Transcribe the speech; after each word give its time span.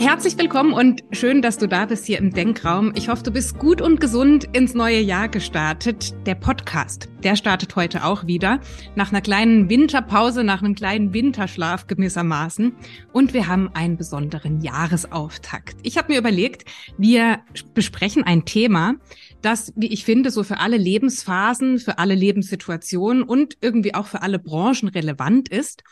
Herzlich 0.00 0.38
willkommen 0.38 0.74
und 0.74 1.02
schön, 1.10 1.42
dass 1.42 1.58
du 1.58 1.66
da 1.66 1.84
bist 1.84 2.06
hier 2.06 2.18
im 2.18 2.32
Denkraum. 2.32 2.92
Ich 2.94 3.08
hoffe, 3.08 3.24
du 3.24 3.32
bist 3.32 3.58
gut 3.58 3.82
und 3.82 4.00
gesund 4.00 4.44
ins 4.52 4.72
neue 4.72 5.00
Jahr 5.00 5.28
gestartet. 5.28 6.14
Der 6.24 6.36
Podcast, 6.36 7.08
der 7.24 7.34
startet 7.34 7.74
heute 7.74 8.04
auch 8.04 8.24
wieder. 8.24 8.60
Nach 8.94 9.10
einer 9.10 9.20
kleinen 9.20 9.68
Winterpause, 9.68 10.44
nach 10.44 10.62
einem 10.62 10.76
kleinen 10.76 11.12
Winterschlaf 11.12 11.88
gewissermaßen. 11.88 12.76
Und 13.12 13.34
wir 13.34 13.48
haben 13.48 13.70
einen 13.74 13.96
besonderen 13.96 14.60
Jahresauftakt. 14.60 15.76
Ich 15.82 15.98
habe 15.98 16.12
mir 16.12 16.20
überlegt, 16.20 16.70
wir 16.96 17.40
besprechen 17.74 18.22
ein 18.22 18.44
Thema, 18.44 18.94
das, 19.42 19.72
wie 19.74 19.88
ich 19.88 20.04
finde, 20.04 20.30
so 20.30 20.44
für 20.44 20.58
alle 20.60 20.76
Lebensphasen, 20.76 21.78
für 21.78 21.98
alle 21.98 22.14
Lebenssituationen 22.14 23.24
und 23.24 23.56
irgendwie 23.60 23.94
auch 23.94 24.06
für 24.06 24.22
alle 24.22 24.38
Branchen 24.38 24.88
relevant 24.88 25.48
ist. 25.48 25.82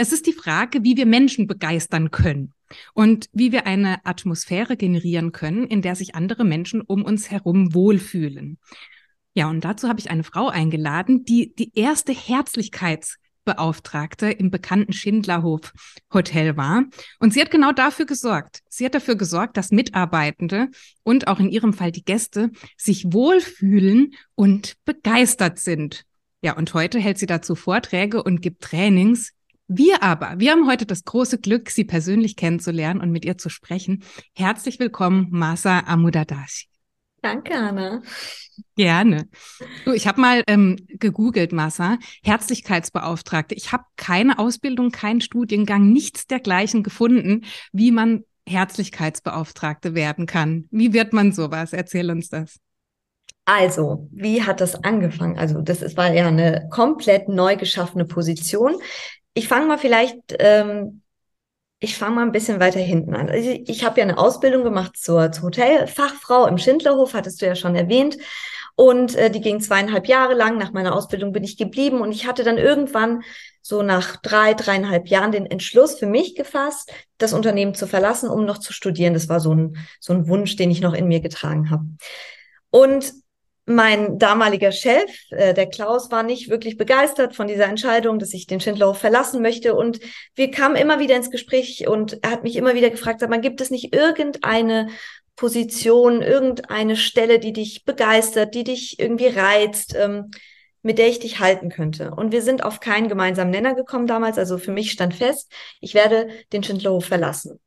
Es 0.00 0.12
ist 0.12 0.26
die 0.26 0.32
Frage, 0.32 0.82
wie 0.82 0.96
wir 0.96 1.04
Menschen 1.04 1.46
begeistern 1.46 2.10
können 2.10 2.54
und 2.94 3.26
wie 3.34 3.52
wir 3.52 3.66
eine 3.66 4.02
Atmosphäre 4.06 4.78
generieren 4.78 5.30
können, 5.30 5.66
in 5.66 5.82
der 5.82 5.94
sich 5.94 6.14
andere 6.14 6.42
Menschen 6.42 6.80
um 6.80 7.04
uns 7.04 7.30
herum 7.30 7.74
wohlfühlen. 7.74 8.56
Ja, 9.34 9.50
und 9.50 9.62
dazu 9.62 9.90
habe 9.90 10.00
ich 10.00 10.10
eine 10.10 10.24
Frau 10.24 10.48
eingeladen, 10.48 11.26
die 11.26 11.54
die 11.54 11.72
erste 11.74 12.14
Herzlichkeitsbeauftragte 12.14 14.30
im 14.30 14.50
bekannten 14.50 14.94
Schindlerhof 14.94 15.74
Hotel 16.14 16.56
war. 16.56 16.84
Und 17.18 17.34
sie 17.34 17.42
hat 17.42 17.50
genau 17.50 17.72
dafür 17.72 18.06
gesorgt. 18.06 18.60
Sie 18.70 18.86
hat 18.86 18.94
dafür 18.94 19.16
gesorgt, 19.16 19.58
dass 19.58 19.70
Mitarbeitende 19.70 20.68
und 21.02 21.28
auch 21.28 21.40
in 21.40 21.50
ihrem 21.50 21.74
Fall 21.74 21.92
die 21.92 22.06
Gäste 22.06 22.52
sich 22.78 23.12
wohlfühlen 23.12 24.14
und 24.34 24.76
begeistert 24.86 25.58
sind. 25.58 26.06
Ja, 26.40 26.56
und 26.56 26.72
heute 26.72 26.98
hält 26.98 27.18
sie 27.18 27.26
dazu 27.26 27.54
Vorträge 27.54 28.22
und 28.22 28.40
gibt 28.40 28.62
Trainings, 28.62 29.34
wir 29.72 30.02
aber, 30.02 30.34
wir 30.38 30.50
haben 30.50 30.66
heute 30.68 30.84
das 30.84 31.04
große 31.04 31.38
Glück, 31.38 31.70
Sie 31.70 31.84
persönlich 31.84 32.34
kennenzulernen 32.34 33.00
und 33.00 33.12
mit 33.12 33.24
ihr 33.24 33.38
zu 33.38 33.48
sprechen. 33.48 34.02
Herzlich 34.34 34.80
willkommen, 34.80 35.28
Masa 35.30 35.84
Amudadashi. 35.86 36.66
Danke, 37.22 37.54
Anna. 37.54 38.02
Gerne. 38.76 39.28
Du, 39.84 39.92
ich 39.92 40.08
habe 40.08 40.20
mal 40.20 40.42
ähm, 40.48 40.76
gegoogelt, 40.88 41.52
Massa, 41.52 41.98
Herzlichkeitsbeauftragte. 42.24 43.54
Ich 43.54 43.70
habe 43.70 43.84
keine 43.96 44.40
Ausbildung, 44.40 44.90
keinen 44.90 45.20
Studiengang, 45.20 45.92
nichts 45.92 46.26
dergleichen 46.26 46.82
gefunden, 46.82 47.44
wie 47.72 47.92
man 47.92 48.24
Herzlichkeitsbeauftragte 48.48 49.94
werden 49.94 50.26
kann. 50.26 50.66
Wie 50.72 50.92
wird 50.92 51.12
man 51.12 51.30
sowas? 51.30 51.72
Erzähl 51.72 52.10
uns 52.10 52.28
das. 52.28 52.58
Also, 53.44 54.08
wie 54.10 54.42
hat 54.42 54.60
das 54.60 54.82
angefangen? 54.82 55.38
Also, 55.38 55.60
das 55.60 55.80
ist, 55.82 55.96
war 55.96 56.12
ja 56.12 56.26
eine 56.26 56.68
komplett 56.70 57.28
neu 57.28 57.56
geschaffene 57.56 58.04
Position 58.04 58.74
ich 59.34 59.48
fange 59.48 59.66
mal 59.66 59.78
vielleicht, 59.78 60.18
ähm, 60.38 61.02
ich 61.78 61.96
fange 61.96 62.16
mal 62.16 62.22
ein 62.22 62.32
bisschen 62.32 62.60
weiter 62.60 62.80
hinten 62.80 63.14
an. 63.14 63.28
Also 63.28 63.48
ich, 63.48 63.68
ich 63.68 63.84
habe 63.84 64.00
ja 64.00 64.04
eine 64.04 64.18
Ausbildung 64.18 64.64
gemacht 64.64 64.96
zur, 64.96 65.32
zur 65.32 65.44
Hotelfachfrau 65.44 66.46
im 66.46 66.58
Schindlerhof, 66.58 67.14
hattest 67.14 67.40
du 67.40 67.46
ja 67.46 67.54
schon 67.54 67.74
erwähnt. 67.74 68.16
Und 68.76 69.14
äh, 69.14 69.30
die 69.30 69.40
ging 69.40 69.60
zweieinhalb 69.60 70.06
Jahre 70.06 70.34
lang. 70.34 70.56
Nach 70.58 70.72
meiner 70.72 70.94
Ausbildung 70.94 71.32
bin 71.32 71.44
ich 71.44 71.56
geblieben 71.56 72.00
und 72.00 72.12
ich 72.12 72.26
hatte 72.26 72.44
dann 72.44 72.56
irgendwann 72.56 73.22
so 73.62 73.82
nach 73.82 74.16
drei, 74.16 74.54
dreieinhalb 74.54 75.08
Jahren 75.08 75.32
den 75.32 75.46
Entschluss 75.46 75.98
für 75.98 76.06
mich 76.06 76.34
gefasst, 76.34 76.90
das 77.18 77.32
Unternehmen 77.32 77.74
zu 77.74 77.86
verlassen, 77.86 78.30
um 78.30 78.46
noch 78.46 78.58
zu 78.58 78.72
studieren. 78.72 79.12
Das 79.12 79.28
war 79.28 79.40
so 79.40 79.54
ein, 79.54 79.76
so 80.00 80.12
ein 80.12 80.28
Wunsch, 80.28 80.56
den 80.56 80.70
ich 80.70 80.80
noch 80.80 80.94
in 80.94 81.08
mir 81.08 81.20
getragen 81.20 81.70
habe. 81.70 81.84
Und 82.70 83.12
mein 83.70 84.18
damaliger 84.18 84.72
Chef, 84.72 85.10
äh, 85.30 85.54
der 85.54 85.68
Klaus, 85.68 86.10
war 86.10 86.22
nicht 86.22 86.50
wirklich 86.50 86.76
begeistert 86.76 87.34
von 87.34 87.46
dieser 87.46 87.66
Entscheidung, 87.66 88.18
dass 88.18 88.34
ich 88.34 88.46
den 88.46 88.60
Schindlerhof 88.60 88.98
verlassen 88.98 89.42
möchte. 89.42 89.74
Und 89.74 90.00
wir 90.34 90.50
kamen 90.50 90.76
immer 90.76 90.98
wieder 90.98 91.16
ins 91.16 91.30
Gespräch 91.30 91.86
und 91.86 92.22
er 92.22 92.32
hat 92.32 92.42
mich 92.42 92.56
immer 92.56 92.74
wieder 92.74 92.90
gefragt, 92.90 93.26
mal, 93.28 93.40
gibt 93.40 93.60
es 93.60 93.70
nicht 93.70 93.94
irgendeine 93.94 94.88
Position, 95.36 96.20
irgendeine 96.20 96.96
Stelle, 96.96 97.38
die 97.38 97.52
dich 97.52 97.84
begeistert, 97.84 98.54
die 98.54 98.64
dich 98.64 98.98
irgendwie 98.98 99.28
reizt, 99.28 99.94
ähm, 99.96 100.30
mit 100.82 100.98
der 100.98 101.08
ich 101.08 101.20
dich 101.20 101.40
halten 101.40 101.70
könnte. 101.70 102.10
Und 102.10 102.32
wir 102.32 102.42
sind 102.42 102.64
auf 102.64 102.80
keinen 102.80 103.08
gemeinsamen 103.08 103.50
Nenner 103.50 103.74
gekommen 103.74 104.06
damals. 104.06 104.38
Also 104.38 104.58
für 104.58 104.72
mich 104.72 104.90
stand 104.90 105.14
fest, 105.14 105.50
ich 105.80 105.94
werde 105.94 106.28
den 106.52 106.62
Schindlerhof 106.62 107.06
verlassen. 107.06 107.60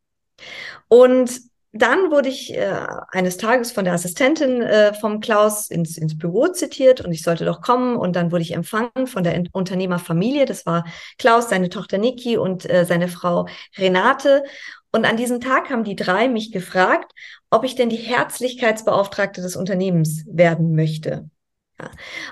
Und 0.88 1.32
dann 1.76 2.12
wurde 2.12 2.30
ich 2.30 2.54
äh, 2.54 2.86
eines 3.10 3.38
Tages 3.38 3.72
von 3.72 3.84
der 3.84 3.96
Assistentin 3.96 4.62
äh, 4.62 4.94
vom 4.94 5.20
Klaus 5.20 5.72
ins, 5.72 5.98
ins 5.98 6.16
Büro 6.16 6.48
zitiert 6.48 7.02
und 7.02 7.12
ich 7.12 7.24
sollte 7.24 7.46
doch 7.46 7.62
kommen. 7.62 7.98
Und 7.98 8.16
dann 8.16 8.32
wurde 8.32 8.44
ich 8.44 8.54
empfangen 8.54 9.08
von 9.08 9.24
der 9.24 9.44
Unternehmerfamilie. 9.52 10.46
Das 10.46 10.68
war 10.68 10.86
Klaus, 11.18 11.50
seine 11.50 11.70
Tochter 11.70 11.98
Niki 11.98 12.38
und 12.38 12.70
äh, 12.70 12.86
seine 12.86 13.08
Frau 13.08 13.48
Renate. 13.76 14.44
Und 14.92 15.06
an 15.06 15.18
diesem 15.18 15.42
Tag 15.42 15.72
haben 15.72 15.84
die 15.84 15.96
drei 15.96 16.28
mich 16.28 16.52
gefragt, 16.52 17.12
ob 17.50 17.64
ich 17.64 17.74
denn 17.74 17.90
die 17.90 17.96
Herzlichkeitsbeauftragte 17.98 19.42
des 19.42 19.56
Unternehmens 19.56 20.26
werden 20.28 20.76
möchte. 20.76 21.28
Ja. 21.82 21.90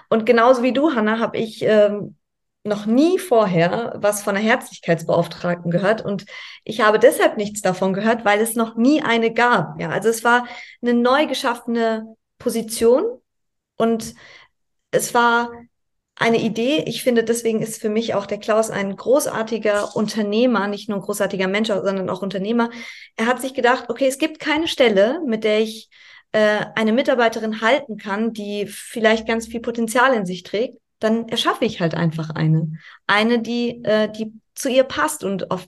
Und 0.08 0.28
genauso 0.28 0.62
wie 0.62 0.72
du, 0.72 0.94
Hanna, 0.94 1.18
habe 1.18 1.40
ich 1.40 1.64
ähm, 1.64 2.16
noch 2.64 2.86
nie 2.86 3.18
vorher 3.18 3.94
was 3.96 4.22
von 4.24 4.36
einer 4.36 4.46
Herzlichkeitsbeauftragten 4.46 5.72
gehört 5.72 6.06
und 6.06 6.26
ich 6.64 6.82
habe 6.82 7.00
deshalb 7.00 7.38
nichts 7.38 7.62
davon 7.62 7.94
gehört, 7.94 8.24
weil 8.24 8.40
es 8.40 8.56
noch 8.56 8.76
nie 8.76 9.02
eine 9.02 9.34
gab. 9.34 9.80
Ja, 9.80 9.90
also 9.90 10.10
es 10.10 10.24
war 10.24 10.48
eine 10.82 10.94
neu 10.94 11.26
geschaffene 11.26 12.16
Position 12.38 13.04
und 13.78 14.14
es 14.92 15.14
war 15.14 15.52
eine 16.16 16.40
Idee. 16.40 16.84
Ich 16.86 17.04
finde, 17.04 17.24
deswegen 17.24 17.62
ist 17.64 17.82
für 17.82 17.90
mich 17.90 18.14
auch 18.14 18.28
der 18.28 18.38
Klaus 18.38 18.70
ein 18.70 18.96
großartiger 18.96 19.96
Unternehmer, 19.96 20.68
nicht 20.68 20.88
nur 20.88 21.00
ein 21.00 21.04
großartiger 21.04 21.48
Mensch, 21.48 21.70
sondern 21.70 22.10
auch 22.10 22.22
Unternehmer. 22.22 22.70
Er 23.16 23.26
hat 23.26 23.42
sich 23.42 23.56
gedacht, 23.56 23.90
okay, 23.90 24.06
es 24.08 24.20
gibt 24.20 24.40
keine 24.40 24.68
Stelle, 24.68 25.20
mit 25.26 25.44
der 25.44 25.62
ich 25.62 25.90
äh, 26.32 26.66
eine 26.76 26.94
Mitarbeiterin 26.94 27.62
halten 27.62 27.98
kann, 27.98 28.34
die 28.34 28.68
vielleicht 28.68 29.28
ganz 29.28 29.48
viel 29.48 29.62
Potenzial 29.62 30.14
in 30.14 30.28
sich 30.28 30.44
trägt 30.44 30.81
dann 31.02 31.28
erschaffe 31.28 31.66
ich 31.66 31.82
halt 31.82 31.96
einfach 31.96 32.30
eine. 32.30 32.72
Eine, 33.08 33.42
die, 33.42 33.84
äh, 33.84 34.10
die 34.10 34.32
zu 34.56 34.70
ihr 34.70 34.86
passt 34.86 35.24
und 35.24 35.52
auf 35.52 35.68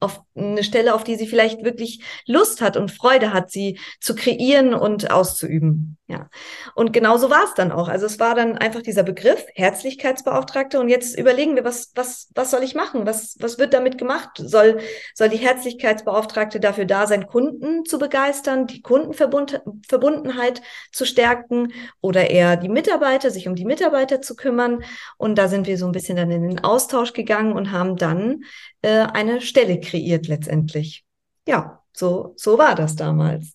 auf 0.00 0.22
eine 0.36 0.64
Stelle, 0.64 0.94
auf 0.94 1.04
die 1.04 1.16
sie 1.16 1.26
vielleicht 1.26 1.64
wirklich 1.64 2.00
Lust 2.26 2.60
hat 2.60 2.76
und 2.76 2.90
Freude 2.90 3.32
hat, 3.32 3.50
sie 3.50 3.78
zu 4.00 4.14
kreieren 4.14 4.74
und 4.74 5.10
auszuüben. 5.10 5.96
Ja. 6.06 6.28
Und 6.74 6.92
genauso 6.92 7.30
war 7.30 7.44
es 7.44 7.54
dann 7.54 7.72
auch. 7.72 7.88
Also 7.88 8.04
es 8.04 8.18
war 8.18 8.34
dann 8.34 8.58
einfach 8.58 8.82
dieser 8.82 9.04
Begriff 9.04 9.42
Herzlichkeitsbeauftragte 9.54 10.78
und 10.78 10.88
jetzt 10.88 11.18
überlegen 11.18 11.54
wir, 11.54 11.64
was, 11.64 11.92
was, 11.94 12.28
was 12.34 12.50
soll 12.50 12.62
ich 12.62 12.74
machen? 12.74 13.06
Was, 13.06 13.36
was 13.40 13.58
wird 13.58 13.72
damit 13.72 13.96
gemacht? 13.96 14.30
Soll, 14.36 14.80
soll 15.14 15.30
die 15.30 15.38
Herzlichkeitsbeauftragte 15.38 16.60
dafür 16.60 16.84
da 16.84 17.06
sein, 17.06 17.26
Kunden 17.26 17.84
zu 17.86 17.98
begeistern, 17.98 18.66
die 18.66 18.82
Kundenverbundenheit 18.82 20.60
zu 20.92 21.06
stärken 21.06 21.72
oder 22.00 22.28
eher 22.28 22.56
die 22.56 22.68
Mitarbeiter, 22.68 23.30
sich 23.30 23.48
um 23.48 23.54
die 23.54 23.64
Mitarbeiter 23.64 24.20
zu 24.20 24.36
kümmern? 24.36 24.84
Und 25.16 25.36
da 25.38 25.48
sind 25.48 25.66
wir 25.66 25.78
so 25.78 25.86
ein 25.86 25.92
bisschen 25.92 26.16
dann 26.16 26.30
in 26.30 26.48
den 26.48 26.64
Austausch 26.64 27.14
gegangen 27.14 27.52
und 27.52 27.72
haben 27.72 27.96
dann 27.96 28.42
äh, 28.82 29.06
eine 29.12 29.40
Stelle 29.40 29.80
kreiert 29.80 30.23
letztendlich. 30.28 31.04
Ja, 31.46 31.82
so, 31.92 32.34
so 32.36 32.58
war 32.58 32.74
das 32.74 32.96
damals. 32.96 33.54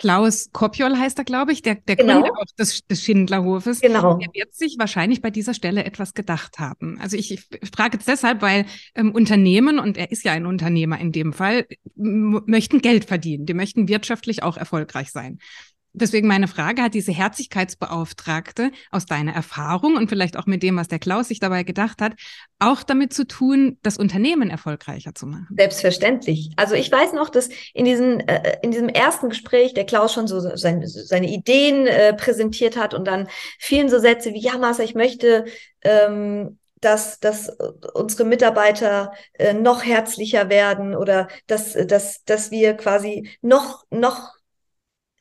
Klaus 0.00 0.48
Kopjol 0.52 0.96
heißt 0.96 1.18
er, 1.18 1.24
glaube 1.24 1.52
ich, 1.52 1.60
der, 1.60 1.74
der 1.74 1.96
genau. 1.96 2.22
Gründer 2.22 2.32
des, 2.58 2.86
des 2.86 3.04
Schindlerhofes. 3.04 3.82
Genau. 3.82 4.14
Der 4.14 4.28
wird 4.32 4.54
sich 4.54 4.76
wahrscheinlich 4.78 5.20
bei 5.20 5.30
dieser 5.30 5.52
Stelle 5.52 5.84
etwas 5.84 6.14
gedacht 6.14 6.58
haben. 6.58 6.98
Also 7.00 7.18
ich, 7.18 7.32
ich 7.32 7.70
frage 7.74 7.98
jetzt 7.98 8.08
deshalb, 8.08 8.40
weil 8.40 8.64
ähm, 8.94 9.12
Unternehmen, 9.12 9.78
und 9.78 9.98
er 9.98 10.10
ist 10.10 10.24
ja 10.24 10.32
ein 10.32 10.46
Unternehmer 10.46 10.98
in 10.98 11.12
dem 11.12 11.34
Fall, 11.34 11.66
möchten 11.96 12.80
Geld 12.80 13.04
verdienen. 13.04 13.44
Die 13.44 13.52
möchten 13.52 13.88
wirtschaftlich 13.88 14.42
auch 14.42 14.56
erfolgreich 14.56 15.10
sein. 15.10 15.38
Deswegen 15.92 16.28
meine 16.28 16.46
Frage, 16.46 16.82
hat 16.82 16.94
diese 16.94 17.12
Herzlichkeitsbeauftragte 17.12 18.70
aus 18.90 19.06
deiner 19.06 19.32
Erfahrung 19.32 19.96
und 19.96 20.08
vielleicht 20.08 20.36
auch 20.36 20.46
mit 20.46 20.62
dem, 20.62 20.76
was 20.76 20.88
der 20.88 20.98
Klaus 20.98 21.28
sich 21.28 21.40
dabei 21.40 21.64
gedacht 21.64 22.00
hat, 22.00 22.12
auch 22.58 22.82
damit 22.82 23.12
zu 23.12 23.26
tun, 23.26 23.78
das 23.82 23.96
Unternehmen 23.96 24.50
erfolgreicher 24.50 25.14
zu 25.14 25.26
machen? 25.26 25.48
Selbstverständlich. 25.56 26.50
Also 26.56 26.74
ich 26.74 26.92
weiß 26.92 27.12
noch, 27.12 27.28
dass 27.28 27.48
in, 27.74 27.84
diesen, 27.84 28.20
äh, 28.20 28.58
in 28.62 28.70
diesem 28.70 28.88
ersten 28.88 29.28
Gespräch 29.30 29.74
der 29.74 29.84
Klaus 29.84 30.12
schon 30.12 30.28
so 30.28 30.40
sein, 30.56 30.82
seine 30.86 31.28
Ideen 31.28 31.86
äh, 31.86 32.14
präsentiert 32.14 32.76
hat 32.76 32.94
und 32.94 33.06
dann 33.06 33.28
fielen 33.58 33.88
so 33.88 33.98
Sätze 33.98 34.32
wie, 34.32 34.40
ja, 34.40 34.58
Marcel, 34.58 34.84
ich 34.84 34.94
möchte 34.94 35.44
ähm, 35.82 36.58
dass, 36.80 37.20
dass 37.20 37.50
unsere 37.94 38.24
Mitarbeiter 38.24 39.12
äh, 39.34 39.52
noch 39.52 39.84
herzlicher 39.84 40.48
werden 40.48 40.96
oder 40.96 41.28
dass, 41.46 41.74
dass, 41.74 42.24
dass 42.24 42.50
wir 42.50 42.74
quasi 42.74 43.28
noch, 43.42 43.84
noch 43.90 44.32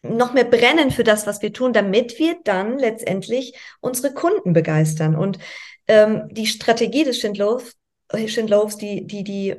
noch 0.01 0.33
mehr 0.33 0.45
brennen 0.45 0.91
für 0.91 1.03
das, 1.03 1.27
was 1.27 1.41
wir 1.41 1.51
tun, 1.51 1.73
damit 1.73 2.19
wir 2.19 2.37
dann 2.43 2.77
letztendlich 2.77 3.57
unsere 3.81 4.13
Kunden 4.13 4.53
begeistern. 4.53 5.15
Und 5.15 5.39
ähm, 5.87 6.27
die 6.31 6.47
Strategie 6.47 7.03
des 7.03 7.19
Schindlofs, 7.19 7.75
Schindlofs 8.27 8.77
die, 8.77 9.05
die, 9.05 9.23
die, 9.23 9.55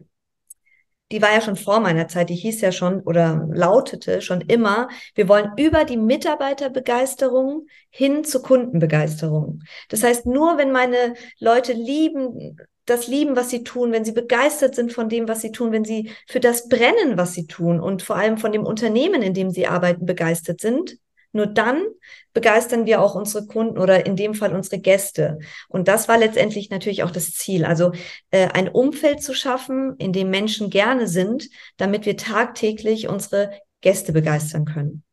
die 1.13 1.23
war 1.23 1.33
ja 1.33 1.41
schon 1.41 1.57
vor 1.57 1.81
meiner 1.81 2.09
Zeit, 2.09 2.31
die 2.31 2.37
hieß 2.37 2.61
ja 2.61 2.73
schon 2.73 3.01
oder 3.01 3.47
lautete 3.53 4.23
schon 4.23 4.41
immer, 4.43 4.89
wir 5.15 5.29
wollen 5.29 5.53
über 5.57 5.85
die 5.85 5.97
Mitarbeiterbegeisterung 5.97 7.67
hin 7.91 8.25
zur 8.25 8.43
Kundenbegeisterung. 8.43 9.63
Das 9.89 10.03
heißt, 10.03 10.27
nur 10.27 10.57
wenn 10.57 10.73
meine 10.73 11.15
Leute 11.39 11.73
lieben, 11.73 12.57
das 12.91 13.07
lieben, 13.07 13.37
was 13.37 13.51
sie 13.51 13.65
tun, 13.65 13.93
wenn 13.93 14.05
sie 14.05 14.13
begeistert 14.13 14.75
sind 14.75 14.93
von 14.93 15.09
dem, 15.09 15.29
was 15.29 15.41
sie 15.41 15.53
tun, 15.53 15.73
wenn 15.73 15.85
sie 15.85 16.11
für 16.27 16.41
das 16.41 16.69
brennen, 16.69 17.17
was 17.17 17.33
sie 17.33 17.47
tun 17.47 17.81
und 17.81 18.03
vor 18.03 18.17
allem 18.17 18.39
von 18.39 18.53
dem 18.53 18.65
Unternehmen, 18.65 19.23
in 19.23 19.35
dem 19.35 19.51
sie 19.51 19.67
arbeiten, 19.67 20.07
begeistert 20.07 20.61
sind, 20.61 20.99
nur 21.33 21.47
dann 21.47 21.85
begeistern 22.33 22.87
wir 22.87 23.01
auch 23.01 23.15
unsere 23.15 23.47
Kunden 23.47 23.79
oder 23.79 24.05
in 24.05 24.17
dem 24.17 24.35
Fall 24.35 24.53
unsere 24.55 24.81
Gäste. 24.81 25.39
Und 25.69 25.87
das 25.87 26.09
war 26.09 26.19
letztendlich 26.19 26.71
natürlich 26.71 27.05
auch 27.05 27.13
das 27.13 27.33
Ziel. 27.33 27.65
Also 27.65 27.93
äh, 28.31 28.49
ein 28.49 28.69
Umfeld 28.69 29.23
zu 29.23 29.35
schaffen, 29.35 29.95
in 29.99 30.13
dem 30.13 30.31
Menschen 30.31 30.71
gerne 30.71 31.07
sind, 31.07 31.49
damit 31.77 32.05
wir 32.05 32.17
tagtäglich 32.17 33.09
unsere 33.09 33.53
Gäste 33.81 34.13
begeistern 34.13 34.65
können. 34.65 35.05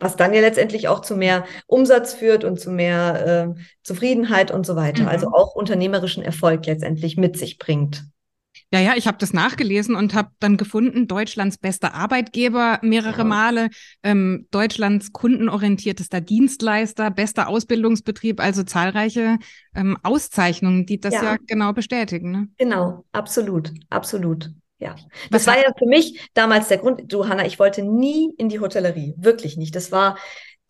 Was 0.00 0.16
dann 0.16 0.34
ja 0.34 0.40
letztendlich 0.40 0.88
auch 0.88 1.00
zu 1.00 1.14
mehr 1.14 1.44
Umsatz 1.66 2.14
führt 2.14 2.42
und 2.42 2.58
zu 2.58 2.70
mehr 2.70 3.54
äh, 3.56 3.60
Zufriedenheit 3.84 4.50
und 4.50 4.66
so 4.66 4.74
weiter. 4.74 5.08
Also 5.08 5.28
mhm. 5.28 5.34
Also 5.34 5.44
auch 5.44 5.54
unternehmerischen 5.54 6.22
Erfolg 6.22 6.64
letztendlich 6.66 7.18
mit 7.18 7.36
sich 7.36 7.58
bringt. 7.58 8.04
Ja, 8.72 8.78
ja, 8.78 8.94
ich 8.96 9.08
habe 9.08 9.18
das 9.18 9.32
nachgelesen 9.32 9.96
und 9.96 10.14
habe 10.14 10.30
dann 10.38 10.56
gefunden, 10.56 11.08
Deutschlands 11.08 11.58
bester 11.58 11.92
Arbeitgeber 11.94 12.78
mehrere 12.82 13.18
ja. 13.18 13.24
Male, 13.24 13.68
ähm, 14.04 14.46
Deutschlands 14.52 15.12
kundenorientiertester 15.12 16.20
Dienstleister, 16.20 17.10
bester 17.10 17.48
Ausbildungsbetrieb, 17.48 18.40
also 18.40 18.62
zahlreiche 18.62 19.38
ähm, 19.74 19.98
Auszeichnungen, 20.04 20.86
die 20.86 21.00
das 21.00 21.14
ja, 21.14 21.24
ja 21.24 21.36
genau 21.46 21.72
bestätigen. 21.72 22.30
Ne? 22.30 22.48
Genau, 22.58 23.04
absolut, 23.12 23.72
absolut. 23.88 24.50
Ja, 24.80 24.96
das 25.30 25.46
Was 25.46 25.46
war 25.46 25.58
ja 25.58 25.72
für 25.78 25.86
mich 25.86 26.30
damals 26.34 26.68
der 26.68 26.78
Grund. 26.78 27.12
Du, 27.12 27.28
Hanna, 27.28 27.46
ich 27.46 27.58
wollte 27.58 27.82
nie 27.82 28.32
in 28.38 28.48
die 28.48 28.60
Hotellerie, 28.60 29.14
wirklich 29.18 29.56
nicht. 29.56 29.76
Das 29.76 29.92
war 29.92 30.16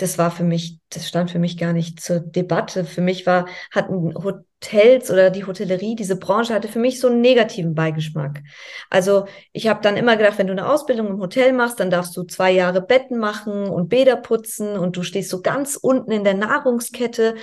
das 0.00 0.16
war 0.16 0.30
für 0.30 0.44
mich, 0.44 0.78
das 0.88 1.08
stand 1.08 1.30
für 1.30 1.38
mich 1.38 1.58
gar 1.58 1.72
nicht 1.72 2.00
zur 2.00 2.20
Debatte. 2.20 2.84
Für 2.84 3.02
mich 3.02 3.26
war, 3.26 3.46
hatten 3.70 4.14
Hotels 4.14 5.10
oder 5.10 5.30
die 5.30 5.44
Hotellerie, 5.44 5.94
diese 5.94 6.16
Branche 6.16 6.54
hatte 6.54 6.68
für 6.68 6.78
mich 6.78 7.00
so 7.00 7.08
einen 7.08 7.20
negativen 7.20 7.74
Beigeschmack. 7.74 8.40
Also 8.88 9.26
ich 9.52 9.68
habe 9.68 9.80
dann 9.82 9.96
immer 9.96 10.16
gedacht, 10.16 10.38
wenn 10.38 10.46
du 10.46 10.52
eine 10.52 10.68
Ausbildung 10.68 11.08
im 11.08 11.20
Hotel 11.20 11.52
machst, 11.52 11.80
dann 11.80 11.90
darfst 11.90 12.16
du 12.16 12.22
zwei 12.22 12.50
Jahre 12.50 12.80
Betten 12.80 13.18
machen 13.18 13.68
und 13.68 13.88
Bäder 13.88 14.16
putzen 14.16 14.78
und 14.78 14.96
du 14.96 15.02
stehst 15.02 15.28
so 15.28 15.42
ganz 15.42 15.76
unten 15.76 16.12
in 16.12 16.24
der 16.24 16.34
Nahrungskette. 16.34 17.34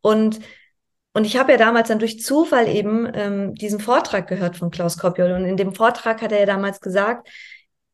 Und 0.00 0.40
und 1.18 1.24
ich 1.24 1.36
habe 1.36 1.50
ja 1.50 1.58
damals 1.58 1.88
dann 1.88 1.98
durch 1.98 2.20
Zufall 2.22 2.68
eben 2.68 3.10
ähm, 3.12 3.52
diesen 3.56 3.80
Vortrag 3.80 4.28
gehört 4.28 4.56
von 4.56 4.70
Klaus 4.70 4.98
Kopjol. 4.98 5.32
Und 5.32 5.46
in 5.46 5.56
dem 5.56 5.74
Vortrag 5.74 6.22
hat 6.22 6.30
er 6.30 6.38
ja 6.38 6.46
damals 6.46 6.80
gesagt, 6.80 7.28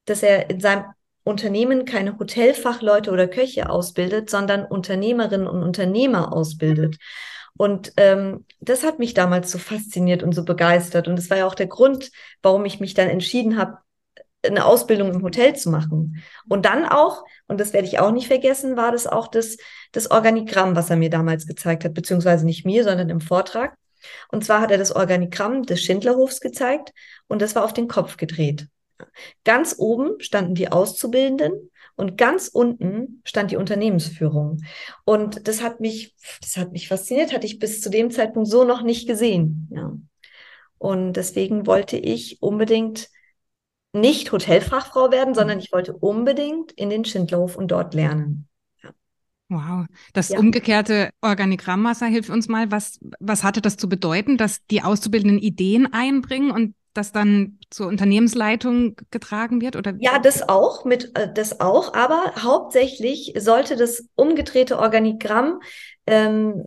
dass 0.05 0.23
er 0.23 0.51
in 0.51 0.61
seinem 0.61 0.85
Unternehmen 1.23 1.87
keine 1.87 2.19
Hotelfachleute 2.19 3.11
oder 3.11 3.27
Köche 3.27 3.71
ausbildet, 3.71 4.29
sondern 4.29 4.67
Unternehmerinnen 4.67 5.47
und 5.47 5.63
Unternehmer 5.63 6.35
ausbildet. 6.35 6.99
Und 7.57 7.95
ähm, 7.97 8.45
das 8.61 8.85
hat 8.85 8.99
mich 8.99 9.15
damals 9.15 9.51
so 9.51 9.57
fasziniert 9.57 10.23
und 10.23 10.35
so 10.35 10.45
begeistert. 10.45 11.09
Und 11.09 11.17
das 11.17 11.31
war 11.31 11.39
ja 11.39 11.47
auch 11.47 11.55
der 11.55 11.69
Grund, 11.69 12.11
warum 12.43 12.67
ich 12.67 12.79
mich 12.79 12.93
dann 12.93 13.09
entschieden 13.09 13.57
habe, 13.57 13.79
eine 14.45 14.65
Ausbildung 14.65 15.13
im 15.13 15.23
Hotel 15.23 15.57
zu 15.57 15.71
machen. 15.71 16.23
Und 16.49 16.65
dann 16.65 16.85
auch, 16.85 17.25
und 17.47 17.61
das 17.61 17.73
werde 17.73 17.87
ich 17.87 17.99
auch 17.99 18.13
nicht 18.13 18.29
vergessen, 18.29 18.77
war 18.77 18.93
das 18.93 19.07
auch 19.07 19.29
das, 19.29 19.57
das 19.93 20.11
Organigramm, 20.11 20.77
was 20.77 20.91
er 20.91 20.97
mir 20.97 21.11
damals 21.11 21.47
gezeigt 21.47 21.85
hat, 21.85 21.95
beziehungsweise 21.95 22.45
nicht 22.45 22.65
mir, 22.65 22.85
sondern 22.85 23.09
im 23.11 23.21
Vortrag. 23.21 23.77
Und 24.31 24.45
zwar 24.45 24.61
hat 24.61 24.71
er 24.71 24.79
das 24.79 24.95
Organigramm 24.95 25.63
des 25.63 25.81
Schindlerhofs 25.83 26.41
gezeigt 26.41 26.93
und 27.27 27.41
das 27.41 27.55
war 27.55 27.65
auf 27.65 27.73
den 27.73 27.89
Kopf 27.89 28.17
gedreht. 28.17 28.69
Ganz 29.45 29.77
oben 29.79 30.21
standen 30.21 30.55
die 30.55 30.71
Auszubildenden 30.71 31.71
und 31.97 32.19
ganz 32.19 32.49
unten 32.49 33.23
stand 33.25 33.51
die 33.51 33.57
Unternehmensführung. 33.57 34.63
Und 35.05 35.47
das 35.49 35.63
hat 35.63 35.81
mich, 35.81 36.15
das 36.41 36.57
hat 36.57 36.73
mich 36.73 36.89
fasziniert, 36.89 37.33
hatte 37.33 37.47
ich 37.47 37.59
bis 37.59 37.81
zu 37.81 37.91
dem 37.91 38.11
Zeitpunkt 38.11 38.49
so 38.49 38.65
noch 38.65 38.83
nicht 38.83 39.07
gesehen. 39.07 39.69
Ja. 39.73 39.93
Und 40.79 41.15
deswegen 41.15 41.67
wollte 41.67 41.97
ich 41.97 42.43
unbedingt 42.43 43.09
nicht 43.95 44.33
Hotelfachfrau 44.33 45.11
werden, 45.11 45.35
sondern 45.35 45.59
ich 45.59 45.73
wollte 45.73 45.95
unbedingt 45.95 46.73
in 46.73 46.91
den 46.91 47.05
Schindlerhof 47.05 47.57
und 47.57 47.69
dort 47.69 47.95
lernen. 47.95 48.49
Wow, 49.49 49.87
das 50.15 50.31
ja. 50.31 50.39
umgekehrte 50.39 51.11
Organigrammwasser 51.21 52.07
hilft 52.07 52.31
uns 52.31 52.49
mal. 52.49 52.71
Was, 52.71 52.99
was 53.21 53.45
hatte 53.45 53.61
das 53.61 53.77
zu 53.77 53.89
bedeuten, 53.89 54.37
dass 54.37 54.65
die 54.67 54.83
Auszubildenden 54.83 55.39
Ideen 55.39 55.93
einbringen 55.93 56.51
und 56.51 56.75
das 56.95 57.13
dann 57.13 57.59
zur 57.71 57.89
Unternehmensleitung 57.89 58.97
getragen 59.11 59.61
wird? 59.61 59.77
Oder? 59.77 59.95
Ja, 59.99 60.19
das 60.19 60.49
auch, 60.49 60.85
mit 60.85 61.17
äh, 61.17 61.33
das 61.33 61.61
auch, 61.61 61.93
aber 61.95 62.33
hauptsächlich 62.43 63.35
sollte 63.37 63.77
das 63.77 64.09
umgedrehte 64.15 64.79
Organigramm 64.79 65.61
ähm, 66.07 66.65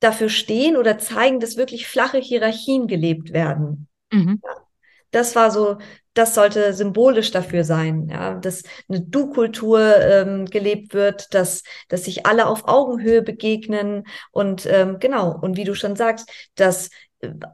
dafür 0.00 0.28
stehen 0.28 0.76
oder 0.76 0.98
zeigen, 0.98 1.40
dass 1.40 1.56
wirklich 1.56 1.86
flache 1.88 2.18
Hierarchien 2.18 2.86
gelebt 2.86 3.32
werden. 3.32 3.88
Mhm. 4.12 4.40
Ja, 4.44 4.65
das 5.10 5.36
war 5.36 5.50
so, 5.50 5.78
das 6.14 6.34
sollte 6.34 6.72
symbolisch 6.72 7.30
dafür 7.30 7.64
sein, 7.64 8.08
ja, 8.10 8.34
dass 8.34 8.62
eine 8.88 9.00
Du-Kultur 9.00 9.96
ähm, 9.98 10.46
gelebt 10.46 10.94
wird, 10.94 11.34
dass, 11.34 11.62
dass 11.88 12.04
sich 12.04 12.26
alle 12.26 12.46
auf 12.46 12.66
Augenhöhe 12.66 13.22
begegnen 13.22 14.04
und 14.32 14.66
ähm, 14.66 14.98
genau, 14.98 15.38
und 15.38 15.56
wie 15.56 15.64
du 15.64 15.74
schon 15.74 15.96
sagst, 15.96 16.30
dass 16.54 16.90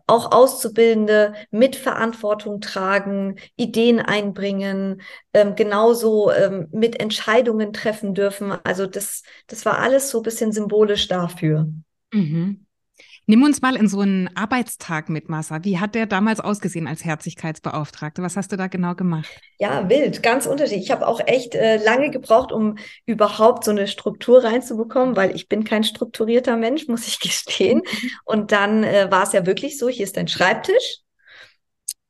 auch 0.07 0.33
Auszubildende 0.33 1.35
mit 1.51 1.77
Verantwortung 1.77 2.61
tragen, 2.61 3.37
Ideen 3.57 4.01
einbringen, 4.01 5.03
ähm, 5.33 5.55
genauso 5.55 6.31
ähm, 6.33 6.69
mit 6.73 7.01
Entscheidungen 7.01 7.73
treffen 7.73 8.15
dürfen. 8.15 8.53
Also 8.65 8.87
das, 8.87 9.23
das 9.47 9.65
war 9.65 9.79
alles 9.79 10.11
so 10.11 10.19
ein 10.19 10.25
bisschen 10.25 10.53
symbolisch 10.53 11.09
dafür. 11.09 11.69
Mhm. 12.13 12.67
Nimm 13.27 13.45
uns 13.45 13.63
mal 13.63 13.77
in 13.77 13.87
so 13.87 14.01
einen 14.01 14.29
Arbeitstag 14.37 15.09
mit, 15.09 15.29
Massa. 15.29 15.63
Wie 15.63 15.79
hat 15.79 15.95
der 15.95 16.07
damals 16.07 16.41
ausgesehen 16.41 16.89
als 16.89 17.05
Herzlichkeitsbeauftragte? 17.05 18.21
Was 18.21 18.37
hast 18.37 18.51
du 18.51 18.57
da 18.57 18.67
genau 18.67 18.95
gemacht? 18.95 19.31
Ja, 19.59 19.89
wild, 19.89 20.23
ganz 20.25 20.47
unterschiedlich. 20.47 20.87
Ich 20.87 20.91
habe 20.91 21.07
auch 21.07 21.21
echt 21.25 21.55
äh, 21.55 21.77
lange 21.77 22.11
gebraucht, 22.11 22.51
um 22.51 22.79
überhaupt 23.07 23.65
so 23.65 23.71
eine 23.71 23.87
Struktur 23.87 24.43
reinzubekommen, 24.43 25.15
weil 25.15 25.37
ich 25.37 25.49
bin 25.49 25.63
kein 25.63 25.85
strukturierter 25.85 26.57
Mensch, 26.57 26.87
muss 26.89 27.07
ich 27.07 27.21
gestehen. 27.21 27.79
Mhm. 27.79 28.11
Und 28.25 28.53
dann 28.53 28.83
äh, 28.83 29.09
war 29.11 29.23
es 29.23 29.33
ja 29.33 29.47
wirklich 29.47 29.79
so, 29.79 29.89
hier 29.89 30.05
ist 30.05 30.17
dein 30.17 30.29
Schreibtisch. 30.29 30.99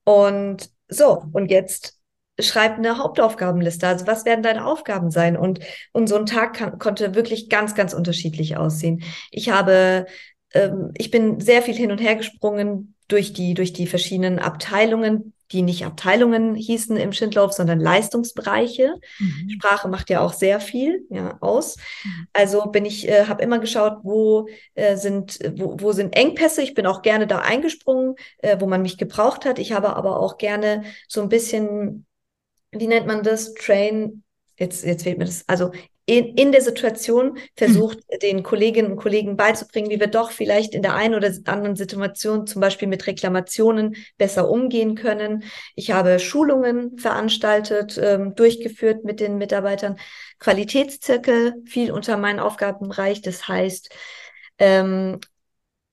Und 0.04 0.70
so, 0.88 1.24
und 1.32 1.50
jetzt 1.50 1.98
schreib 2.40 2.78
eine 2.78 2.98
Hauptaufgabenliste. 2.98 3.86
Also 3.86 4.06
was 4.06 4.24
werden 4.24 4.42
deine 4.42 4.66
Aufgaben 4.66 5.10
sein? 5.10 5.36
Und, 5.36 5.60
und 5.92 6.08
so 6.08 6.16
ein 6.16 6.26
Tag 6.26 6.54
kann, 6.54 6.78
konnte 6.78 7.14
wirklich 7.14 7.50
ganz, 7.50 7.74
ganz 7.74 7.92
unterschiedlich 7.92 8.56
aussehen. 8.56 9.02
Ich 9.30 9.50
habe 9.50 10.06
ähm, 10.54 10.92
ich 10.96 11.10
bin 11.10 11.40
sehr 11.40 11.62
viel 11.62 11.74
hin 11.74 11.90
und 11.92 11.98
her 11.98 12.16
gesprungen 12.16 12.94
durch 13.08 13.32
die, 13.32 13.54
durch 13.54 13.72
die 13.72 13.86
verschiedenen 13.86 14.38
Abteilungen, 14.38 15.34
die 15.52 15.62
nicht 15.62 15.84
Abteilungen 15.84 16.54
hießen 16.54 16.96
im 16.96 17.12
Schindlauf, 17.12 17.52
sondern 17.52 17.78
Leistungsbereiche. 17.78 18.94
Mhm. 19.18 19.50
Sprache 19.50 19.88
macht 19.88 20.08
ja 20.08 20.20
auch 20.20 20.32
sehr 20.32 20.60
viel 20.60 21.06
ja, 21.10 21.36
aus. 21.40 21.76
Mhm. 22.04 22.26
Also 22.32 22.66
bin 22.66 22.86
ich, 22.86 23.06
äh, 23.08 23.26
habe 23.26 23.42
immer 23.42 23.58
geschaut, 23.58 23.98
wo 24.02 24.48
äh, 24.74 24.96
sind, 24.96 25.38
wo, 25.56 25.76
wo 25.78 25.92
sind 25.92 26.16
Engpässe. 26.16 26.62
Ich 26.62 26.74
bin 26.74 26.86
auch 26.86 27.02
gerne 27.02 27.26
da 27.26 27.40
eingesprungen, 27.40 28.14
äh, 28.38 28.56
wo 28.60 28.66
man 28.66 28.80
mich 28.80 28.96
gebraucht 28.96 29.44
hat. 29.44 29.58
Ich 29.58 29.72
habe 29.72 29.94
aber 29.94 30.20
auch 30.20 30.38
gerne 30.38 30.84
so 31.06 31.20
ein 31.20 31.28
bisschen, 31.28 32.06
wie 32.70 32.86
nennt 32.86 33.06
man 33.06 33.22
das, 33.22 33.52
Train, 33.52 34.22
jetzt, 34.62 34.84
jetzt 34.84 35.02
fehlt 35.02 35.18
mir 35.18 35.26
das, 35.26 35.44
also 35.48 35.70
in, 36.04 36.36
in 36.36 36.50
der 36.50 36.62
Situation 36.62 37.38
versucht, 37.56 37.98
mhm. 38.10 38.18
den 38.18 38.42
Kolleginnen 38.42 38.92
und 38.92 38.96
Kollegen 38.96 39.36
beizubringen, 39.36 39.90
wie 39.90 40.00
wir 40.00 40.08
doch 40.08 40.32
vielleicht 40.32 40.74
in 40.74 40.82
der 40.82 40.94
einen 40.94 41.14
oder 41.14 41.32
anderen 41.46 41.76
Situation, 41.76 42.46
zum 42.46 42.60
Beispiel 42.60 42.88
mit 42.88 43.06
Reklamationen, 43.06 43.94
besser 44.18 44.50
umgehen 44.50 44.96
können. 44.96 45.44
Ich 45.76 45.92
habe 45.92 46.18
Schulungen 46.18 46.98
veranstaltet, 46.98 48.00
ähm, 48.02 48.34
durchgeführt 48.34 49.04
mit 49.04 49.20
den 49.20 49.38
Mitarbeitern, 49.38 49.96
Qualitätszirkel 50.40 51.54
viel 51.66 51.92
unter 51.92 52.16
meinen 52.16 52.40
Aufgabenbereich. 52.40 53.22
Das 53.22 53.46
heißt, 53.46 53.90
ähm, 54.58 55.20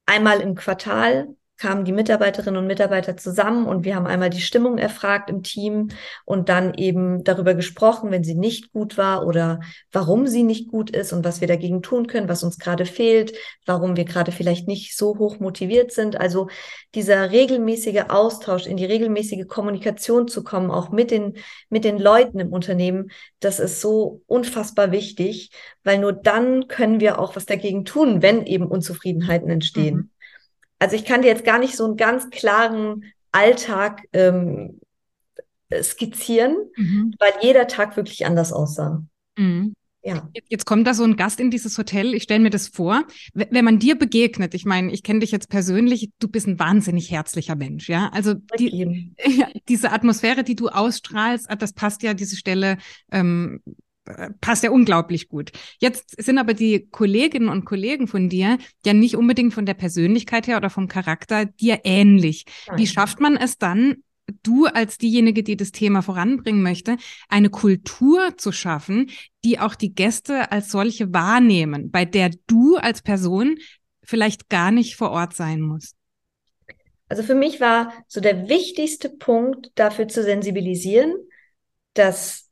einmal 0.07 0.41
im 0.41 0.55
Quartal 0.55 1.27
kamen 1.59 1.83
die 1.83 1.91
Mitarbeiterinnen 1.91 2.57
und 2.57 2.67
Mitarbeiter 2.67 3.17
zusammen 3.17 3.67
und 3.67 3.83
wir 3.83 3.95
haben 3.95 4.07
einmal 4.07 4.29
die 4.29 4.41
Stimmung 4.41 4.77
erfragt 4.77 5.29
im 5.29 5.43
Team 5.43 5.89
und 6.23 6.47
dann 6.47 6.73
eben 6.73 7.23
darüber 7.25 7.53
gesprochen, 7.53 8.11
wenn 8.11 8.23
sie 8.23 8.35
nicht 8.35 8.71
gut 8.71 8.97
war 8.97 9.27
oder 9.27 9.59
warum 9.91 10.25
sie 10.25 10.43
nicht 10.43 10.69
gut 10.69 10.89
ist 10.89 11.11
und 11.11 11.25
was 11.25 11.41
wir 11.41 11.47
dagegen 11.49 11.81
tun 11.81 12.07
können, 12.07 12.29
was 12.29 12.43
uns 12.43 12.57
gerade 12.57 12.85
fehlt, 12.85 13.33
warum 13.65 13.97
wir 13.97 14.05
gerade 14.05 14.31
vielleicht 14.31 14.67
nicht 14.67 14.97
so 14.97 15.17
hoch 15.17 15.39
motiviert 15.39 15.91
sind. 15.91 16.19
Also 16.19 16.47
dieser 16.95 17.31
regelmäßige 17.31 18.05
Austausch, 18.07 18.65
in 18.65 18.77
die 18.77 18.85
regelmäßige 18.85 19.45
Kommunikation 19.45 20.29
zu 20.29 20.43
kommen, 20.43 20.71
auch 20.71 20.89
mit 20.91 21.11
den, 21.11 21.35
mit 21.69 21.83
den 21.83 21.99
Leuten 21.99 22.39
im 22.39 22.53
Unternehmen, 22.53 23.11
das 23.41 23.59
ist 23.59 23.81
so 23.81 24.21
unfassbar 24.27 24.93
wichtig, 24.93 25.51
weil 25.83 25.99
nur 25.99 26.13
dann 26.13 26.69
können 26.69 27.01
wir 27.01 27.19
auch 27.19 27.35
was 27.35 27.45
dagegen 27.45 27.83
tun, 27.83 28.21
wenn 28.21 28.45
eben 28.45 28.65
Unzufriedenheiten 28.65 29.49
entstehen. 29.49 29.95
Mhm. 29.95 30.09
Also 30.79 30.95
ich 30.95 31.05
kann 31.05 31.21
dir 31.21 31.27
jetzt 31.27 31.45
gar 31.45 31.59
nicht 31.59 31.75
so 31.75 31.85
einen 31.85 31.97
ganz 31.97 32.29
klaren 32.29 33.03
Alltag 33.31 34.03
ähm, 34.13 34.79
skizzieren, 35.81 36.55
mhm. 36.75 37.13
weil 37.19 37.33
jeder 37.41 37.67
Tag 37.67 37.95
wirklich 37.95 38.25
anders 38.25 38.51
aussah. 38.53 39.03
Mhm. 39.37 39.73
Ja. 40.01 40.29
Jetzt 40.47 40.65
kommt 40.65 40.87
da 40.87 40.93
so 40.93 41.03
ein 41.03 41.17
Gast 41.17 41.41
in 41.41 41.51
dieses 41.51 41.77
Hotel. 41.77 42.13
Ich 42.13 42.23
stelle 42.23 42.39
mir 42.39 42.49
das 42.49 42.69
vor. 42.69 43.03
Wenn 43.33 43.65
man 43.65 43.79
dir 43.79 43.97
begegnet, 43.97 44.53
ich 44.53 44.63
meine, 44.63 44.93
ich 44.93 45.03
kenne 45.03 45.19
dich 45.19 45.31
jetzt 45.31 45.49
persönlich, 45.49 46.09
du 46.19 46.29
bist 46.29 46.47
ein 46.47 46.57
wahnsinnig 46.57 47.11
herzlicher 47.11 47.55
Mensch, 47.55 47.89
ja. 47.89 48.09
Also 48.13 48.35
die, 48.57 49.13
ja, 49.25 49.47
diese 49.67 49.91
Atmosphäre, 49.91 50.43
die 50.43 50.55
du 50.55 50.69
ausstrahlst, 50.69 51.49
ah, 51.49 51.55
das 51.57 51.73
passt 51.73 52.01
ja 52.03 52.13
diese 52.13 52.37
Stelle. 52.37 52.77
Ähm, 53.11 53.61
äh, 53.65 53.71
passt 54.41 54.63
ja 54.63 54.71
unglaublich 54.71 55.29
gut. 55.29 55.51
Jetzt 55.79 56.21
sind 56.21 56.37
aber 56.37 56.53
die 56.53 56.87
Kolleginnen 56.89 57.49
und 57.49 57.65
Kollegen 57.65 58.07
von 58.07 58.29
dir 58.29 58.57
ja 58.85 58.93
nicht 58.93 59.15
unbedingt 59.15 59.53
von 59.53 59.65
der 59.65 59.73
Persönlichkeit 59.73 60.47
her 60.47 60.57
oder 60.57 60.69
vom 60.69 60.87
Charakter 60.87 61.45
dir 61.45 61.81
ähnlich. 61.83 62.45
Wie 62.75 62.87
schafft 62.87 63.19
man 63.19 63.37
es 63.37 63.57
dann, 63.57 64.03
du 64.43 64.65
als 64.65 64.97
diejenige, 64.97 65.43
die 65.43 65.57
das 65.57 65.71
Thema 65.71 66.01
voranbringen 66.01 66.61
möchte, 66.61 66.97
eine 67.29 67.49
Kultur 67.49 68.37
zu 68.37 68.51
schaffen, 68.51 69.09
die 69.43 69.59
auch 69.59 69.75
die 69.75 69.93
Gäste 69.93 70.51
als 70.51 70.69
solche 70.69 71.13
wahrnehmen, 71.13 71.91
bei 71.91 72.05
der 72.05 72.31
du 72.47 72.77
als 72.77 73.01
Person 73.01 73.57
vielleicht 74.03 74.49
gar 74.49 74.71
nicht 74.71 74.95
vor 74.95 75.11
Ort 75.11 75.35
sein 75.35 75.61
musst? 75.61 75.95
Also 77.07 77.23
für 77.23 77.35
mich 77.35 77.59
war 77.59 77.91
so 78.07 78.21
der 78.21 78.49
wichtigste 78.49 79.09
Punkt 79.09 79.71
dafür 79.75 80.07
zu 80.07 80.23
sensibilisieren, 80.23 81.15
dass 81.95 82.48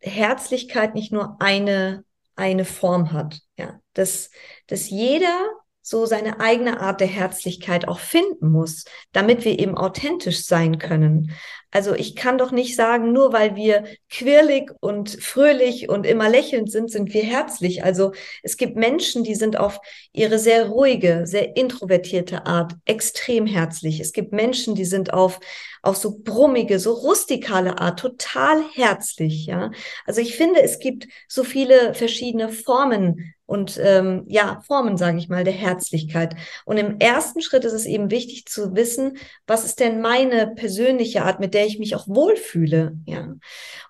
Herzlichkeit 0.00 0.94
nicht 0.94 1.12
nur 1.12 1.36
eine, 1.40 2.04
eine 2.34 2.64
Form 2.64 3.12
hat. 3.12 3.40
Ja, 3.58 3.80
dass, 3.94 4.30
dass 4.66 4.90
jeder 4.90 5.48
so 5.88 6.04
seine 6.04 6.40
eigene 6.40 6.80
Art 6.80 7.00
der 7.00 7.06
Herzlichkeit 7.06 7.86
auch 7.86 8.00
finden 8.00 8.50
muss, 8.50 8.86
damit 9.12 9.44
wir 9.44 9.56
eben 9.60 9.78
authentisch 9.78 10.44
sein 10.44 10.80
können. 10.80 11.30
Also 11.70 11.94
ich 11.94 12.16
kann 12.16 12.38
doch 12.38 12.50
nicht 12.50 12.74
sagen, 12.74 13.12
nur 13.12 13.32
weil 13.32 13.54
wir 13.54 13.84
quirlig 14.10 14.72
und 14.80 15.10
fröhlich 15.22 15.88
und 15.88 16.04
immer 16.04 16.28
lächelnd 16.28 16.72
sind, 16.72 16.90
sind 16.90 17.14
wir 17.14 17.22
herzlich. 17.22 17.84
Also 17.84 18.10
es 18.42 18.56
gibt 18.56 18.74
Menschen, 18.74 19.22
die 19.22 19.36
sind 19.36 19.60
auf 19.60 19.78
ihre 20.12 20.40
sehr 20.40 20.66
ruhige, 20.66 21.22
sehr 21.24 21.56
introvertierte 21.56 22.46
Art 22.46 22.72
extrem 22.84 23.46
herzlich. 23.46 24.00
Es 24.00 24.12
gibt 24.12 24.32
Menschen, 24.32 24.74
die 24.74 24.86
sind 24.86 25.12
auf 25.12 25.38
auf 25.82 25.96
so 25.96 26.18
brummige, 26.18 26.80
so 26.80 26.94
rustikale 26.94 27.78
Art 27.78 28.00
total 28.00 28.60
herzlich. 28.74 29.46
Ja, 29.46 29.70
also 30.04 30.20
ich 30.20 30.36
finde, 30.36 30.60
es 30.60 30.80
gibt 30.80 31.06
so 31.28 31.44
viele 31.44 31.94
verschiedene 31.94 32.48
Formen 32.48 33.35
und 33.46 33.80
ähm, 33.82 34.24
ja, 34.26 34.60
Formen, 34.66 34.96
sage 34.96 35.18
ich 35.18 35.28
mal, 35.28 35.44
der 35.44 35.52
Herzlichkeit. 35.52 36.36
Und 36.64 36.76
im 36.76 36.98
ersten 36.98 37.40
Schritt 37.40 37.64
ist 37.64 37.72
es 37.72 37.86
eben 37.86 38.10
wichtig 38.10 38.46
zu 38.46 38.74
wissen, 38.74 39.18
was 39.46 39.64
ist 39.64 39.80
denn 39.80 40.00
meine 40.00 40.48
persönliche 40.48 41.22
Art, 41.22 41.40
mit 41.40 41.54
der 41.54 41.66
ich 41.66 41.78
mich 41.78 41.94
auch 41.94 42.08
wohlfühle, 42.08 42.96
ja, 43.06 43.34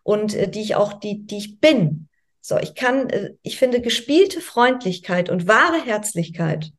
und 0.03 0.35
äh, 0.35 0.49
die 0.49 0.61
ich 0.61 0.77
auch, 0.77 0.93
die, 0.93 1.27
die 1.27 1.39
ich 1.39 1.59
bin. 1.59 2.09
So, 2.41 2.59
ich 2.59 2.75
kann, 2.75 3.09
äh, 3.11 3.33
ich 3.43 3.59
finde, 3.59 3.81
gespielte 3.81 4.41
Freundlichkeit 4.41 5.31
und 5.31 5.49
wahre 5.49 5.83
Herzlichkeit, 5.83 6.71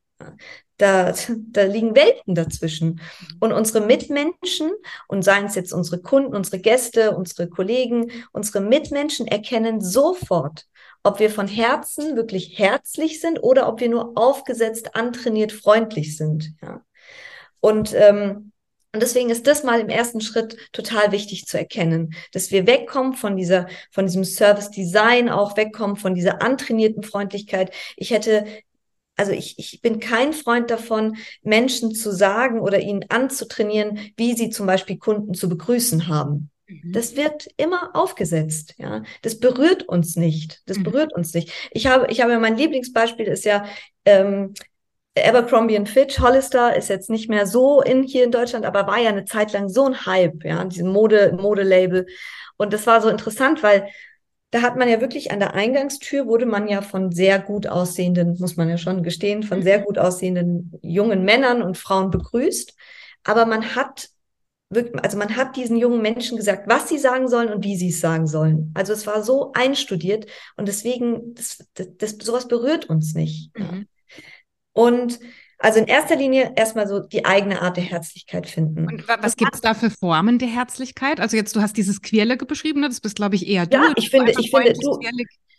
da, 0.77 1.13
da 1.51 1.63
liegen 1.63 1.95
Welten 1.95 2.35
dazwischen. 2.35 3.01
Und 3.39 3.53
unsere 3.53 3.85
Mitmenschen, 3.85 4.71
und 5.07 5.23
seien 5.23 5.45
es 5.45 5.55
jetzt 5.55 5.73
unsere 5.73 6.01
Kunden, 6.01 6.35
unsere 6.35 6.59
Gäste, 6.59 7.17
unsere 7.17 7.49
Kollegen, 7.49 8.11
unsere 8.31 8.61
Mitmenschen 8.61 9.27
erkennen 9.27 9.81
sofort, 9.81 10.67
ob 11.07 11.19
wir 11.19 11.29
von 11.29 11.47
Herzen 11.47 12.15
wirklich 12.15 12.59
herzlich 12.59 13.21
sind 13.21 13.41
oder 13.41 13.67
ob 13.67 13.79
wir 13.79 13.89
nur 13.89 14.11
aufgesetzt, 14.15 14.95
antrainiert, 14.95 15.53
freundlich 15.53 16.17
sind. 16.17 16.53
Ja. 16.61 16.81
Und, 17.61 17.93
ähm, 17.95 18.51
und 18.93 19.01
deswegen 19.01 19.29
ist 19.29 19.47
das 19.47 19.63
mal 19.63 19.79
im 19.79 19.89
ersten 19.89 20.21
Schritt 20.21 20.57
total 20.73 21.11
wichtig 21.11 21.45
zu 21.45 21.57
erkennen, 21.57 22.13
dass 22.33 22.51
wir 22.51 22.67
wegkommen 22.67 23.13
von 23.13 23.37
dieser, 23.37 23.67
von 23.91 24.05
diesem 24.05 24.23
Service 24.23 24.69
Design, 24.69 25.29
auch 25.29 25.55
wegkommen 25.55 25.95
von 25.95 26.13
dieser 26.13 26.41
antrainierten 26.41 27.03
Freundlichkeit. 27.03 27.73
Ich 27.95 28.11
hätte 28.11 28.45
also 29.19 29.31
ich, 29.31 29.57
ich 29.57 29.81
bin 29.81 29.99
kein 29.99 30.31
Freund 30.31 30.69
davon, 30.69 31.17
Menschen 31.41 31.95
zu 31.95 32.11
sagen 32.11 32.59
oder 32.59 32.79
ihnen 32.81 33.05
anzutrainieren, 33.09 33.99
wie 34.15 34.35
sie 34.35 34.51
zum 34.51 34.67
Beispiel 34.67 34.99
Kunden 34.99 35.33
zu 35.33 35.49
begrüßen 35.49 36.07
haben. 36.07 36.51
Mhm. 36.67 36.93
Das 36.93 37.15
wird 37.15 37.47
immer 37.57 37.91
aufgesetzt, 37.93 38.75
ja. 38.77 39.03
Das 39.21 39.39
berührt 39.39 39.83
uns 39.83 40.15
nicht. 40.15 40.61
Das 40.65 40.77
mhm. 40.77 40.83
berührt 40.83 41.13
uns 41.13 41.33
nicht. 41.33 41.51
Ich 41.71 41.87
habe, 41.87 42.07
ich 42.09 42.21
habe 42.21 42.37
mein 42.39 42.57
Lieblingsbeispiel 42.57 43.27
ist 43.27 43.45
ja 43.45 43.65
ähm, 44.05 44.53
Abercrombie 45.17 45.83
Fitch, 45.85 46.19
Hollister 46.19 46.75
ist 46.75 46.89
jetzt 46.89 47.09
nicht 47.09 47.29
mehr 47.29 47.47
so 47.47 47.81
in 47.81 48.03
hier 48.03 48.23
in 48.23 48.31
Deutschland, 48.31 48.65
aber 48.65 48.87
war 48.87 48.99
ja 48.99 49.09
eine 49.09 49.25
Zeit 49.25 49.53
lang 49.53 49.69
so 49.69 49.85
ein 49.85 50.05
Hype, 50.05 50.43
ja, 50.43 50.63
diesem 50.65 50.89
Mode 50.89 51.35
Modelabel. 51.39 52.05
Und 52.57 52.73
das 52.73 52.85
war 52.85 53.01
so 53.01 53.09
interessant, 53.09 53.63
weil 53.63 53.87
da 54.51 54.61
hat 54.61 54.77
man 54.77 54.87
ja 54.87 55.01
wirklich 55.01 55.31
an 55.31 55.39
der 55.39 55.53
Eingangstür 55.55 56.25
wurde 56.25 56.45
man 56.45 56.67
ja 56.67 56.81
von 56.81 57.11
sehr 57.11 57.39
gut 57.39 57.67
aussehenden, 57.67 58.37
muss 58.39 58.55
man 58.55 58.69
ja 58.69 58.77
schon 58.77 59.03
gestehen, 59.03 59.43
von 59.43 59.61
sehr 59.61 59.79
mhm. 59.79 59.83
gut 59.83 59.97
aussehenden 59.97 60.73
jungen 60.81 61.23
Männern 61.23 61.61
und 61.61 61.77
Frauen 61.77 62.11
begrüßt. 62.11 62.73
Aber 63.23 63.45
man 63.45 63.75
hat 63.75 64.09
also 64.69 65.17
man 65.17 65.35
hat 65.35 65.55
diesen 65.55 65.77
jungen 65.77 66.01
Menschen 66.01 66.37
gesagt, 66.37 66.67
was 66.67 66.89
sie 66.89 66.97
sagen 66.97 67.29
sollen 67.29 67.53
und 67.53 67.63
wie 67.63 67.77
sie 67.77 67.89
es 67.89 68.01
sagen 68.01 68.27
sollen. 68.27 68.71
Also 68.75 68.91
es 68.93 69.07
war 69.07 69.23
so 69.23 69.51
einstudiert 69.53 70.25
und 70.57 70.67
deswegen, 70.67 71.33
das, 71.35 71.65
das, 71.73 71.87
das 71.97 72.17
sowas 72.21 72.47
berührt 72.47 72.89
uns 72.89 73.13
nicht. 73.13 73.57
Mhm. 73.57 73.87
Und 74.73 75.19
also 75.59 75.79
in 75.79 75.87
erster 75.87 76.15
Linie 76.15 76.53
erstmal 76.55 76.87
so 76.87 76.99
die 76.99 77.25
eigene 77.25 77.61
Art 77.61 77.77
der 77.77 77.83
Herzlichkeit 77.83 78.47
finden. 78.47 78.87
Und 78.87 79.07
was 79.07 79.35
gibt 79.35 79.55
es 79.55 79.61
da 79.61 79.73
für 79.73 79.89
Formen 79.89 80.37
der 80.37 80.49
Herzlichkeit? 80.49 81.19
Also 81.19 81.35
jetzt, 81.35 81.55
du 81.55 81.61
hast 81.61 81.77
dieses 81.77 82.01
Quirlige 82.01 82.45
beschrieben, 82.45 82.81
ne? 82.81 82.89
das 82.89 83.01
bist, 83.01 83.15
glaube 83.15 83.35
ich, 83.35 83.47
eher 83.47 83.65
du. 83.65 83.77
Ja, 83.77 83.93
ich 83.95 84.11
finde, 84.11 84.33
ich 84.37 84.51
finde, 84.51 84.73
du, 84.73 84.99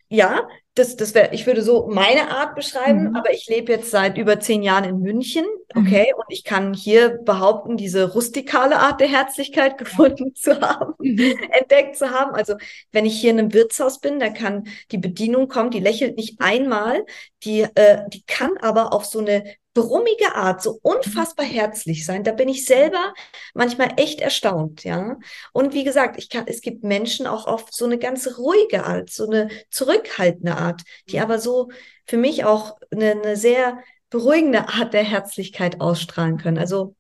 ja, 0.09 0.49
das, 0.75 0.97
das 0.97 1.15
wäre, 1.15 1.35
ich 1.35 1.47
würde 1.47 1.63
so 1.63 1.89
meine 1.89 2.31
Art 2.31 2.55
beschreiben, 2.55 3.11
mhm. 3.11 3.17
aber 3.17 3.33
ich 3.33 3.47
lebe 3.49 3.73
jetzt 3.73 3.91
seit 3.91 4.17
über 4.17 4.41
zehn 4.41 4.63
Jahren 4.63 4.85
in 4.85 5.01
München, 5.01 5.45
mhm. 5.75 5.83
okay, 5.83 6.13
mhm. 6.13 6.21
und 6.21 6.27
ich 6.29 6.45
kann 6.45 6.73
hier 6.73 7.19
behaupten, 7.25 7.77
diese 7.77 8.13
rustikale 8.13 8.79
Art 8.79 9.01
der 9.01 9.09
Herzlichkeit 9.09 9.77
gefunden 9.79 10.35
zu 10.35 10.61
haben, 10.61 10.95
mhm. 10.99 11.37
entdeckt 11.51 11.97
zu 11.97 12.11
haben. 12.11 12.35
Also 12.35 12.55
wenn 12.93 13.07
ich 13.07 13.21
hier 13.21 13.31
in 13.31 13.39
einem 13.39 13.53
Wirtshaus 13.53 14.01
bin, 14.01 14.19
da 14.19 14.31
kann 14.31 14.69
die 14.93 14.99
Bedienung 14.99 15.49
kommen, 15.49 15.71
die 15.71 15.81
lächelt 15.81 16.17
nicht 16.17 16.41
einmal, 16.41 17.05
die, 17.45 17.67
äh, 17.75 18.09
die 18.09 18.23
kann 18.25 18.57
aber 18.61 18.93
auf 18.93 19.05
so 19.05 19.19
eine 19.19 19.45
brummige 19.79 20.35
Art 20.35 20.61
so 20.61 20.79
unfassbar 20.83 21.47
herzlich 21.47 22.05
sein. 22.05 22.25
Da 22.25 22.33
bin 22.33 22.49
ich 22.49 22.65
selber 22.65 23.15
manchmal 23.55 23.93
echt 23.97 24.21
erstaunt, 24.21 24.83
ja. 24.83 25.19
Und 25.53 25.73
wie 25.73 25.85
gesagt, 25.85 26.19
ich 26.19 26.29
kann, 26.29 26.45
es 26.47 26.61
gibt 26.61 26.83
Menschen 26.83 27.27
auch 27.29 27.47
auf 27.47 27.67
so 27.71 27.85
eine 27.85 27.99
ganz 27.99 28.39
ruhige 28.39 28.85
Art, 28.85 29.11
so 29.11 29.27
eine 29.27 29.49
zurückhaltende 29.71 30.57
Art, 30.57 30.83
die 31.09 31.21
aber 31.21 31.39
so 31.39 31.71
für 32.07 32.17
mich 32.17 32.45
auch 32.45 32.77
eine, 32.91 33.13
eine 33.13 33.37
sehr 33.37 33.79
beruhigende 34.11 34.69
Art 34.69 34.95
der 34.95 35.05
Herzlichkeit 35.05 35.81
ausstrahlen 35.81 36.39
können. 36.39 36.59
Also 36.59 36.97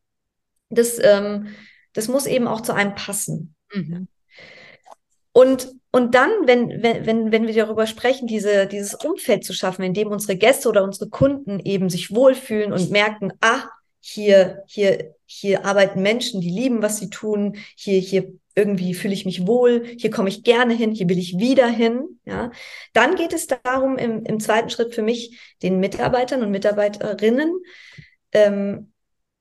das, 0.71 0.99
ähm, 1.03 1.49
das 1.95 2.07
muss 2.07 2.27
eben 2.27 2.47
auch 2.47 2.61
zu 2.61 2.75
einem 2.75 2.95
passen. 2.95 3.57
Mhm. 3.73 4.07
Und, 5.33 5.75
und 5.99 6.15
dann, 6.15 6.31
wenn, 6.45 6.83
wenn, 6.83 7.33
wenn, 7.33 7.47
wir 7.47 7.55
darüber 7.55 7.87
sprechen, 7.87 8.29
diese, 8.29 8.67
dieses 8.67 8.95
Umfeld 8.95 9.45
zu 9.45 9.53
schaffen, 9.53 9.83
in 9.83 9.95
dem 9.95 10.09
unsere 10.09 10.37
Gäste 10.37 10.69
oder 10.69 10.85
unsere 10.85 11.11
Kunden 11.11 11.61
eben 11.61 11.91
sich 11.91 12.15
wohlfühlen 12.15 12.73
und 12.73 12.91
merken, 12.91 13.33
ah, 13.41 13.65
hier, 14.01 14.63
hier, 14.67 15.15
hier 15.27 15.65
arbeiten 15.67 16.01
Menschen, 16.01 16.41
die 16.41 16.51
lieben, 16.51 16.83
was 16.83 16.99
sie 16.99 17.11
tun, 17.11 17.57
hier, 17.75 18.01
hier 18.01 18.33
irgendwie 18.55 18.95
fühle 18.95 19.15
ich 19.15 19.25
mich 19.25 19.47
wohl, 19.47 19.85
hier 19.99 20.11
komme 20.11 20.29
ich 20.29 20.45
gerne 20.45 20.75
hin, 20.75 20.93
hier 20.93 21.09
will 21.09 21.19
ich 21.19 21.39
wieder 21.39 21.67
hin. 21.67 22.21
Ja, 22.25 22.51
dann 22.93 23.17
geht 23.17 23.33
es 23.33 23.47
darum, 23.47 23.99
im, 23.99 24.25
im 24.25 24.41
zweiten 24.41 24.71
Schritt 24.71 24.95
für 24.95 25.03
mich 25.03 25.39
den 25.63 25.81
Mitarbeitern 25.81 26.43
und 26.43 26.51
Mitarbeiterinnen 26.51 27.53
ähm, 28.33 28.93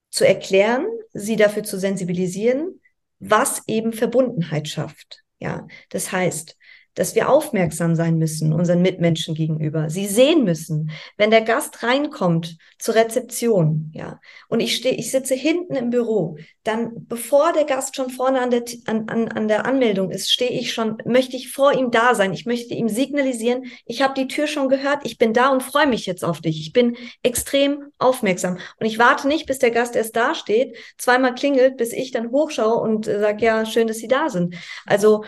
zu 0.09 0.27
erklären, 0.27 0.87
sie 1.13 1.35
dafür 1.35 1.63
zu 1.63 1.79
sensibilisieren, 1.79 2.81
was 3.19 3.63
eben 3.67 3.93
Verbundenheit 3.93 4.67
schafft. 4.67 5.23
Ja, 5.39 5.67
das 5.89 6.11
heißt, 6.11 6.56
dass 6.97 7.13
wir 7.13 7.29
aufmerksam 7.29 7.95
sein 7.95 8.17
müssen 8.17 8.51
unseren 8.53 8.81
Mitmenschen 8.81 9.35
gegenüber. 9.35 9.89
Sie 9.89 10.07
sehen 10.07 10.43
müssen, 10.43 10.89
wenn 11.15 11.29
der 11.29 11.41
Gast 11.41 11.83
reinkommt 11.83 12.57
zur 12.79 12.95
Rezeption, 12.95 13.91
ja, 13.93 14.19
und 14.47 14.61
ich 14.61 14.75
stehe, 14.75 14.95
ich 14.95 15.11
sitze 15.11 15.35
hinten 15.35 15.75
im 15.75 15.91
Büro, 15.91 16.37
dann 16.63 17.05
bevor 17.07 17.53
der 17.53 17.65
Gast 17.65 17.95
schon 17.95 18.09
vorne 18.09 18.41
an 18.41 18.49
der 18.49 18.63
an, 18.85 19.07
an, 19.09 19.27
an 19.27 19.47
der 19.47 19.67
Anmeldung 19.67 20.09
ist, 20.09 20.31
stehe 20.31 20.49
ich 20.49 20.73
schon, 20.73 20.97
möchte 21.05 21.37
ich 21.37 21.51
vor 21.51 21.71
ihm 21.71 21.91
da 21.91 22.15
sein. 22.15 22.33
Ich 22.33 22.47
möchte 22.47 22.73
ihm 22.73 22.89
signalisieren, 22.89 23.65
ich 23.85 24.01
habe 24.01 24.15
die 24.15 24.27
Tür 24.27 24.47
schon 24.47 24.67
gehört, 24.67 25.01
ich 25.03 25.19
bin 25.19 25.33
da 25.33 25.49
und 25.49 25.61
freue 25.61 25.87
mich 25.87 26.07
jetzt 26.07 26.25
auf 26.25 26.41
dich. 26.41 26.59
Ich 26.61 26.73
bin 26.73 26.97
extrem 27.21 27.83
aufmerksam 27.99 28.57
und 28.79 28.87
ich 28.87 28.97
warte 28.97 29.27
nicht, 29.27 29.45
bis 29.45 29.59
der 29.59 29.71
Gast 29.71 29.95
erst 29.95 30.15
da 30.15 30.33
steht, 30.33 30.75
zweimal 30.97 31.35
klingelt, 31.35 31.77
bis 31.77 31.93
ich 31.93 32.09
dann 32.11 32.31
hochschaue 32.31 32.81
und 32.81 33.07
äh, 33.07 33.19
sage, 33.19 33.45
ja, 33.45 33.65
schön, 33.67 33.87
dass 33.87 33.97
Sie 33.97 34.07
da 34.07 34.29
sind. 34.29 34.55
Also 34.87 35.23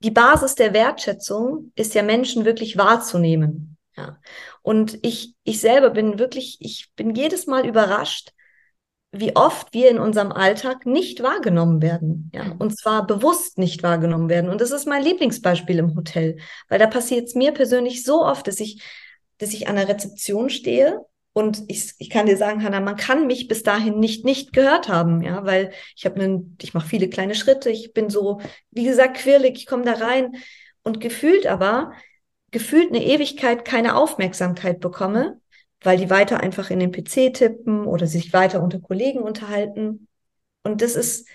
die 0.00 0.10
Basis 0.10 0.54
der 0.54 0.72
Wertschätzung 0.72 1.72
ist 1.76 1.94
ja 1.94 2.02
Menschen 2.02 2.44
wirklich 2.44 2.76
wahrzunehmen. 2.76 3.76
Ja. 3.96 4.18
Und 4.62 4.98
ich, 5.02 5.34
ich 5.44 5.60
selber 5.60 5.90
bin 5.90 6.18
wirklich, 6.18 6.56
ich 6.60 6.90
bin 6.96 7.14
jedes 7.14 7.46
Mal 7.46 7.66
überrascht, 7.66 8.32
wie 9.12 9.34
oft 9.34 9.74
wir 9.74 9.90
in 9.90 9.98
unserem 9.98 10.30
Alltag 10.30 10.86
nicht 10.86 11.22
wahrgenommen 11.22 11.82
werden, 11.82 12.30
ja, 12.32 12.54
und 12.58 12.78
zwar 12.78 13.06
bewusst 13.06 13.58
nicht 13.58 13.82
wahrgenommen 13.82 14.28
werden. 14.28 14.48
Und 14.48 14.60
das 14.60 14.70
ist 14.70 14.86
mein 14.86 15.02
Lieblingsbeispiel 15.02 15.78
im 15.78 15.96
Hotel, 15.96 16.38
weil 16.68 16.78
da 16.78 16.86
passiert 16.86 17.26
es 17.26 17.34
mir 17.34 17.52
persönlich 17.52 18.04
so 18.04 18.24
oft, 18.24 18.46
dass 18.46 18.60
ich, 18.60 18.82
dass 19.38 19.52
ich 19.52 19.68
an 19.68 19.74
der 19.74 19.88
Rezeption 19.88 20.48
stehe 20.48 21.00
und 21.32 21.62
ich, 21.68 21.92
ich 21.98 22.10
kann 22.10 22.26
dir 22.26 22.36
sagen, 22.36 22.62
Hanna, 22.64 22.80
man 22.80 22.96
kann 22.96 23.26
mich 23.26 23.46
bis 23.46 23.62
dahin 23.62 24.00
nicht 24.00 24.24
nicht 24.24 24.52
gehört 24.52 24.88
haben, 24.88 25.22
ja, 25.22 25.44
weil 25.44 25.72
ich 25.96 26.04
habe 26.04 26.20
einen, 26.20 26.56
ich 26.60 26.74
mache 26.74 26.88
viele 26.88 27.08
kleine 27.08 27.34
Schritte, 27.34 27.70
ich 27.70 27.92
bin 27.92 28.10
so, 28.10 28.40
wie 28.70 28.84
gesagt, 28.84 29.18
quirlig, 29.18 29.56
ich 29.56 29.66
komme 29.66 29.84
da 29.84 29.92
rein 29.94 30.36
und 30.82 31.00
gefühlt 31.00 31.46
aber, 31.46 31.92
gefühlt 32.50 32.88
eine 32.90 33.04
Ewigkeit 33.04 33.64
keine 33.64 33.96
Aufmerksamkeit 33.96 34.80
bekomme, 34.80 35.40
weil 35.82 35.98
die 35.98 36.10
weiter 36.10 36.40
einfach 36.40 36.70
in 36.70 36.80
den 36.80 36.92
PC 36.92 37.32
tippen 37.32 37.86
oder 37.86 38.06
sich 38.06 38.32
weiter 38.32 38.62
unter 38.62 38.80
Kollegen 38.80 39.20
unterhalten. 39.20 40.08
Und 40.62 40.82
das 40.82 40.96
ist, 40.96 41.28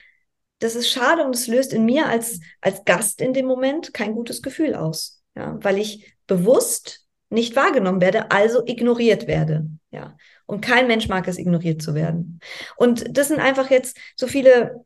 das 0.59 0.75
ist 0.75 0.89
schade 0.89 1.23
und 1.25 1.35
es 1.35 1.47
löst 1.47 1.73
in 1.73 1.85
mir 1.85 2.07
als, 2.07 2.39
als 2.61 2.83
Gast 2.85 3.21
in 3.21 3.33
dem 3.33 3.45
Moment 3.45 3.93
kein 3.93 4.13
gutes 4.13 4.41
Gefühl 4.41 4.75
aus. 4.75 5.21
Ja, 5.35 5.57
weil 5.61 5.77
ich 5.77 6.15
bewusst 6.27 7.04
nicht 7.29 7.55
wahrgenommen 7.55 8.01
werde, 8.01 8.31
also 8.31 8.65
ignoriert 8.65 9.27
werde. 9.27 9.67
Ja. 9.91 10.15
Und 10.45 10.61
kein 10.61 10.87
Mensch 10.87 11.07
mag 11.07 11.27
es, 11.27 11.37
ignoriert 11.37 11.81
zu 11.81 11.95
werden. 11.95 12.39
Und 12.77 13.17
das 13.17 13.29
sind 13.29 13.39
einfach 13.39 13.69
jetzt 13.69 13.97
so 14.15 14.27
viele 14.27 14.85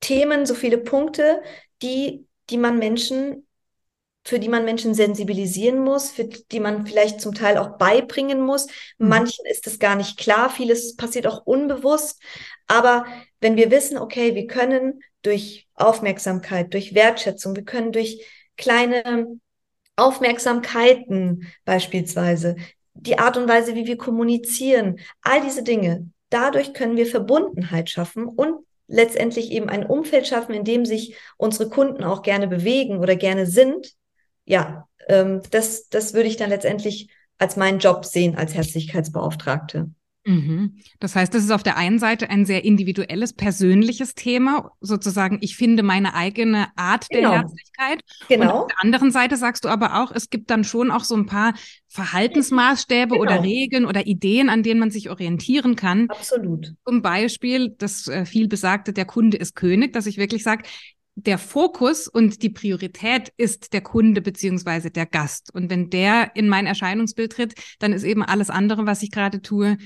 Themen, 0.00 0.46
so 0.46 0.54
viele 0.54 0.78
Punkte, 0.78 1.42
die, 1.82 2.26
die 2.50 2.58
man 2.58 2.78
Menschen 2.78 3.46
für 4.26 4.38
die 4.38 4.48
man 4.48 4.64
Menschen 4.64 4.94
sensibilisieren 4.94 5.78
muss, 5.78 6.10
für 6.10 6.24
die 6.24 6.60
man 6.60 6.86
vielleicht 6.86 7.20
zum 7.20 7.34
Teil 7.34 7.58
auch 7.58 7.76
beibringen 7.76 8.40
muss. 8.40 8.66
Mhm. 8.98 9.08
Manchen 9.08 9.44
ist 9.46 9.66
es 9.66 9.78
gar 9.78 9.96
nicht 9.96 10.16
klar, 10.18 10.48
vieles 10.48 10.96
passiert 10.96 11.26
auch 11.26 11.44
unbewusst. 11.44 12.22
Aber 12.66 13.04
wenn 13.40 13.56
wir 13.56 13.70
wissen, 13.70 13.98
okay, 13.98 14.34
wir 14.34 14.46
können 14.46 15.02
durch 15.20 15.68
Aufmerksamkeit, 15.74 16.72
durch 16.72 16.94
Wertschätzung, 16.94 17.54
wir 17.54 17.64
können 17.64 17.92
durch 17.92 18.24
kleine 18.56 19.26
Aufmerksamkeiten 19.96 21.46
beispielsweise, 21.64 22.56
die 22.94 23.18
Art 23.18 23.36
und 23.36 23.48
Weise, 23.48 23.74
wie 23.74 23.86
wir 23.86 23.96
kommunizieren, 23.96 25.00
all 25.22 25.40
diese 25.42 25.62
Dinge, 25.62 26.10
dadurch 26.30 26.74
können 26.74 26.96
wir 26.96 27.06
Verbundenheit 27.06 27.90
schaffen 27.90 28.26
und 28.26 28.64
letztendlich 28.86 29.50
eben 29.50 29.68
ein 29.68 29.86
Umfeld 29.86 30.26
schaffen, 30.26 30.54
in 30.54 30.64
dem 30.64 30.84
sich 30.84 31.16
unsere 31.36 31.68
Kunden 31.68 32.04
auch 32.04 32.22
gerne 32.22 32.46
bewegen 32.48 32.98
oder 32.98 33.16
gerne 33.16 33.46
sind, 33.46 33.94
ja, 34.44 34.86
ähm, 35.08 35.42
das, 35.50 35.88
das 35.88 36.14
würde 36.14 36.28
ich 36.28 36.36
dann 36.36 36.50
letztendlich 36.50 37.10
als 37.38 37.56
meinen 37.56 37.78
Job 37.78 38.04
sehen 38.04 38.36
als 38.36 38.54
Herzlichkeitsbeauftragte. 38.54 39.90
Mhm. 40.24 40.78
Das 41.00 41.16
heißt, 41.16 41.34
das 41.34 41.44
ist 41.44 41.50
auf 41.50 41.62
der 41.62 41.76
einen 41.76 41.98
Seite 41.98 42.30
ein 42.30 42.46
sehr 42.46 42.64
individuelles, 42.64 43.34
persönliches 43.34 44.14
Thema, 44.14 44.70
sozusagen, 44.80 45.38
ich 45.42 45.56
finde 45.56 45.82
meine 45.82 46.14
eigene 46.14 46.68
Art 46.76 47.06
genau. 47.10 47.30
der 47.30 47.38
Herzlichkeit. 47.40 48.00
Genau. 48.28 48.44
Und 48.44 48.62
auf 48.62 48.66
der 48.68 48.82
anderen 48.82 49.10
Seite 49.10 49.36
sagst 49.36 49.64
du 49.64 49.68
aber 49.68 50.02
auch, 50.02 50.12
es 50.12 50.30
gibt 50.30 50.50
dann 50.50 50.64
schon 50.64 50.90
auch 50.90 51.04
so 51.04 51.14
ein 51.14 51.26
paar 51.26 51.54
Verhaltensmaßstäbe 51.88 53.10
genau. 53.10 53.22
oder 53.22 53.42
Regeln 53.42 53.84
oder 53.84 54.06
Ideen, 54.06 54.48
an 54.48 54.62
denen 54.62 54.80
man 54.80 54.90
sich 54.90 55.10
orientieren 55.10 55.76
kann. 55.76 56.06
Absolut. 56.08 56.74
Zum 56.86 57.02
Beispiel 57.02 57.74
das 57.78 58.08
äh, 58.08 58.24
viel 58.24 58.48
besagte, 58.48 58.92
der 58.92 59.04
Kunde 59.04 59.36
ist 59.36 59.54
König, 59.54 59.92
dass 59.92 60.06
ich 60.06 60.16
wirklich 60.16 60.42
sage, 60.42 60.64
der 61.16 61.38
Fokus 61.38 62.08
und 62.08 62.42
die 62.42 62.50
Priorität 62.50 63.32
ist 63.36 63.72
der 63.72 63.82
Kunde 63.82 64.20
beziehungsweise 64.20 64.90
der 64.90 65.06
Gast. 65.06 65.54
Und 65.54 65.70
wenn 65.70 65.90
der 65.90 66.34
in 66.34 66.48
mein 66.48 66.66
Erscheinungsbild 66.66 67.32
tritt, 67.32 67.54
dann 67.78 67.92
ist 67.92 68.02
eben 68.02 68.22
alles 68.22 68.50
andere, 68.50 68.86
was 68.86 69.02
ich 69.02 69.10
gerade 69.10 69.40
tue, 69.40 69.76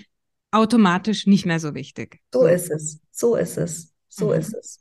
automatisch 0.51 1.27
nicht 1.27 1.47
mehr 1.47 1.61
so 1.61 1.75
wichtig. 1.75 2.21
So 2.33 2.47
ist 2.47 2.71
es. 2.71 3.01
So 3.11 3.37
ist 3.37 3.57
es. 3.57 3.93
So 4.09 4.29
mhm. 4.29 4.35
ist 4.35 4.55
es. 4.55 4.81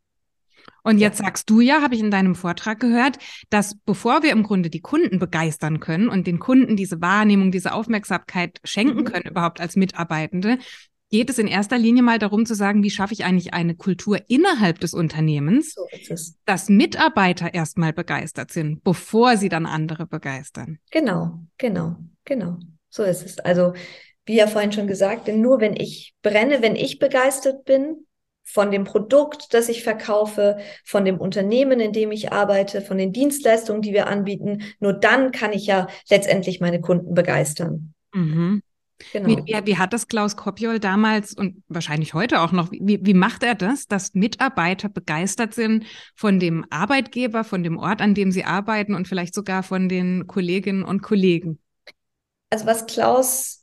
Und 0.83 0.99
jetzt 0.99 1.17
sagst 1.17 1.49
du 1.49 1.59
ja, 1.59 1.81
habe 1.81 1.95
ich 1.95 2.01
in 2.01 2.11
deinem 2.11 2.33
Vortrag 2.33 2.79
gehört, 2.79 3.17
dass 3.49 3.75
bevor 3.85 4.23
wir 4.23 4.31
im 4.31 4.43
Grunde 4.43 4.69
die 4.69 4.79
Kunden 4.79 5.19
begeistern 5.19 5.81
können 5.81 6.07
und 6.07 6.27
den 6.27 6.39
Kunden 6.39 6.77
diese 6.77 7.01
Wahrnehmung, 7.01 7.51
diese 7.51 7.73
Aufmerksamkeit 7.73 8.59
schenken 8.63 8.99
mhm. 8.99 9.05
können, 9.05 9.29
überhaupt 9.29 9.59
als 9.59 9.75
Mitarbeitende, 9.75 10.59
geht 11.09 11.29
es 11.29 11.39
in 11.39 11.47
erster 11.47 11.77
Linie 11.77 12.03
mal 12.03 12.19
darum 12.19 12.45
zu 12.45 12.53
sagen, 12.53 12.83
wie 12.83 12.89
schaffe 12.89 13.13
ich 13.13 13.23
eigentlich 13.23 13.53
eine 13.53 13.75
Kultur 13.75 14.19
innerhalb 14.27 14.79
des 14.79 14.93
Unternehmens, 14.93 15.73
so 15.73 15.87
dass 16.45 16.69
Mitarbeiter 16.69 17.53
erstmal 17.53 17.93
begeistert 17.93 18.51
sind, 18.51 18.83
bevor 18.83 19.37
sie 19.37 19.49
dann 19.49 19.65
andere 19.65 20.05
begeistern. 20.05 20.79
Genau, 20.91 21.39
genau, 21.57 21.97
genau. 22.25 22.59
So 22.89 23.03
ist 23.03 23.25
es. 23.25 23.39
Also, 23.39 23.73
wie 24.27 24.35
ja 24.35 24.47
vorhin 24.47 24.71
schon 24.71 24.87
gesagt, 24.87 25.27
denn 25.27 25.41
nur 25.41 25.59
wenn 25.59 25.75
ich 25.75 26.13
brenne, 26.21 26.61
wenn 26.61 26.75
ich 26.75 26.99
begeistert 26.99 27.65
bin 27.65 28.05
von 28.43 28.71
dem 28.71 28.83
Produkt, 28.83 29.53
das 29.53 29.69
ich 29.69 29.83
verkaufe, 29.83 30.57
von 30.85 31.05
dem 31.05 31.17
Unternehmen, 31.17 31.79
in 31.79 31.93
dem 31.93 32.11
ich 32.11 32.31
arbeite, 32.31 32.81
von 32.81 32.97
den 32.97 33.11
Dienstleistungen, 33.11 33.81
die 33.81 33.93
wir 33.93 34.07
anbieten, 34.07 34.63
nur 34.79 34.93
dann 34.93 35.31
kann 35.31 35.53
ich 35.53 35.65
ja 35.65 35.87
letztendlich 36.09 36.59
meine 36.59 36.79
Kunden 36.79 37.13
begeistern. 37.13 37.93
Mhm. 38.13 38.61
Genau. 39.13 39.27
Wie, 39.27 39.37
wie, 39.45 39.65
wie, 39.65 39.77
hat 39.77 39.93
das 39.93 40.07
Klaus 40.07 40.35
Kopjol 40.35 40.79
damals 40.79 41.33
und 41.33 41.61
wahrscheinlich 41.67 42.13
heute 42.13 42.41
auch 42.41 42.51
noch, 42.51 42.71
wie, 42.71 42.99
wie 43.03 43.13
macht 43.13 43.43
er 43.43 43.53
das, 43.53 43.87
dass 43.87 44.15
Mitarbeiter 44.15 44.89
begeistert 44.89 45.53
sind 45.53 45.85
von 46.15 46.39
dem 46.39 46.65
Arbeitgeber, 46.71 47.43
von 47.43 47.63
dem 47.63 47.77
Ort, 47.77 48.01
an 48.01 48.15
dem 48.15 48.31
sie 48.31 48.43
arbeiten 48.43 48.95
und 48.95 49.07
vielleicht 49.07 49.35
sogar 49.35 49.61
von 49.61 49.87
den 49.87 50.25
Kolleginnen 50.25 50.83
und 50.83 51.03
Kollegen? 51.03 51.59
Also 52.49 52.65
was 52.65 52.87
Klaus 52.87 53.56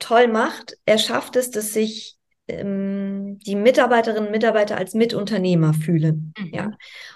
toll 0.00 0.26
macht, 0.26 0.76
er 0.84 0.98
schafft 0.98 1.36
es, 1.36 1.50
dass 1.50 1.72
sich 1.72 2.16
ähm, 2.48 3.38
die 3.46 3.54
Mitarbeiterinnen 3.54 4.26
und 4.26 4.32
Mitarbeiter 4.32 4.76
als 4.76 4.94
Mitunternehmer 4.94 5.74
fühlen. 5.74 6.34
Mhm. 6.36 6.50
Ja. 6.52 6.70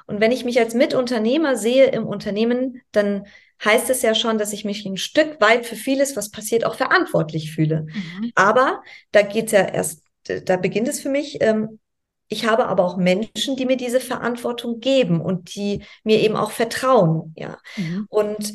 Und 0.06 0.20
wenn 0.20 0.32
ich 0.32 0.44
mich 0.44 0.60
als 0.60 0.74
Mitunternehmer 0.74 1.56
sehe 1.56 1.86
im 1.86 2.06
Unternehmen, 2.06 2.80
dann 2.92 3.26
heißt 3.64 3.90
es 3.90 4.02
ja 4.02 4.14
schon, 4.14 4.38
dass 4.38 4.52
ich 4.52 4.64
mich 4.64 4.84
ein 4.84 4.96
Stück 4.96 5.40
weit 5.40 5.66
für 5.66 5.76
vieles, 5.76 6.16
was 6.16 6.30
passiert, 6.30 6.64
auch 6.64 6.74
verantwortlich 6.74 7.52
fühle. 7.52 7.86
Mhm. 7.88 8.32
Aber 8.34 8.82
da 9.12 9.22
geht's 9.22 9.52
ja 9.52 9.62
erst, 9.62 10.04
da 10.44 10.56
beginnt 10.56 10.88
es 10.88 11.00
für 11.00 11.08
mich. 11.08 11.38
Ähm, 11.40 11.80
ich 12.28 12.46
habe 12.46 12.66
aber 12.66 12.84
auch 12.84 12.96
Menschen, 12.96 13.56
die 13.56 13.66
mir 13.66 13.76
diese 13.76 14.00
Verantwortung 14.00 14.80
geben 14.80 15.20
und 15.20 15.54
die 15.54 15.84
mir 16.04 16.20
eben 16.20 16.36
auch 16.36 16.50
vertrauen. 16.50 17.34
Ja. 17.36 17.58
Mhm. 17.76 18.06
Und 18.08 18.54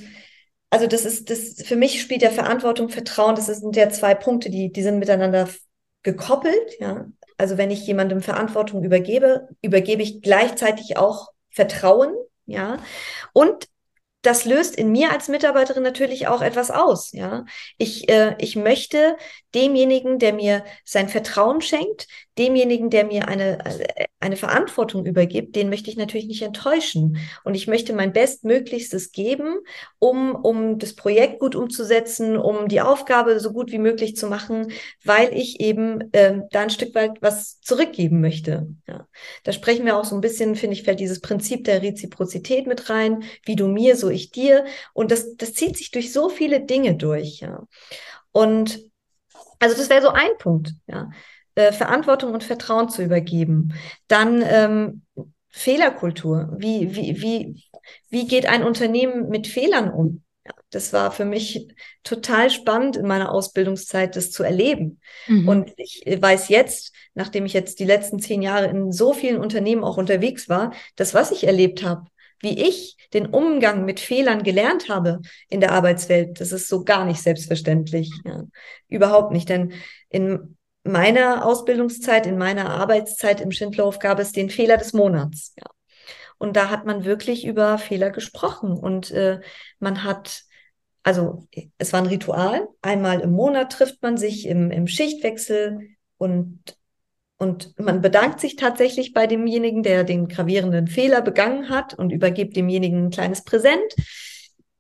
also 0.70 0.88
das 0.88 1.06
ist, 1.06 1.30
das 1.30 1.62
für 1.64 1.76
mich 1.76 2.02
spielt 2.02 2.22
ja 2.22 2.30
Verantwortung, 2.30 2.90
Vertrauen, 2.90 3.36
das 3.36 3.48
sind 3.48 3.76
ja 3.76 3.90
zwei 3.90 4.14
Punkte, 4.14 4.50
die, 4.50 4.72
die 4.72 4.84
sind 4.84 5.00
miteinander 5.00 5.50
gekoppelt. 6.04 6.80
Ja. 6.80 7.08
Also 7.38 7.58
wenn 7.58 7.72
ich 7.72 7.86
jemandem 7.88 8.22
Verantwortung 8.22 8.84
übergebe, 8.84 9.48
übergebe 9.62 10.04
ich 10.04 10.22
gleichzeitig 10.22 10.98
auch 10.98 11.30
Vertrauen. 11.50 12.14
Ja. 12.46 12.78
Und 13.34 13.68
das 14.22 14.46
löst 14.46 14.76
in 14.76 14.92
mir 14.92 15.12
als 15.12 15.30
Mitarbeiterin 15.30 15.84
natürlich 15.84 16.28
auch 16.28 16.42
etwas 16.42 16.72
aus. 16.72 17.12
Ja, 17.14 17.46
ich, 17.78 18.10
äh, 18.10 18.36
ich 18.40 18.56
möchte 18.56 19.16
demjenigen, 19.56 20.20
der 20.20 20.34
mir 20.34 20.64
sein 20.84 21.08
Vertrauen 21.10 21.62
schenkt, 21.62 22.08
demjenigen, 22.38 22.90
der 22.90 23.06
mir 23.06 23.28
eine, 23.28 23.60
äh, 23.66 24.06
eine 24.20 24.36
Verantwortung 24.36 25.06
übergibt, 25.06 25.56
den 25.56 25.70
möchte 25.70 25.90
ich 25.90 25.98
natürlich 25.98 26.28
nicht 26.28 26.42
enttäuschen. 26.42 27.18
Und 27.44 27.56
ich 27.56 27.68
möchte 27.68 27.94
mein 27.94 28.12
Bestmöglichstes 28.12 29.12
geben, 29.12 29.58
um, 30.00 30.36
um 30.36 30.80
das 30.80 30.96
Projekt 30.96 31.40
gut 31.40 31.56
umzusetzen, 31.56 32.38
um 32.38 32.68
die 32.68 32.82
Aufgabe 32.82 33.40
so 33.40 33.54
gut 33.54 33.72
wie 33.72 33.78
möglich 33.78 34.16
zu 34.18 34.28
machen, 34.28 34.72
weil 35.04 35.34
ich 35.34 35.62
eben 35.62 36.12
äh, 36.14 36.42
da 36.52 36.62
ein 36.62 36.70
Stück 36.70 36.94
weit 36.96 37.22
was 37.22 37.60
zurückgeben 37.62 38.20
möchte. 38.20 38.68
Ja. 38.88 39.08
Da 39.44 39.54
sprechen 39.54 39.86
wir 39.86 39.98
auch 39.98 40.06
so 40.06 40.16
ein 40.16 40.22
bisschen, 40.22 40.56
finde 40.56 40.76
ich, 40.76 40.84
fällt 40.84 41.00
dieses 41.00 41.22
Prinzip 41.22 41.64
der 41.64 41.82
Reziprozität 41.82 42.68
mit 42.68 42.90
rein, 42.90 43.24
wie 43.46 43.56
du 43.56 43.68
mir, 43.68 43.96
so 43.96 44.10
ich 44.20 44.32
dir. 44.32 44.66
Und 44.94 45.12
das, 45.12 45.36
das 45.36 45.54
zieht 45.54 45.78
sich 45.78 45.92
durch 45.92 46.14
so 46.14 46.30
viele 46.30 46.62
Dinge 46.62 46.96
durch. 46.96 47.40
Ja. 47.40 47.64
Und 48.32 48.80
also 49.60 49.76
das 49.76 49.90
wäre 49.90 50.02
so 50.02 50.10
ein 50.10 50.38
Punkt, 50.38 50.74
ja. 50.88 51.10
Äh, 51.56 51.74
Verantwortung 51.74 52.34
und 52.34 52.44
Vertrauen 52.44 52.90
zu 52.90 53.04
übergeben. 53.04 53.74
Dann 54.08 54.44
ähm, 54.46 55.02
Fehlerkultur. 55.50 56.56
Wie, 56.58 56.96
wie, 56.96 57.22
wie, 57.22 57.64
wie 58.10 58.28
geht 58.28 58.46
ein 58.46 58.64
Unternehmen 58.64 59.30
mit 59.30 59.48
Fehlern 59.48 59.92
um? 59.92 60.24
Das 60.70 60.94
war 60.94 61.12
für 61.12 61.26
mich 61.26 61.68
total 62.04 62.50
spannend 62.50 62.96
in 62.96 63.08
meiner 63.08 63.32
Ausbildungszeit, 63.32 64.16
das 64.16 64.32
zu 64.32 64.44
erleben. 64.44 65.00
Mhm. 65.28 65.48
Und 65.48 65.74
ich 65.78 66.04
weiß 66.06 66.50
jetzt, 66.50 66.94
nachdem 67.14 67.46
ich 67.46 67.54
jetzt 67.54 67.80
die 67.80 67.86
letzten 67.86 68.20
zehn 68.20 68.42
Jahre 68.42 68.68
in 68.68 68.92
so 68.92 69.14
vielen 69.14 69.40
Unternehmen 69.40 69.84
auch 69.84 69.98
unterwegs 69.98 70.48
war, 70.50 70.74
das, 70.96 71.14
was 71.14 71.32
ich 71.32 71.46
erlebt 71.46 71.84
habe, 71.84 72.06
wie 72.42 72.68
ich 72.68 72.98
den 73.14 73.28
Umgang 73.28 73.86
mit 73.86 74.00
Fehlern 74.00 74.44
gelernt 74.44 74.90
habe 74.90 75.20
in 75.50 75.60
der 75.60 75.72
Arbeitswelt, 75.72 76.40
das 76.40 76.52
ist 76.52 76.68
so 76.68 76.84
gar 76.84 77.06
nicht 77.06 77.22
selbstverständlich. 77.22 78.12
Ja. 78.26 78.44
Überhaupt 78.88 79.32
nicht. 79.32 79.50
Denn 79.50 79.74
in 80.10 80.58
meiner 80.84 81.46
Ausbildungszeit, 81.46 82.26
in 82.26 82.38
meiner 82.38 82.70
Arbeitszeit 82.70 83.42
im 83.42 83.52
Schindlerhof 83.52 84.00
gab 84.00 84.20
es 84.20 84.32
den 84.32 84.50
Fehler 84.50 84.78
des 84.78 84.94
Monats. 84.94 85.54
Ja. 85.58 85.66
Und 86.38 86.56
da 86.56 86.70
hat 86.70 86.86
man 86.86 87.04
wirklich 87.04 87.46
über 87.46 87.78
Fehler 87.78 88.12
gesprochen 88.12 88.72
und 88.72 89.12
äh, 89.12 89.42
man 89.80 90.04
hat 90.04 90.44
also 91.04 91.48
es 91.78 91.94
war 91.94 92.02
ein 92.02 92.08
Ritual. 92.08 92.68
Einmal 92.82 93.22
im 93.22 93.32
Monat 93.32 93.72
trifft 93.72 94.02
man 94.02 94.18
sich 94.18 94.46
im, 94.46 94.70
im 94.70 94.88
Schichtwechsel 94.88 95.96
und 96.18 96.78
und 97.40 97.80
man 97.80 98.02
bedankt 98.02 98.42
sich 98.42 98.58
tatsächlich 98.58 99.14
bei 99.14 99.26
demjenigen, 99.26 99.82
der 99.82 100.04
den 100.04 100.28
gravierenden 100.28 100.88
Fehler 100.88 101.22
begangen 101.22 101.70
hat 101.70 101.94
und 101.94 102.12
übergibt 102.12 102.58
demjenigen 102.58 103.06
ein 103.06 103.10
kleines 103.12 103.46
Präsent. 103.46 103.96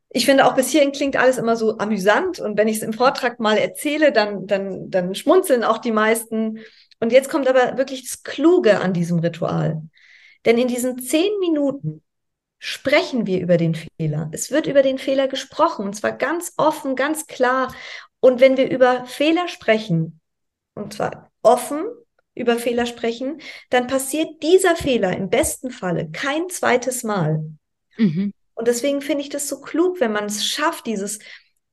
Ich 0.10 0.26
finde 0.26 0.45
auch 0.45 0.56
bis 0.56 0.69
hierhin 0.69 0.91
klingt 0.91 1.15
alles 1.15 1.38
immer 1.38 1.56
so 1.56 1.78
amüsant 1.78 2.39
und 2.39 2.58
wenn 2.58 2.67
ich 2.67 2.78
es 2.78 2.84
im 2.84 2.91
Vortrag 2.91 3.39
mal 3.39 3.58
erzähle, 3.58 4.12
dann, 4.12 4.45
dann, 4.45 4.89
dann 4.89 5.15
schmunzeln 5.15 5.63
auch 5.63 5.78
die 5.78 5.93
meisten. 5.93 6.60
Und 7.00 7.13
jetzt 7.13 7.30
kommt 7.30 7.48
aber 7.48 7.78
wirklich 7.78 8.04
das 8.10 8.24
Kluge 8.24 8.82
an 8.82 8.91
diesem 8.91 9.19
Ritual. 9.19 9.82
Denn 10.45 10.58
in 10.58 10.67
diesen 10.67 11.00
zehn 11.00 11.32
Minuten 11.39 12.04
sprechen 12.58 13.26
wir 13.26 13.39
über 13.39 13.56
den 13.56 13.74
Fehler. 13.74 14.30
Es 14.34 14.52
wird 14.52 14.67
über 14.67 14.82
den 14.82 14.98
Fehler 14.98 15.30
gesprochen 15.30 15.86
und 15.86 15.95
zwar 15.95 16.12
ganz 16.12 16.54
offen, 16.58 16.98
ganz 16.98 17.26
klar. 17.26 17.74
Und 18.19 18.41
wenn 18.41 18.58
wir 18.58 18.69
über 18.69 19.06
Fehler 19.06 19.48
sprechen, 19.48 20.19
und 20.76 20.93
zwar 20.93 21.32
offen 21.41 21.86
über 22.36 22.58
Fehler 22.58 22.86
sprechen, 22.86 23.42
dann 23.70 23.88
passiert 23.88 24.42
dieser 24.44 24.76
Fehler 24.76 25.15
im 25.15 25.30
besten 25.30 25.72
Falle 25.72 26.10
kein 26.12 26.50
zweites 26.50 27.04
Mal. 27.04 27.44
Mhm. 27.98 28.34
Und 28.56 28.68
deswegen 28.68 29.02
finde 29.02 29.22
ich 29.22 29.30
das 29.30 29.48
so 29.48 29.62
klug, 29.62 30.00
wenn 30.00 30.12
man 30.12 30.26
es 30.26 30.46
schafft, 30.46 30.86
dieses, 30.86 31.20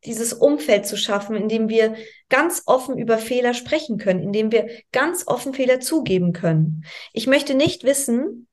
dieses 0.04 0.32
Umfeld 0.32 0.86
zu 0.86 0.96
schaffen, 0.96 1.34
in 1.36 1.48
dem 1.48 1.68
wir 1.68 1.96
ganz 2.28 2.62
offen 2.66 2.98
über 2.98 3.18
Fehler 3.18 3.54
sprechen 3.54 3.98
können, 3.98 4.22
in 4.22 4.32
dem 4.32 4.52
wir 4.52 4.68
ganz 4.92 5.24
offen 5.26 5.52
Fehler 5.52 5.80
zugeben 5.80 6.32
können. 6.32 6.84
Ich 7.12 7.26
möchte 7.26 7.54
nicht 7.54 7.84
wissen, 7.84 8.46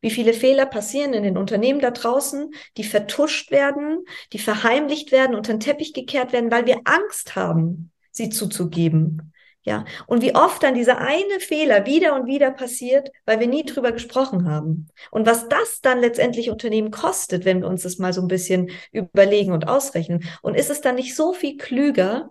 wie 0.00 0.10
viele 0.10 0.32
Fehler 0.32 0.66
passieren 0.66 1.14
in 1.14 1.22
den 1.22 1.36
Unternehmen 1.36 1.80
da 1.80 1.90
draußen, 1.90 2.50
die 2.76 2.84
vertuscht 2.84 3.50
werden, 3.50 4.04
die 4.32 4.38
verheimlicht 4.38 5.10
werden, 5.10 5.34
unter 5.34 5.52
den 5.52 5.60
Teppich 5.60 5.94
gekehrt 5.94 6.32
werden, 6.32 6.50
weil 6.50 6.66
wir 6.66 6.80
Angst 6.84 7.34
haben, 7.34 7.90
sie 8.10 8.28
zuzugeben. 8.28 9.32
Ja, 9.66 9.84
und 10.06 10.22
wie 10.22 10.32
oft 10.32 10.62
dann 10.62 10.74
dieser 10.74 10.98
eine 10.98 11.40
Fehler 11.40 11.86
wieder 11.86 12.14
und 12.14 12.26
wieder 12.26 12.52
passiert, 12.52 13.10
weil 13.24 13.40
wir 13.40 13.48
nie 13.48 13.64
drüber 13.64 13.90
gesprochen 13.90 14.48
haben. 14.48 14.86
Und 15.10 15.26
was 15.26 15.48
das 15.48 15.80
dann 15.80 16.00
letztendlich 16.00 16.50
Unternehmen 16.50 16.92
kostet, 16.92 17.44
wenn 17.44 17.62
wir 17.62 17.68
uns 17.68 17.82
das 17.82 17.98
mal 17.98 18.12
so 18.12 18.20
ein 18.20 18.28
bisschen 18.28 18.70
überlegen 18.92 19.50
und 19.50 19.66
ausrechnen. 19.66 20.22
Und 20.40 20.54
ist 20.54 20.70
es 20.70 20.82
dann 20.82 20.94
nicht 20.94 21.16
so 21.16 21.32
viel 21.32 21.56
klüger, 21.56 22.30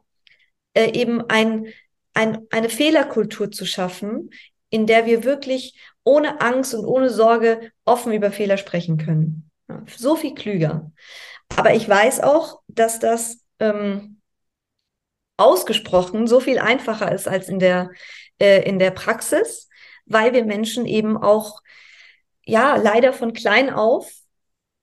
äh, 0.75 0.97
eben 0.97 1.29
ein, 1.29 1.67
ein, 2.13 2.47
eine 2.51 2.69
Fehlerkultur 2.69 3.51
zu 3.51 3.65
schaffen, 3.65 4.29
in 4.69 4.87
der 4.87 5.05
wir 5.05 5.25
wirklich 5.25 5.77
ohne 6.05 6.39
Angst 6.39 6.73
und 6.73 6.85
ohne 6.85 7.09
Sorge 7.09 7.69
offen 7.83 8.13
über 8.13 8.31
Fehler 8.31 8.55
sprechen 8.55 8.97
können. 8.97 9.51
Ja, 9.67 9.83
so 9.93 10.15
viel 10.15 10.35
klüger. 10.35 10.93
Aber 11.57 11.73
ich 11.73 11.89
weiß 11.89 12.21
auch, 12.21 12.61
dass 12.69 12.99
das 12.99 13.41
ähm, 13.59 14.14
ausgesprochen 15.37 16.27
so 16.27 16.39
viel 16.39 16.59
einfacher 16.59 17.11
ist 17.11 17.27
als 17.27 17.49
in 17.49 17.59
der, 17.59 17.91
äh, 18.39 18.67
in 18.67 18.79
der 18.79 18.91
Praxis, 18.91 19.69
weil 20.05 20.33
wir 20.33 20.45
Menschen 20.45 20.85
eben 20.85 21.17
auch, 21.17 21.61
ja, 22.45 22.75
leider 22.75 23.13
von 23.13 23.33
klein 23.33 23.69
auf 23.69 24.11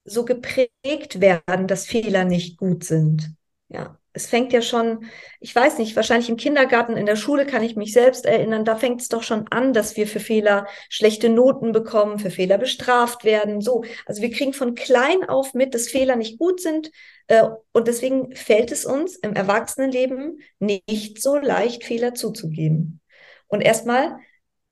so 0.04 0.24
geprägt 0.24 1.20
werden, 1.20 1.68
dass 1.68 1.86
Fehler 1.86 2.24
nicht 2.24 2.58
gut 2.58 2.84
sind. 2.84 3.34
Ja 3.68 3.98
es 4.14 4.26
fängt 4.26 4.52
ja 4.52 4.60
schon, 4.60 5.06
ich 5.40 5.54
weiß 5.54 5.78
nicht, 5.78 5.96
wahrscheinlich 5.96 6.28
im 6.28 6.36
Kindergarten, 6.36 6.96
in 6.96 7.06
der 7.06 7.16
Schule 7.16 7.46
kann 7.46 7.62
ich 7.62 7.76
mich 7.76 7.92
selbst 7.92 8.26
erinnern, 8.26 8.64
da 8.64 8.76
fängt 8.76 9.00
es 9.00 9.08
doch 9.08 9.22
schon 9.22 9.46
an, 9.48 9.72
dass 9.72 9.96
wir 9.96 10.06
für 10.06 10.20
Fehler 10.20 10.66
schlechte 10.90 11.28
Noten 11.30 11.72
bekommen, 11.72 12.18
für 12.18 12.30
Fehler 12.30 12.58
bestraft 12.58 13.24
werden. 13.24 13.60
So, 13.62 13.84
also 14.04 14.20
wir 14.20 14.30
kriegen 14.30 14.52
von 14.52 14.74
klein 14.74 15.24
auf 15.28 15.54
mit, 15.54 15.74
dass 15.74 15.88
Fehler 15.88 16.16
nicht 16.16 16.38
gut 16.38 16.60
sind. 16.60 16.90
Äh, 17.32 17.48
und 17.72 17.88
deswegen 17.88 18.36
fällt 18.36 18.72
es 18.72 18.84
uns 18.84 19.16
im 19.16 19.32
Erwachsenenleben 19.32 20.42
nicht 20.58 21.22
so 21.22 21.38
leicht, 21.38 21.82
Fehler 21.82 22.12
zuzugeben. 22.12 23.00
Und 23.46 23.62
erstmal 23.62 24.18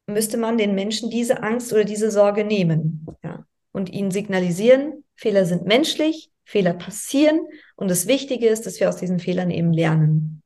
müsste 0.07 0.37
man 0.37 0.59
den 0.59 0.75
Menschen 0.75 1.09
diese 1.09 1.43
Angst 1.43 1.73
oder 1.73 1.85
diese 1.85 2.11
Sorge 2.11 2.45
nehmen 2.45 3.07
ja, 3.25 3.47
und 3.73 3.89
ihnen 3.89 4.11
signalisieren, 4.11 5.05
Fehler 5.15 5.47
sind 5.47 5.65
menschlich, 5.65 6.31
Fehler 6.45 6.75
passieren 6.75 7.41
und 7.77 7.91
das 7.91 8.07
Wichtige 8.07 8.49
ist, 8.49 8.67
dass 8.67 8.79
wir 8.79 8.91
aus 8.91 8.97
diesen 8.97 9.21
Fehlern 9.21 9.51
eben 9.51 9.73
lernen. 9.73 10.43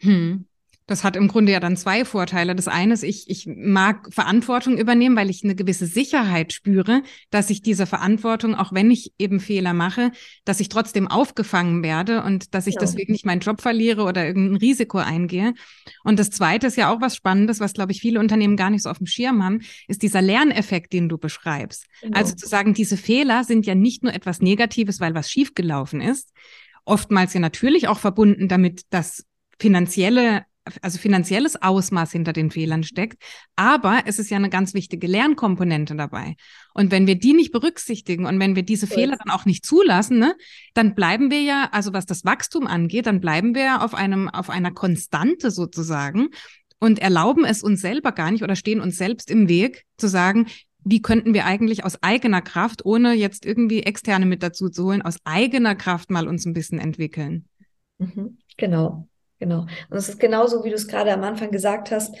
Hm. 0.00 0.44
Das 0.90 1.04
hat 1.04 1.14
im 1.14 1.28
Grunde 1.28 1.52
ja 1.52 1.60
dann 1.60 1.76
zwei 1.76 2.04
Vorteile. 2.04 2.56
Das 2.56 2.66
eine 2.66 2.94
ist, 2.94 3.04
ich, 3.04 3.30
ich 3.30 3.46
mag 3.46 4.12
Verantwortung 4.12 4.76
übernehmen, 4.76 5.14
weil 5.14 5.30
ich 5.30 5.44
eine 5.44 5.54
gewisse 5.54 5.86
Sicherheit 5.86 6.52
spüre, 6.52 7.04
dass 7.30 7.48
ich 7.48 7.62
diese 7.62 7.86
Verantwortung, 7.86 8.56
auch 8.56 8.72
wenn 8.72 8.90
ich 8.90 9.12
eben 9.16 9.38
Fehler 9.38 9.72
mache, 9.72 10.10
dass 10.44 10.58
ich 10.58 10.68
trotzdem 10.68 11.06
aufgefangen 11.06 11.84
werde 11.84 12.24
und 12.24 12.56
dass 12.56 12.66
ich 12.66 12.74
ja. 12.74 12.80
deswegen 12.80 13.12
nicht 13.12 13.24
meinen 13.24 13.38
Job 13.38 13.60
verliere 13.60 14.02
oder 14.02 14.26
irgendein 14.26 14.56
Risiko 14.56 14.98
eingehe. 14.98 15.54
Und 16.02 16.18
das 16.18 16.30
zweite 16.30 16.66
ist 16.66 16.76
ja 16.76 16.92
auch 16.92 17.00
was 17.00 17.14
Spannendes, 17.14 17.60
was, 17.60 17.72
glaube 17.72 17.92
ich, 17.92 18.00
viele 18.00 18.18
Unternehmen 18.18 18.56
gar 18.56 18.70
nicht 18.70 18.82
so 18.82 18.90
auf 18.90 18.98
dem 18.98 19.06
Schirm 19.06 19.44
haben, 19.44 19.60
ist 19.86 20.02
dieser 20.02 20.22
Lerneffekt, 20.22 20.92
den 20.92 21.08
du 21.08 21.18
beschreibst. 21.18 21.86
Genau. 22.00 22.18
Also 22.18 22.34
zu 22.34 22.48
sagen, 22.48 22.74
diese 22.74 22.96
Fehler 22.96 23.44
sind 23.44 23.64
ja 23.64 23.76
nicht 23.76 24.02
nur 24.02 24.12
etwas 24.12 24.40
Negatives, 24.40 24.98
weil 24.98 25.14
was 25.14 25.30
schiefgelaufen 25.30 26.00
ist, 26.00 26.32
oftmals 26.84 27.32
ja 27.32 27.38
natürlich 27.38 27.86
auch 27.86 28.00
verbunden 28.00 28.48
damit, 28.48 28.82
dass 28.90 29.24
finanzielle 29.60 30.46
also 30.82 30.98
finanzielles 30.98 31.60
Ausmaß 31.60 32.12
hinter 32.12 32.32
den 32.32 32.50
Fehlern 32.50 32.82
steckt, 32.82 33.22
aber 33.56 34.02
es 34.06 34.18
ist 34.18 34.30
ja 34.30 34.36
eine 34.36 34.50
ganz 34.50 34.74
wichtige 34.74 35.06
Lernkomponente 35.06 35.96
dabei. 35.96 36.36
Und 36.74 36.90
wenn 36.90 37.06
wir 37.06 37.16
die 37.18 37.32
nicht 37.32 37.52
berücksichtigen 37.52 38.26
und 38.26 38.38
wenn 38.40 38.56
wir 38.56 38.62
diese 38.62 38.86
cool. 38.86 38.94
Fehler 38.94 39.16
dann 39.16 39.34
auch 39.34 39.44
nicht 39.44 39.64
zulassen, 39.64 40.18
ne, 40.18 40.36
dann 40.74 40.94
bleiben 40.94 41.30
wir 41.30 41.42
ja, 41.42 41.68
also 41.72 41.92
was 41.92 42.06
das 42.06 42.24
Wachstum 42.24 42.66
angeht, 42.66 43.06
dann 43.06 43.20
bleiben 43.20 43.54
wir 43.54 43.82
auf 43.82 43.94
einem, 43.94 44.28
auf 44.28 44.50
einer 44.50 44.70
Konstante 44.70 45.50
sozusagen 45.50 46.28
und 46.78 46.98
erlauben 46.98 47.44
es 47.44 47.62
uns 47.62 47.80
selber 47.80 48.12
gar 48.12 48.30
nicht 48.30 48.42
oder 48.42 48.56
stehen 48.56 48.80
uns 48.80 48.96
selbst 48.96 49.30
im 49.30 49.48
Weg 49.48 49.84
zu 49.96 50.08
sagen, 50.08 50.46
wie 50.82 51.02
könnten 51.02 51.34
wir 51.34 51.44
eigentlich 51.44 51.84
aus 51.84 52.02
eigener 52.02 52.40
Kraft, 52.40 52.84
ohne 52.86 53.12
jetzt 53.12 53.44
irgendwie 53.44 53.82
externe 53.82 54.24
mit 54.24 54.42
dazu 54.42 54.70
zu 54.70 54.84
holen, 54.84 55.02
aus 55.02 55.18
eigener 55.24 55.74
Kraft 55.74 56.10
mal 56.10 56.26
uns 56.26 56.46
ein 56.46 56.54
bisschen 56.54 56.78
entwickeln. 56.78 57.46
Mhm, 57.98 58.38
genau. 58.56 59.09
Genau. 59.40 59.66
Und 59.88 59.96
es 59.96 60.08
ist 60.08 60.20
genauso, 60.20 60.64
wie 60.64 60.68
du 60.68 60.76
es 60.76 60.86
gerade 60.86 61.12
am 61.12 61.24
Anfang 61.24 61.50
gesagt 61.50 61.90
hast, 61.90 62.14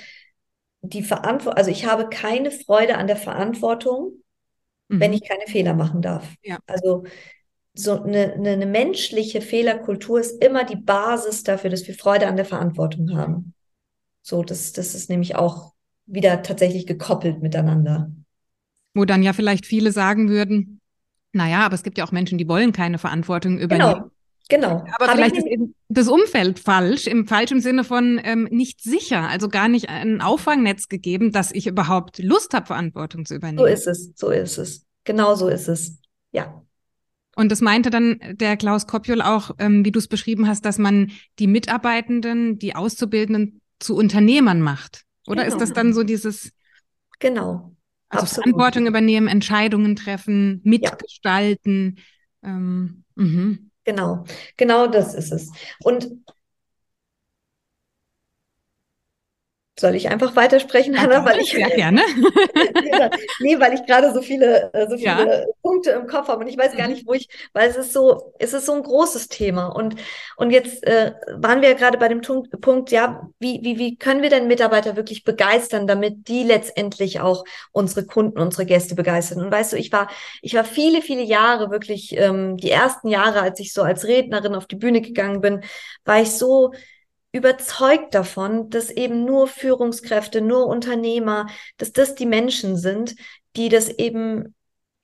die 0.82 1.02
Verantwortung, 1.02 1.58
also 1.58 1.70
ich 1.70 1.84
habe 1.84 2.08
keine 2.08 2.50
Freude 2.50 2.96
an 2.96 3.06
der 3.06 3.16
Verantwortung, 3.16 4.14
mhm. 4.88 5.00
wenn 5.00 5.12
ich 5.12 5.22
keine 5.22 5.46
Fehler 5.46 5.74
machen 5.74 6.00
darf. 6.00 6.26
Ja. 6.42 6.58
Also 6.66 7.04
so 7.74 8.02
eine, 8.02 8.32
eine, 8.32 8.50
eine, 8.50 8.66
menschliche 8.66 9.42
Fehlerkultur 9.42 10.18
ist 10.18 10.42
immer 10.42 10.64
die 10.64 10.76
Basis 10.76 11.44
dafür, 11.44 11.70
dass 11.70 11.86
wir 11.86 11.94
Freude 11.94 12.26
an 12.26 12.36
der 12.36 12.46
Verantwortung 12.46 13.14
haben. 13.14 13.54
So, 14.22 14.42
das, 14.42 14.72
das 14.72 14.94
ist 14.94 15.10
nämlich 15.10 15.36
auch 15.36 15.74
wieder 16.06 16.42
tatsächlich 16.42 16.86
gekoppelt 16.86 17.42
miteinander. 17.42 18.10
Wo 18.94 19.04
dann 19.04 19.22
ja 19.22 19.34
vielleicht 19.34 19.66
viele 19.66 19.92
sagen 19.92 20.30
würden, 20.30 20.80
naja, 21.32 21.60
aber 21.60 21.74
es 21.74 21.82
gibt 21.82 21.98
ja 21.98 22.04
auch 22.04 22.12
Menschen, 22.12 22.38
die 22.38 22.48
wollen 22.48 22.72
keine 22.72 22.98
Verantwortung 22.98 23.58
übernehmen. 23.58 23.94
Genau. 23.94 24.10
Genau. 24.50 24.84
Aber 24.96 25.06
Hab 25.06 25.14
vielleicht 25.14 25.36
ist 25.36 25.46
eben 25.46 25.74
das 25.88 26.08
Umfeld 26.08 26.58
falsch, 26.58 27.06
im 27.06 27.26
falschen 27.26 27.60
Sinne 27.60 27.84
von 27.84 28.20
ähm, 28.22 28.48
nicht 28.50 28.82
sicher, 28.82 29.28
also 29.28 29.48
gar 29.48 29.68
nicht 29.68 29.88
ein 29.88 30.20
Auffangnetz 30.20 30.88
gegeben, 30.88 31.32
dass 31.32 31.52
ich 31.52 31.68
überhaupt 31.68 32.18
Lust 32.18 32.52
habe, 32.52 32.66
Verantwortung 32.66 33.24
zu 33.24 33.36
übernehmen. 33.36 33.58
So 33.58 33.64
ist 33.64 33.86
es, 33.86 34.12
so 34.16 34.30
ist 34.30 34.58
es. 34.58 34.84
Genau 35.04 35.36
so 35.36 35.48
ist 35.48 35.68
es. 35.68 35.98
Ja. 36.32 36.62
Und 37.36 37.50
das 37.52 37.60
meinte 37.60 37.90
dann 37.90 38.20
der 38.32 38.56
Klaus 38.56 38.86
Kopjol 38.86 39.22
auch, 39.22 39.52
ähm, 39.58 39.84
wie 39.84 39.92
du 39.92 40.00
es 40.00 40.08
beschrieben 40.08 40.48
hast, 40.48 40.64
dass 40.64 40.78
man 40.78 41.12
die 41.38 41.46
Mitarbeitenden, 41.46 42.58
die 42.58 42.74
Auszubildenden 42.74 43.60
zu 43.78 43.94
Unternehmern 43.94 44.60
macht. 44.60 45.04
Oder 45.28 45.44
genau. 45.44 45.54
ist 45.54 45.62
das 45.62 45.72
dann 45.72 45.94
so 45.94 46.02
dieses 46.02 46.50
Genau. 47.20 47.76
Also 48.08 48.24
Absolut. 48.24 48.44
Verantwortung 48.48 48.86
übernehmen, 48.88 49.28
Entscheidungen 49.28 49.94
treffen, 49.94 50.60
mitgestalten. 50.64 51.98
Ja. 52.42 52.48
Ähm, 52.48 53.04
mhm. 53.14 53.69
Genau, 53.90 54.22
genau 54.56 54.86
das 54.86 55.14
ist 55.14 55.32
es. 55.32 55.50
Und 55.82 56.08
Soll 59.80 59.94
ich 59.94 60.10
einfach 60.10 60.36
weitersprechen, 60.36 60.92
ja, 60.92 61.00
Hanna? 61.00 61.24
Weil 61.24 61.40
ich 61.40 61.54
ja 61.54 61.66
gerne. 61.74 62.02
nee, 63.40 63.58
weil 63.58 63.72
ich 63.72 63.86
gerade 63.86 64.12
so 64.12 64.20
viele, 64.20 64.70
äh, 64.74 64.86
so 64.90 64.98
viele 64.98 65.04
ja. 65.06 65.44
Punkte 65.62 65.92
im 65.92 66.06
Kopf 66.06 66.28
habe 66.28 66.44
und 66.44 66.48
ich 66.48 66.58
weiß 66.58 66.76
gar 66.76 66.86
mhm. 66.86 66.92
nicht, 66.92 67.06
wo 67.06 67.14
ich, 67.14 67.30
weil 67.54 67.70
es 67.70 67.76
ist 67.78 67.94
so, 67.94 68.34
es 68.38 68.52
ist 68.52 68.66
so 68.66 68.74
ein 68.74 68.82
großes 68.82 69.28
Thema. 69.28 69.68
Und, 69.68 69.96
und 70.36 70.50
jetzt 70.50 70.86
äh, 70.86 71.14
waren 71.32 71.62
wir 71.62 71.70
ja 71.70 71.74
gerade 71.74 71.96
bei 71.96 72.08
dem 72.08 72.20
Punkt, 72.20 72.90
ja, 72.90 73.26
wie, 73.38 73.60
wie, 73.62 73.78
wie 73.78 73.96
können 73.96 74.20
wir 74.20 74.28
denn 74.28 74.48
Mitarbeiter 74.48 74.96
wirklich 74.96 75.24
begeistern, 75.24 75.86
damit 75.86 76.28
die 76.28 76.42
letztendlich 76.42 77.20
auch 77.20 77.44
unsere 77.72 78.04
Kunden, 78.04 78.38
unsere 78.38 78.66
Gäste 78.66 78.94
begeistern? 78.94 79.42
Und 79.42 79.50
weißt 79.50 79.72
du, 79.72 79.76
ich 79.78 79.90
war, 79.92 80.10
ich 80.42 80.52
war 80.52 80.64
viele, 80.64 81.00
viele 81.00 81.22
Jahre 81.22 81.70
wirklich, 81.70 82.14
ähm, 82.18 82.58
die 82.58 82.70
ersten 82.70 83.08
Jahre, 83.08 83.40
als 83.40 83.58
ich 83.60 83.72
so 83.72 83.80
als 83.80 84.04
Rednerin 84.04 84.54
auf 84.54 84.66
die 84.66 84.76
Bühne 84.76 85.00
gegangen 85.00 85.40
bin, 85.40 85.62
war 86.04 86.20
ich 86.20 86.32
so 86.32 86.72
überzeugt 87.32 88.14
davon, 88.14 88.70
dass 88.70 88.90
eben 88.90 89.24
nur 89.24 89.46
Führungskräfte, 89.46 90.40
nur 90.40 90.66
Unternehmer, 90.66 91.46
dass 91.76 91.92
das 91.92 92.14
die 92.14 92.26
Menschen 92.26 92.76
sind, 92.76 93.14
die 93.56 93.68
das 93.68 93.88
eben 93.88 94.54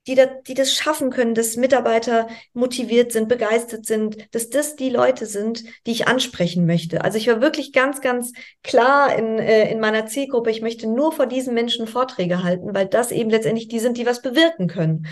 die, 0.07 0.15
da, 0.15 0.27
die 0.27 0.55
das 0.55 0.73
schaffen 0.73 1.11
können, 1.11 1.35
dass 1.35 1.57
Mitarbeiter 1.57 2.29
motiviert 2.53 3.11
sind, 3.11 3.29
begeistert 3.29 3.87
sind, 3.87 4.17
dass 4.35 4.51
das 4.51 4.77
die 4.77 4.91
Leute 4.91 5.27
sind, 5.27 5.65
die 5.87 5.91
ich 5.91 6.07
ansprechen 6.07 6.65
möchte. 6.65 7.03
Also 7.03 7.19
ich 7.19 7.27
war 7.27 7.41
wirklich 7.41 7.73
ganz, 7.73 8.01
ganz 8.01 8.33
klar 8.63 9.17
in, 9.17 9.39
äh, 9.39 9.71
in 9.71 9.81
meiner 9.81 10.07
Zielgruppe, 10.07 10.51
ich 10.51 10.63
möchte 10.63 10.87
nur 10.87 11.13
vor 11.13 11.27
diesen 11.27 11.55
Menschen 11.55 11.87
Vorträge 11.89 12.45
halten, 12.45 12.73
weil 12.75 12.87
das 12.87 13.11
eben 13.11 13.31
letztendlich 13.31 13.69
die 13.69 13.81
sind, 13.81 13.97
die 13.99 14.07
was 14.07 14.23
bewirken 14.23 14.69
können. 14.69 15.07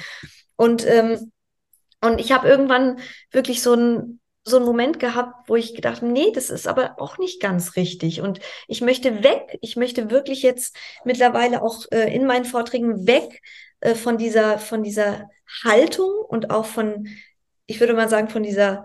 Und, 0.56 0.86
ähm, 0.86 1.32
und 2.00 2.20
ich 2.20 2.30
habe 2.30 2.48
irgendwann 2.48 2.98
wirklich 3.32 3.62
so 3.62 3.74
ein 3.74 4.20
so 4.44 4.56
einen 4.56 4.66
Moment 4.66 4.98
gehabt, 4.98 5.48
wo 5.48 5.56
ich 5.56 5.74
gedacht, 5.74 6.02
nee, 6.02 6.30
das 6.32 6.50
ist 6.50 6.68
aber 6.68 6.96
auch 6.98 7.18
nicht 7.18 7.40
ganz 7.40 7.76
richtig. 7.76 8.20
Und 8.20 8.40
ich 8.68 8.82
möchte 8.82 9.24
weg, 9.24 9.58
ich 9.62 9.76
möchte 9.76 10.10
wirklich 10.10 10.42
jetzt 10.42 10.76
mittlerweile 11.04 11.62
auch 11.62 11.86
äh, 11.90 12.14
in 12.14 12.26
meinen 12.26 12.44
Vorträgen 12.44 13.06
weg 13.06 13.42
äh, 13.80 13.94
von 13.94 14.18
dieser, 14.18 14.58
von 14.58 14.82
dieser 14.82 15.30
Haltung 15.64 16.10
und 16.28 16.50
auch 16.50 16.66
von, 16.66 17.08
ich 17.66 17.80
würde 17.80 17.94
mal 17.94 18.08
sagen, 18.08 18.28
von 18.28 18.42
dieser, 18.42 18.84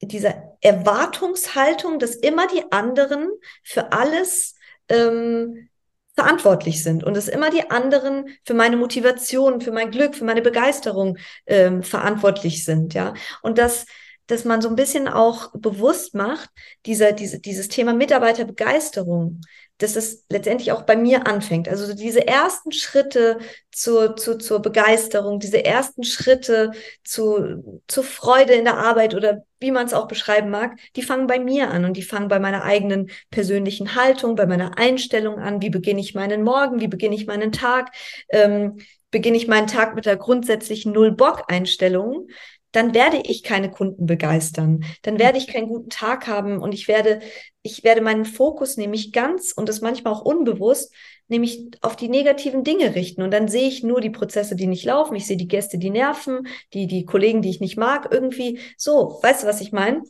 dieser 0.00 0.56
Erwartungshaltung, 0.60 1.98
dass 1.98 2.16
immer 2.16 2.48
die 2.48 2.72
anderen 2.72 3.28
für 3.62 3.92
alles 3.92 4.56
ähm, 4.88 5.68
verantwortlich 6.16 6.82
sind 6.82 7.04
und 7.04 7.14
dass 7.16 7.28
immer 7.28 7.50
die 7.50 7.70
anderen 7.70 8.26
für 8.44 8.54
meine 8.54 8.76
Motivation, 8.76 9.60
für 9.60 9.72
mein 9.72 9.90
Glück, 9.90 10.16
für 10.16 10.24
meine 10.24 10.42
Begeisterung 10.42 11.18
ähm, 11.46 11.82
verantwortlich 11.82 12.64
sind, 12.64 12.94
ja. 12.94 13.14
Und 13.42 13.58
dass 13.58 13.86
dass 14.30 14.44
man 14.44 14.60
so 14.60 14.68
ein 14.68 14.76
bisschen 14.76 15.08
auch 15.08 15.50
bewusst 15.52 16.14
macht, 16.14 16.50
dieser, 16.86 17.12
diese, 17.12 17.40
dieses 17.40 17.68
Thema 17.68 17.92
Mitarbeiterbegeisterung, 17.92 19.40
dass 19.78 19.96
es 19.96 20.24
letztendlich 20.28 20.72
auch 20.72 20.82
bei 20.82 20.94
mir 20.94 21.26
anfängt. 21.26 21.68
Also 21.68 21.94
diese 21.94 22.26
ersten 22.26 22.70
Schritte 22.70 23.38
zur, 23.72 24.14
zur, 24.16 24.38
zur 24.38 24.60
Begeisterung, 24.60 25.40
diese 25.40 25.64
ersten 25.64 26.04
Schritte 26.04 26.72
zu, 27.02 27.82
zur 27.88 28.04
Freude 28.04 28.52
in 28.52 28.64
der 28.64 28.76
Arbeit 28.76 29.14
oder 29.14 29.42
wie 29.58 29.70
man 29.70 29.86
es 29.86 29.94
auch 29.94 30.06
beschreiben 30.06 30.50
mag, 30.50 30.78
die 30.96 31.02
fangen 31.02 31.26
bei 31.26 31.38
mir 31.38 31.70
an 31.70 31.84
und 31.84 31.96
die 31.96 32.02
fangen 32.02 32.28
bei 32.28 32.38
meiner 32.38 32.62
eigenen 32.62 33.10
persönlichen 33.30 33.94
Haltung, 33.94 34.34
bei 34.34 34.46
meiner 34.46 34.78
Einstellung 34.78 35.38
an. 35.38 35.62
Wie 35.62 35.70
beginne 35.70 36.00
ich 36.00 36.14
meinen 36.14 36.42
Morgen? 36.42 36.80
Wie 36.80 36.88
beginne 36.88 37.14
ich 37.14 37.26
meinen 37.26 37.52
Tag? 37.52 37.90
Ähm, 38.28 38.78
beginne 39.10 39.36
ich 39.36 39.48
meinen 39.48 39.66
Tag 39.66 39.94
mit 39.94 40.06
der 40.06 40.16
grundsätzlichen 40.16 40.92
Null-Bock-Einstellung? 40.92 42.28
Dann 42.72 42.94
werde 42.94 43.18
ich 43.24 43.42
keine 43.42 43.70
Kunden 43.70 44.06
begeistern. 44.06 44.84
Dann 45.02 45.18
werde 45.18 45.38
ich 45.38 45.48
keinen 45.48 45.68
guten 45.68 45.90
Tag 45.90 46.26
haben 46.26 46.60
und 46.60 46.72
ich 46.72 46.88
werde, 46.88 47.20
ich 47.62 47.84
werde 47.84 48.00
meinen 48.00 48.24
Fokus 48.24 48.76
nämlich 48.76 49.12
ganz 49.12 49.52
und 49.52 49.68
das 49.68 49.80
manchmal 49.80 50.12
auch 50.12 50.22
unbewusst, 50.22 50.92
nämlich 51.28 51.68
auf 51.80 51.96
die 51.96 52.08
negativen 52.08 52.64
Dinge 52.64 52.94
richten. 52.94 53.22
Und 53.22 53.32
dann 53.32 53.48
sehe 53.48 53.68
ich 53.68 53.82
nur 53.82 54.00
die 54.00 54.10
Prozesse, 54.10 54.56
die 54.56 54.66
nicht 54.66 54.84
laufen. 54.84 55.16
Ich 55.16 55.26
sehe 55.26 55.36
die 55.36 55.48
Gäste, 55.48 55.78
die 55.78 55.90
nerven, 55.90 56.46
die, 56.74 56.86
die 56.86 57.04
Kollegen, 57.04 57.42
die 57.42 57.50
ich 57.50 57.60
nicht 57.60 57.76
mag, 57.76 58.08
irgendwie 58.10 58.60
so. 58.76 59.18
Weißt 59.22 59.42
du, 59.42 59.46
was 59.46 59.60
ich 59.60 59.72
meine? 59.72 60.02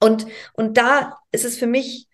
Und, 0.00 0.26
und 0.54 0.76
da 0.76 1.18
ist 1.32 1.44
es 1.44 1.58
für 1.58 1.66
mich 1.66 2.06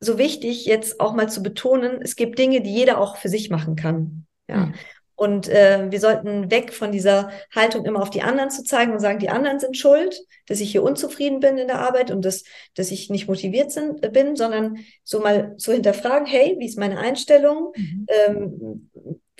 so 0.00 0.18
wichtig, 0.18 0.66
jetzt 0.66 1.00
auch 1.00 1.14
mal 1.14 1.28
zu 1.28 1.42
betonen, 1.42 2.00
es 2.02 2.16
gibt 2.16 2.38
Dinge, 2.38 2.60
die 2.60 2.72
jeder 2.72 2.98
auch 2.98 3.16
für 3.16 3.28
sich 3.28 3.50
machen 3.50 3.76
kann. 3.76 4.26
Ja. 4.48 4.72
Und 5.14 5.48
äh, 5.48 5.90
wir 5.90 6.00
sollten 6.00 6.50
weg 6.50 6.72
von 6.72 6.90
dieser 6.90 7.30
Haltung, 7.54 7.84
immer 7.84 8.02
auf 8.02 8.10
die 8.10 8.22
anderen 8.22 8.50
zu 8.50 8.64
zeigen 8.64 8.92
und 8.92 9.00
sagen, 9.00 9.18
die 9.18 9.28
anderen 9.28 9.60
sind 9.60 9.76
schuld, 9.76 10.18
dass 10.46 10.60
ich 10.60 10.72
hier 10.72 10.82
unzufrieden 10.82 11.40
bin 11.40 11.58
in 11.58 11.68
der 11.68 11.80
Arbeit 11.80 12.10
und 12.10 12.24
dass, 12.24 12.44
dass 12.74 12.90
ich 12.90 13.10
nicht 13.10 13.28
motiviert 13.28 13.70
sind, 13.70 14.04
äh, 14.04 14.10
bin, 14.10 14.36
sondern 14.36 14.78
so 15.04 15.20
mal 15.20 15.56
zu 15.56 15.72
hinterfragen, 15.72 16.26
hey, 16.26 16.56
wie 16.58 16.66
ist 16.66 16.78
meine 16.78 16.98
Einstellung? 16.98 17.72
Mhm. 17.76 18.06
Ähm, 18.08 18.90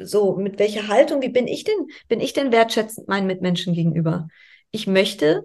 so, 0.01 0.37
mit 0.37 0.59
welcher 0.59 0.89
Haltung, 0.89 1.23
wie 1.23 1.29
bin 1.29 1.47
ich 1.47 1.65
denn, 1.65 1.87
bin 2.09 2.21
ich 2.21 2.33
denn 2.33 2.53
wertschätzend 2.53 3.09
meinen 3.09 3.27
Mitmenschen 3.27 3.75
gegenüber? 3.75 4.29
Ich 4.71 4.87
möchte 4.87 5.45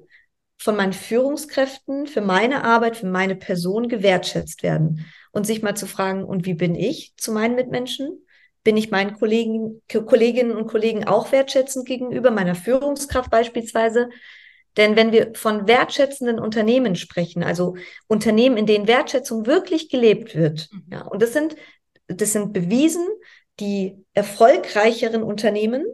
von 0.58 0.76
meinen 0.76 0.94
Führungskräften 0.94 2.08
für 2.08 2.22
meine 2.22 2.64
Arbeit, 2.64 2.98
für 2.98 3.08
meine 3.08 3.36
Person 3.36 3.88
gewertschätzt 3.88 4.64
werden. 4.64 5.06
Und 5.32 5.46
sich 5.46 5.62
mal 5.62 5.76
zu 5.76 5.86
fragen, 5.86 6.24
und 6.24 6.46
wie 6.46 6.56
bin 6.56 6.74
ich 6.74 7.14
zu 7.16 7.32
meinen 7.32 7.56
Mitmenschen? 7.56 8.26
Bin 8.68 8.76
ich 8.76 8.92
meinen 8.92 9.14
Kollegen, 9.14 9.82
Kolleginnen 9.88 10.52
und 10.52 10.68
Kollegen 10.68 11.08
auch 11.08 11.32
wertschätzend 11.32 11.86
gegenüber, 11.86 12.32
meiner 12.32 12.54
Führungskraft 12.54 13.32
beispielsweise. 13.32 14.10
Denn 14.76 14.98
wenn 14.98 15.14
wir 15.14 15.32
von 15.36 15.70
wertschätzenden 15.70 16.38
Unternehmen 16.38 16.98
sprechen, 16.98 17.46
also 17.46 17.78
Unternehmen, 18.08 18.58
in 18.58 18.66
denen 18.66 18.90
Wertschätzung 18.90 19.46
wirklich 19.46 19.88
gelebt 19.88 20.36
wird, 20.36 20.68
mhm. 20.74 20.84
ja, 20.92 21.04
und 21.04 21.22
das 21.22 21.32
sind, 21.32 21.56
das 22.08 22.34
sind 22.34 22.52
bewiesen 22.52 23.08
die 23.62 24.04
erfolgreicheren 24.14 25.24
Unternehmen, 25.24 25.86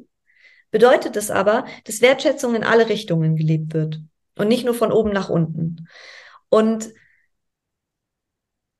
bedeutet 0.71 1.15
es 1.15 1.29
aber, 1.29 1.65
dass 1.83 2.01
Wertschätzung 2.01 2.55
in 2.55 2.63
alle 2.63 2.89
Richtungen 2.89 3.35
gelebt 3.35 3.75
wird 3.75 4.01
und 4.35 4.47
nicht 4.47 4.65
nur 4.65 4.73
von 4.73 4.91
oben 4.91 5.11
nach 5.11 5.29
unten. 5.29 5.87
Und 6.49 6.91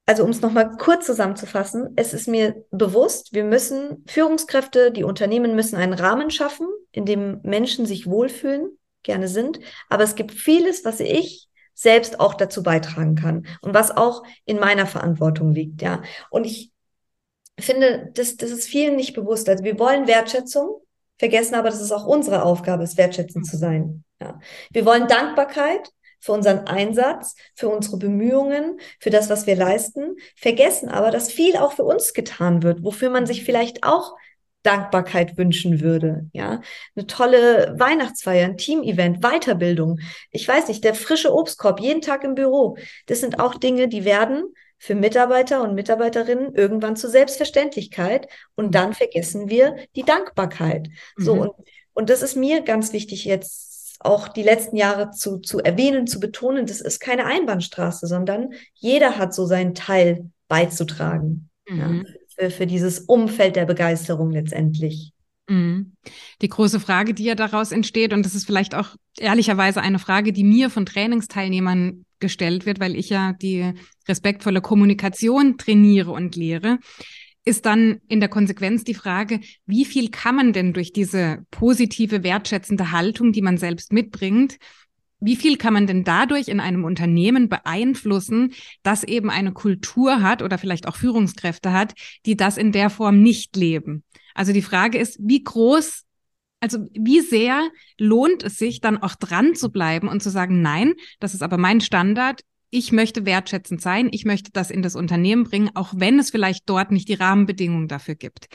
also 0.06 0.24
um 0.24 0.32
es 0.32 0.42
nochmal 0.42 0.76
kurz 0.78 1.06
zusammenzufassen, 1.06 1.94
es 1.96 2.14
ist 2.14 2.28
mir 2.28 2.66
bewusst, 2.72 3.34
wir 3.34 3.44
müssen 3.44 4.04
Führungskräfte, 4.08 4.92
die 4.92 5.04
Unternehmen 5.04 5.56
müssen 5.56 5.78
einen 5.78 5.94
Rahmen 5.94 6.30
schaffen, 6.30 6.68
in 6.92 7.06
dem 7.06 7.40
Menschen 7.44 7.86
sich 7.86 8.06
wohlfühlen, 8.06 8.78
gerne 9.02 9.28
sind. 9.28 9.60
Aber 9.90 10.04
es 10.04 10.16
gibt 10.16 10.32
vieles, 10.32 10.84
was 10.84 11.00
ich 11.00 11.48
selbst 11.74 12.20
auch 12.20 12.34
dazu 12.34 12.64
beitragen 12.64 13.16
kann 13.16 13.48
und 13.62 13.74
was 13.74 13.92
auch 13.92 14.24
in 14.46 14.60
meiner 14.60 14.86
Verantwortung 14.86 15.52
liegt, 15.52 15.82
ja. 15.82 16.04
Und 16.30 16.46
ich 16.46 16.72
finde, 17.60 18.12
das, 18.14 18.38
das 18.38 18.52
ist 18.52 18.68
vielen 18.68 18.96
nicht 18.96 19.14
bewusst. 19.14 19.50
Also 19.50 19.64
wir 19.64 19.80
wollen 19.80 20.08
Wertschätzung, 20.08 20.82
vergessen 21.18 21.56
aber, 21.56 21.70
dass 21.70 21.82
es 21.82 21.92
auch 21.92 22.06
unsere 22.06 22.44
Aufgabe 22.44 22.84
ist, 22.84 22.98
wertschätzend 22.98 23.48
zu 23.48 23.58
sein. 23.58 24.04
Ja. 24.22 24.40
Wir 24.72 24.86
wollen 24.86 25.08
Dankbarkeit, 25.08 25.90
für 26.24 26.32
unseren 26.32 26.68
Einsatz, 26.68 27.36
für 27.54 27.68
unsere 27.68 27.98
Bemühungen, 27.98 28.80
für 29.02 29.10
das, 29.10 29.30
was 29.30 29.46
wir 29.46 29.58
leisten, 29.58 30.16
vergessen 30.38 30.88
aber, 30.88 31.12
dass 31.12 31.30
viel 31.30 31.58
auch 31.58 31.74
für 31.74 31.84
uns 31.84 32.14
getan 32.14 32.64
wird, 32.64 32.82
wofür 32.82 33.10
man 33.10 33.26
sich 33.26 33.44
vielleicht 33.44 33.84
auch 33.84 34.16
Dankbarkeit 34.62 35.38
wünschen 35.38 35.82
würde. 35.82 36.30
Ja, 36.32 36.62
eine 36.96 37.08
tolle 37.08 37.76
Weihnachtsfeier, 37.78 38.46
ein 38.46 38.58
Teamevent, 38.58 39.20
Weiterbildung. 39.22 40.00
Ich 40.32 40.48
weiß 40.48 40.70
nicht, 40.70 40.86
der 40.86 40.96
frische 40.96 41.34
Obstkorb 41.34 41.82
jeden 41.82 42.00
Tag 42.00 42.24
im 42.24 42.36
Büro. 42.36 42.78
Das 43.08 43.20
sind 43.20 43.42
auch 43.42 43.56
Dinge, 43.56 43.90
die 43.90 44.06
werden 44.06 44.46
für 44.78 44.96
Mitarbeiter 44.96 45.62
und 45.62 45.76
Mitarbeiterinnen 45.76 46.56
irgendwann 46.56 46.96
zur 46.96 47.10
Selbstverständlichkeit 47.10 48.30
und 48.56 48.76
dann 48.76 48.94
vergessen 48.94 49.50
wir 49.50 49.76
die 49.98 50.04
Dankbarkeit. 50.04 50.88
Mhm. 51.18 51.24
So 51.24 51.34
und 51.34 51.52
und 51.94 52.10
das 52.10 52.22
ist 52.22 52.36
mir 52.36 52.62
ganz 52.62 52.92
wichtig 52.92 53.26
jetzt 53.26 53.63
auch 54.06 54.28
die 54.28 54.44
letzten 54.44 54.76
Jahre 54.76 55.12
zu, 55.12 55.40
zu 55.40 55.60
erwähnen, 55.60 56.08
zu 56.08 56.20
betonen, 56.20 56.66
das 56.66 56.82
ist 56.82 57.00
keine 57.00 57.26
Einbahnstraße, 57.26 58.08
sondern 58.08 58.50
jeder 58.74 59.18
hat 59.18 59.34
so 59.34 59.46
seinen 59.46 59.76
Teil 59.76 60.30
beizutragen 60.48 61.50
mhm. 61.70 61.78
ja, 61.78 62.04
für, 62.28 62.52
für 62.52 62.68
dieses 62.68 63.00
Umfeld 63.00 63.56
der 63.56 63.66
Begeisterung 63.66 64.32
letztendlich. 64.32 65.14
Mhm. 65.50 65.94
Die 66.42 66.50
große 66.50 66.80
Frage, 66.80 67.14
die 67.14 67.26
ja 67.26 67.36
daraus 67.36 67.72
entsteht, 67.72 68.14
und 68.14 68.26
das 68.26 68.36
ist 68.36 68.46
vielleicht 68.46 68.76
auch 68.76 68.96
ehrlicherweise 69.18 69.82
eine 69.82 70.00
Frage, 70.00 70.34
die 70.34 70.44
mir 70.44 70.70
von 70.70 70.86
Trainingsteilnehmern 70.86 72.06
gestellt 72.20 72.66
wird, 72.66 72.80
weil 72.80 72.96
ich 72.96 73.10
ja 73.10 73.34
die 73.34 73.74
respektvolle 74.08 74.62
Kommunikation 74.62 75.58
trainiere 75.58 76.12
und 76.12 76.36
lehre, 76.36 76.80
ist 77.46 77.66
dann 77.66 78.00
in 78.08 78.20
der 78.20 78.30
Konsequenz 78.30 78.84
die 78.84 78.94
Frage, 78.94 79.40
wie 79.66 79.86
viel 79.86 80.10
kann 80.10 80.36
man 80.36 80.54
denn 80.54 80.74
durch 80.74 80.94
diese 80.94 81.46
positive, 81.52 82.24
wertschätzende 82.24 82.92
Haltung, 82.92 83.32
die 83.32 83.42
man 83.42 83.58
selbst 83.58 83.92
mitbringt, 83.92 84.58
wie 85.20 85.36
viel 85.38 85.58
kann 85.58 85.74
man 85.74 85.88
denn 85.88 86.04
dadurch 86.04 86.50
in 86.50 86.60
einem 86.60 86.84
Unternehmen 86.84 87.48
beeinflussen, 87.48 88.54
das 88.84 89.06
eben 89.06 89.30
eine 89.30 89.54
Kultur 89.54 90.22
hat 90.22 90.42
oder 90.42 90.58
vielleicht 90.58 90.86
auch 90.86 90.98
Führungskräfte 90.98 91.72
hat, 91.72 91.94
die 92.26 92.36
das 92.36 92.58
in 92.58 92.74
der 92.74 92.90
Form 92.90 93.22
nicht 93.22 93.56
leben? 93.56 94.04
Also 94.36 94.52
die 94.52 94.62
Frage 94.62 94.98
ist, 94.98 95.18
wie 95.22 95.44
groß 95.44 96.04
also 96.60 96.80
wie 96.94 97.20
sehr 97.20 97.70
lohnt 97.98 98.42
es 98.42 98.58
sich 98.58 98.80
dann 98.80 98.98
auch 98.98 99.16
dran 99.16 99.54
zu 99.54 99.70
bleiben 99.70 100.08
und 100.08 100.24
zu 100.24 100.30
sagen, 100.30 100.62
nein, 100.62 100.94
das 101.20 101.34
ist 101.34 101.44
aber 101.44 101.58
mein 101.58 101.82
Standard, 101.82 102.40
ich 102.74 102.92
möchte 102.92 103.26
wertschätzend 103.26 103.82
sein, 103.82 104.10
ich 104.12 104.26
möchte 104.26 104.52
das 104.52 104.72
in 104.72 104.82
das 104.82 104.96
Unternehmen 104.96 105.44
bringen, 105.44 105.70
auch 105.76 105.94
wenn 105.96 106.18
es 106.18 106.32
vielleicht 106.32 106.68
dort 106.68 106.92
nicht 106.92 107.08
die 107.08 107.14
Rahmenbedingungen 107.14 107.88
dafür 107.88 108.16
gibt. 108.16 108.48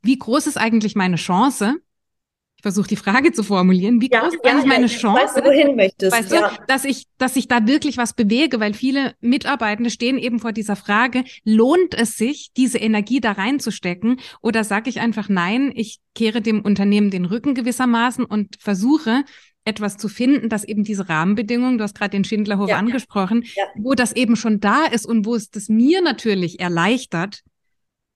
Wie 0.00 0.16
groß 0.16 0.46
ist 0.46 0.56
eigentlich 0.56 0.94
meine 0.94 1.16
Chance? 1.16 1.74
Ich 2.56 2.62
versuche 2.62 2.86
die 2.86 2.96
Frage 2.96 3.32
zu 3.32 3.42
formulieren. 3.42 4.00
Wie 4.00 4.08
ja, 4.10 4.20
groß 4.20 4.34
ist 4.34 4.44
ja, 4.44 4.52
eigentlich 4.52 4.66
meine 4.66 4.86
Chance, 4.86 5.36
weiß, 5.36 5.44
wohin 5.44 5.74
möchtest, 5.74 6.12
weißt 6.16 6.30
du, 6.30 6.36
dass 6.68 6.84
ich, 6.84 7.06
dass 7.18 7.34
ich 7.34 7.48
da 7.48 7.66
wirklich 7.66 7.98
was 7.98 8.14
bewege, 8.14 8.60
weil 8.60 8.74
viele 8.74 9.16
Mitarbeitende 9.20 9.90
stehen 9.90 10.18
eben 10.18 10.38
vor 10.38 10.52
dieser 10.52 10.76
Frage, 10.76 11.24
lohnt 11.42 11.94
es 11.94 12.16
sich, 12.16 12.52
diese 12.56 12.78
Energie 12.78 13.20
da 13.20 13.32
reinzustecken? 13.32 14.20
Oder 14.40 14.62
sage 14.62 14.88
ich 14.88 15.00
einfach 15.00 15.28
nein, 15.28 15.72
ich 15.74 15.98
kehre 16.14 16.40
dem 16.40 16.62
Unternehmen 16.62 17.10
den 17.10 17.24
Rücken 17.24 17.54
gewissermaßen 17.54 18.24
und 18.24 18.54
versuche, 18.60 19.24
etwas 19.64 19.96
zu 19.96 20.08
finden, 20.08 20.48
dass 20.48 20.64
eben 20.64 20.84
diese 20.84 21.08
Rahmenbedingungen, 21.08 21.78
du 21.78 21.84
hast 21.84 21.96
gerade 21.96 22.10
den 22.10 22.24
Schindlerhof 22.24 22.68
ja, 22.68 22.78
angesprochen, 22.78 23.44
ja. 23.54 23.64
wo 23.76 23.94
das 23.94 24.12
eben 24.12 24.36
schon 24.36 24.60
da 24.60 24.86
ist 24.86 25.06
und 25.06 25.24
wo 25.24 25.34
es 25.34 25.50
das 25.50 25.68
mir 25.68 26.02
natürlich 26.02 26.60
erleichtert, 26.60 27.42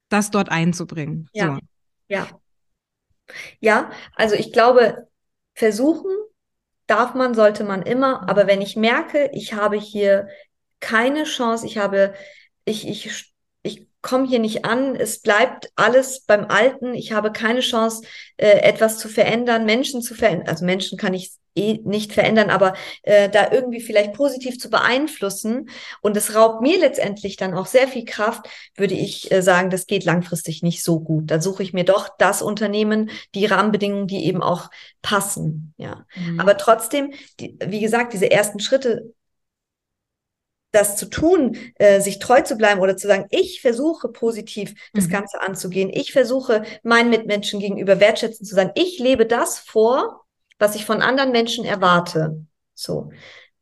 das 0.08 0.30
dort 0.30 0.50
einzubringen. 0.50 1.28
Ja. 1.32 1.54
So. 1.54 1.60
Ja. 2.08 2.28
Ja, 3.60 3.90
also 4.14 4.34
ich 4.34 4.52
glaube, 4.52 5.06
versuchen 5.54 6.10
darf 6.86 7.14
man, 7.14 7.34
sollte 7.34 7.64
man 7.64 7.82
immer, 7.82 8.28
aber 8.28 8.46
wenn 8.46 8.62
ich 8.62 8.76
merke, 8.76 9.30
ich 9.34 9.52
habe 9.52 9.76
hier 9.76 10.28
keine 10.80 11.24
Chance, 11.24 11.66
ich 11.66 11.76
habe, 11.76 12.14
ich, 12.64 12.88
ich, 12.88 13.06
ich 13.06 13.34
komme 14.02 14.28
hier 14.28 14.38
nicht 14.38 14.64
an, 14.64 14.94
es 14.94 15.20
bleibt 15.20 15.70
alles 15.76 16.20
beim 16.20 16.46
Alten, 16.46 16.94
ich 16.94 17.12
habe 17.12 17.32
keine 17.32 17.60
Chance, 17.60 18.02
äh, 18.36 18.60
etwas 18.60 18.98
zu 18.98 19.08
verändern, 19.08 19.64
Menschen 19.64 20.02
zu 20.02 20.14
verändern, 20.14 20.48
also 20.48 20.64
Menschen 20.64 20.98
kann 20.98 21.14
ich 21.14 21.32
eh 21.58 21.80
nicht 21.84 22.12
verändern, 22.12 22.50
aber 22.50 22.74
äh, 23.02 23.28
da 23.28 23.50
irgendwie 23.50 23.80
vielleicht 23.80 24.12
positiv 24.12 24.58
zu 24.58 24.70
beeinflussen 24.70 25.68
und 26.00 26.16
es 26.16 26.34
raubt 26.34 26.62
mir 26.62 26.78
letztendlich 26.78 27.36
dann 27.36 27.54
auch 27.54 27.66
sehr 27.66 27.88
viel 27.88 28.04
Kraft, 28.04 28.48
würde 28.76 28.94
ich 28.94 29.30
äh, 29.32 29.42
sagen, 29.42 29.70
das 29.70 29.86
geht 29.86 30.04
langfristig 30.04 30.62
nicht 30.62 30.84
so 30.84 31.00
gut. 31.00 31.30
Da 31.30 31.40
suche 31.40 31.62
ich 31.62 31.72
mir 31.72 31.84
doch 31.84 32.08
das 32.18 32.42
Unternehmen, 32.42 33.10
die 33.34 33.46
Rahmenbedingungen, 33.46 34.06
die 34.06 34.24
eben 34.26 34.42
auch 34.42 34.70
passen. 35.02 35.74
Ja, 35.76 36.06
mhm. 36.14 36.38
aber 36.38 36.56
trotzdem, 36.56 37.12
die, 37.40 37.58
wie 37.64 37.80
gesagt, 37.80 38.12
diese 38.12 38.30
ersten 38.30 38.60
Schritte 38.60 39.12
das 40.70 40.96
zu 40.96 41.06
tun, 41.06 41.56
äh, 41.76 42.00
sich 42.00 42.18
treu 42.18 42.42
zu 42.42 42.56
bleiben 42.56 42.80
oder 42.80 42.96
zu 42.96 43.06
sagen, 43.06 43.26
ich 43.30 43.60
versuche 43.60 44.08
positiv 44.08 44.74
das 44.92 45.06
mhm. 45.06 45.12
Ganze 45.12 45.40
anzugehen. 45.40 45.90
Ich 45.92 46.12
versuche 46.12 46.62
meinen 46.82 47.10
Mitmenschen 47.10 47.60
gegenüber 47.60 48.00
wertschätzend 48.00 48.48
zu 48.48 48.54
sein. 48.54 48.72
Ich 48.74 48.98
lebe 48.98 49.26
das 49.26 49.58
vor, 49.58 50.24
was 50.58 50.74
ich 50.74 50.84
von 50.84 51.02
anderen 51.02 51.32
Menschen 51.32 51.64
erwarte. 51.64 52.44
So. 52.74 53.10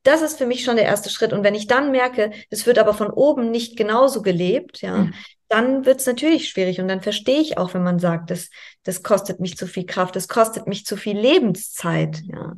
Das 0.03 0.23
ist 0.23 0.39
für 0.39 0.47
mich 0.47 0.65
schon 0.65 0.77
der 0.77 0.85
erste 0.85 1.11
Schritt. 1.11 1.33
Und 1.33 1.43
wenn 1.43 1.55
ich 1.55 1.67
dann 1.67 1.91
merke, 1.91 2.31
es 2.51 2.67
wird 2.67 2.79
aber 2.79 2.95
von 2.95 3.11
oben 3.11 3.51
nicht 3.51 3.77
genauso 3.77 4.23
gelebt, 4.23 4.81
ja, 4.81 4.99
mhm. 4.99 5.15
dann 5.49 5.85
wird 5.85 6.01
es 6.01 6.07
natürlich 6.07 6.49
schwierig. 6.49 6.81
Und 6.81 6.89
dann 6.89 7.03
verstehe 7.03 7.41
ich 7.41 7.59
auch, 7.59 7.75
wenn 7.75 7.83
man 7.83 7.99
sagt, 7.99 8.31
das, 8.31 8.51
das 8.83 9.03
kostet 9.03 9.41
mich 9.41 9.57
zu 9.57 9.67
viel 9.67 9.85
Kraft, 9.85 10.17
das 10.17 10.29
kostet 10.29 10.67
mich 10.67 10.87
zu 10.87 10.97
viel 10.97 11.19
Lebenszeit, 11.19 12.21
ja. 12.25 12.55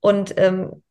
Und 0.00 0.34
ähm, 0.36 0.82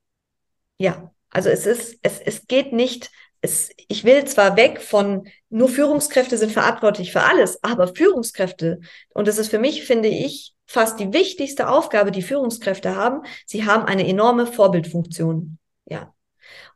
ja, 0.77 1.14
also 1.35 1.49
es 1.49 1.65
ist, 1.65 1.99
es, 2.01 2.21
es 2.21 2.47
geht 2.47 2.71
nicht, 2.71 3.11
es, 3.41 3.69
ich 3.89 4.05
will 4.05 4.23
zwar 4.23 4.55
weg 4.55 4.81
von 4.81 5.27
nur 5.49 5.67
Führungskräfte 5.67 6.37
sind 6.37 6.53
verantwortlich 6.53 7.11
für 7.11 7.23
alles, 7.23 7.61
aber 7.61 7.93
Führungskräfte, 7.93 8.79
und 9.09 9.27
das 9.27 9.37
ist 9.37 9.49
für 9.49 9.59
mich, 9.59 9.83
finde 9.83 10.07
ich, 10.07 10.55
fast 10.65 10.97
die 10.97 11.11
wichtigste 11.11 11.67
Aufgabe, 11.67 12.11
die 12.11 12.21
Führungskräfte 12.21 12.95
haben. 12.95 13.23
Sie 13.45 13.65
haben 13.65 13.83
eine 13.83 14.07
enorme 14.07 14.47
Vorbildfunktion. 14.47 15.57
Ja. 15.83 16.13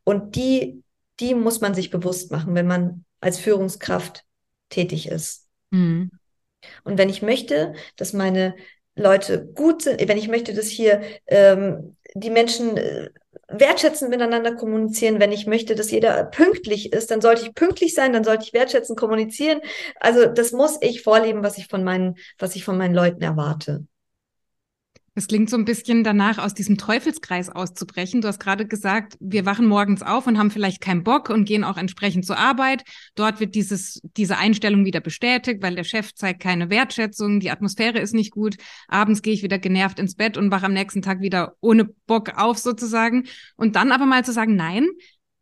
Und 0.04 0.36
die, 0.36 0.84
die 1.22 1.36
muss 1.36 1.62
man 1.62 1.74
sich 1.74 1.90
bewusst 1.90 2.30
machen, 2.30 2.54
wenn 2.54 2.68
man 2.68 3.06
als 3.22 3.40
Führungskraft 3.40 4.26
tätig 4.68 5.08
ist. 5.08 5.48
Mhm. 5.70 6.12
Und 6.84 6.98
wenn 6.98 7.08
ich 7.08 7.22
möchte, 7.22 7.76
dass 7.96 8.12
meine 8.12 8.58
Leute 9.00 9.46
gut 9.46 9.84
sind, 9.84 10.08
wenn 10.08 10.18
ich 10.18 10.28
möchte, 10.28 10.54
dass 10.54 10.68
hier 10.68 11.02
ähm, 11.28 11.96
die 12.14 12.30
Menschen 12.30 12.78
äh, 12.78 13.10
wertschätzend 13.48 14.10
miteinander 14.10 14.56
kommunizieren. 14.56 15.20
Wenn 15.20 15.32
ich 15.32 15.48
möchte, 15.48 15.76
dass 15.76 15.92
jeder 15.92 16.26
pünktlich 16.26 16.94
ist, 16.94 17.12
dann 17.12 17.22
sollte 17.22 17.44
ich 17.44 17.56
pünktlich 17.56 17.94
sein, 17.94 18.14
dann 18.14 18.24
sollte 18.24 18.44
ich 18.46 18.54
wertschätzend 18.54 19.00
kommunizieren. 19.00 19.62
Also 20.00 20.26
das 20.26 20.52
muss 20.52 20.78
ich 20.82 21.02
vorleben, 21.02 21.44
was 21.44 21.58
ich 21.58 21.68
von 21.68 21.84
meinen, 21.84 22.16
was 22.38 22.56
ich 22.56 22.64
von 22.64 22.78
meinen 22.78 22.96
Leuten 22.96 23.22
erwarte. 23.22 23.86
Das 25.16 25.28
klingt 25.28 25.50
so 25.50 25.58
ein 25.58 25.66
bisschen 25.66 26.04
danach, 26.04 26.38
aus 26.38 26.54
diesem 26.54 26.78
Teufelskreis 26.78 27.50
auszubrechen. 27.50 28.22
Du 28.22 28.28
hast 28.28 28.40
gerade 28.40 28.66
gesagt, 28.66 29.18
wir 29.20 29.46
wachen 29.46 29.68
morgens 29.68 30.02
auf 30.02 30.28
und 30.28 30.38
haben 30.38 30.52
vielleicht 30.52 30.82
keinen 30.82 31.04
Bock 31.04 31.30
und 31.30 31.46
gehen 31.46 31.64
auch 31.64 31.78
entsprechend 31.78 32.26
zur 32.26 32.38
Arbeit. 32.38 32.84
Dort 33.16 33.40
wird 33.40 33.56
dieses, 33.56 34.02
diese 34.18 34.38
Einstellung 34.38 34.86
wieder 34.86 35.02
bestätigt, 35.02 35.62
weil 35.62 35.76
der 35.76 35.84
Chef 35.84 36.14
zeigt 36.14 36.42
keine 36.42 36.70
Wertschätzung, 36.70 37.40
die 37.40 37.52
Atmosphäre 37.52 38.00
ist 38.00 38.14
nicht 38.14 38.32
gut. 38.32 38.58
Abends 38.88 39.22
gehe 39.22 39.34
ich 39.34 39.44
wieder 39.44 39.60
genervt 39.60 40.00
ins 40.00 40.16
Bett 40.16 40.38
und 40.38 40.52
wache 40.52 40.66
am 40.66 40.74
nächsten 40.74 41.02
Tag 41.02 41.22
wieder 41.22 41.56
ohne 41.60 41.86
Bock 41.86 42.38
auf 42.38 42.58
sozusagen. 42.58 43.28
Und 43.56 43.76
dann 43.76 43.92
aber 43.92 44.06
mal 44.06 44.24
zu 44.24 44.32
sagen, 44.32 44.56
nein, 44.56 44.88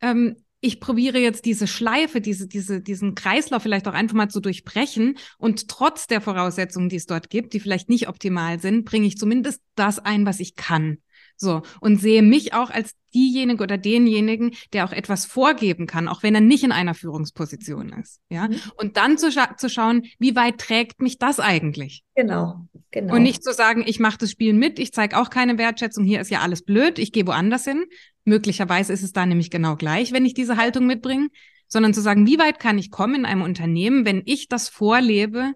ähm, 0.02 0.36
ich 0.60 0.80
probiere 0.80 1.20
jetzt 1.20 1.46
diese 1.46 1.68
Schleife, 1.68 2.20
diese, 2.20 2.48
diese, 2.48 2.82
diesen 2.82 3.16
Kreislauf 3.16 3.62
vielleicht 3.62 3.88
auch 3.88 3.94
einfach 3.94 4.16
mal 4.16 4.30
zu 4.30 4.40
durchbrechen 4.40 5.18
und 5.38 5.68
trotz 5.68 6.08
der 6.08 6.22
Voraussetzungen, 6.22 6.90
die 6.90 6.96
es 6.96 7.06
dort 7.06 7.30
gibt, 7.30 7.54
die 7.54 7.60
vielleicht 7.60 7.90
nicht 7.90 8.08
optimal 8.08 8.60
sind, 8.60 8.86
bringe 8.86 9.08
ich 9.08 9.18
zumindest 9.18 9.62
das 9.76 10.00
ein, 10.00 10.26
was 10.26 10.40
ich 10.40 10.56
kann. 10.56 10.98
So. 11.38 11.62
Und 11.80 12.02
sehe 12.02 12.22
mich 12.22 12.54
auch 12.54 12.70
als 12.70 12.94
diejenige 13.14 13.64
oder 13.64 13.78
denjenigen, 13.78 14.52
der 14.74 14.86
auch 14.86 14.92
etwas 14.92 15.26
vorgeben 15.26 15.88
kann, 15.88 16.08
auch 16.08 16.24
wenn 16.24 16.36
er 16.36 16.42
nicht 16.42 16.64
in 16.64 16.72
einer 16.72 16.94
Führungsposition 16.94 17.90
ist. 17.90 18.20
Ja. 18.30 18.48
Mhm. 18.48 18.56
Und 18.76 18.98
dann 18.98 19.18
zu, 19.18 19.32
scha 19.32 19.56
zu 19.56 19.70
schauen, 19.70 20.04
wie 20.20 20.36
weit 20.36 20.58
trägt 20.58 21.02
mich 21.02 21.18
das 21.18 21.40
eigentlich? 21.40 22.04
Genau. 22.16 22.68
Genau. 22.92 23.16
Und 23.16 23.24
nicht 23.24 23.44
zu 23.44 23.54
sagen, 23.54 23.84
ich 23.86 24.00
mache 24.00 24.18
das 24.18 24.32
Spiel 24.32 24.54
mit, 24.54 24.80
ich 24.80 24.94
zeige 24.94 25.18
auch 25.18 25.30
keine 25.30 25.58
Wertschätzung, 25.58 26.06
hier 26.06 26.22
ist 26.22 26.32
ja 26.32 26.40
alles 26.42 26.64
blöd, 26.64 27.00
ich 27.00 27.12
gehe 27.12 27.28
woanders 27.28 27.66
hin, 27.66 27.86
Möglicherweise 28.28 28.92
ist 28.92 29.04
es 29.04 29.14
da 29.14 29.26
nämlich 29.26 29.50
genau 29.50 29.78
gleich, 29.78 30.12
wenn 30.12 30.26
ich 30.26 30.34
diese 30.34 30.58
Haltung 30.58 30.86
mitbringe, 30.86 31.30
sondern 31.70 31.94
zu 31.94 32.02
sagen, 32.02 32.28
wie 32.28 32.38
weit 32.38 32.60
kann 32.60 32.78
ich 32.78 32.92
kommen 32.92 33.16
in 33.16 33.26
einem 33.26 33.42
Unternehmen, 33.42 34.04
wenn 34.04 34.22
ich 34.26 34.50
das 34.50 34.68
vorlebe, 34.68 35.54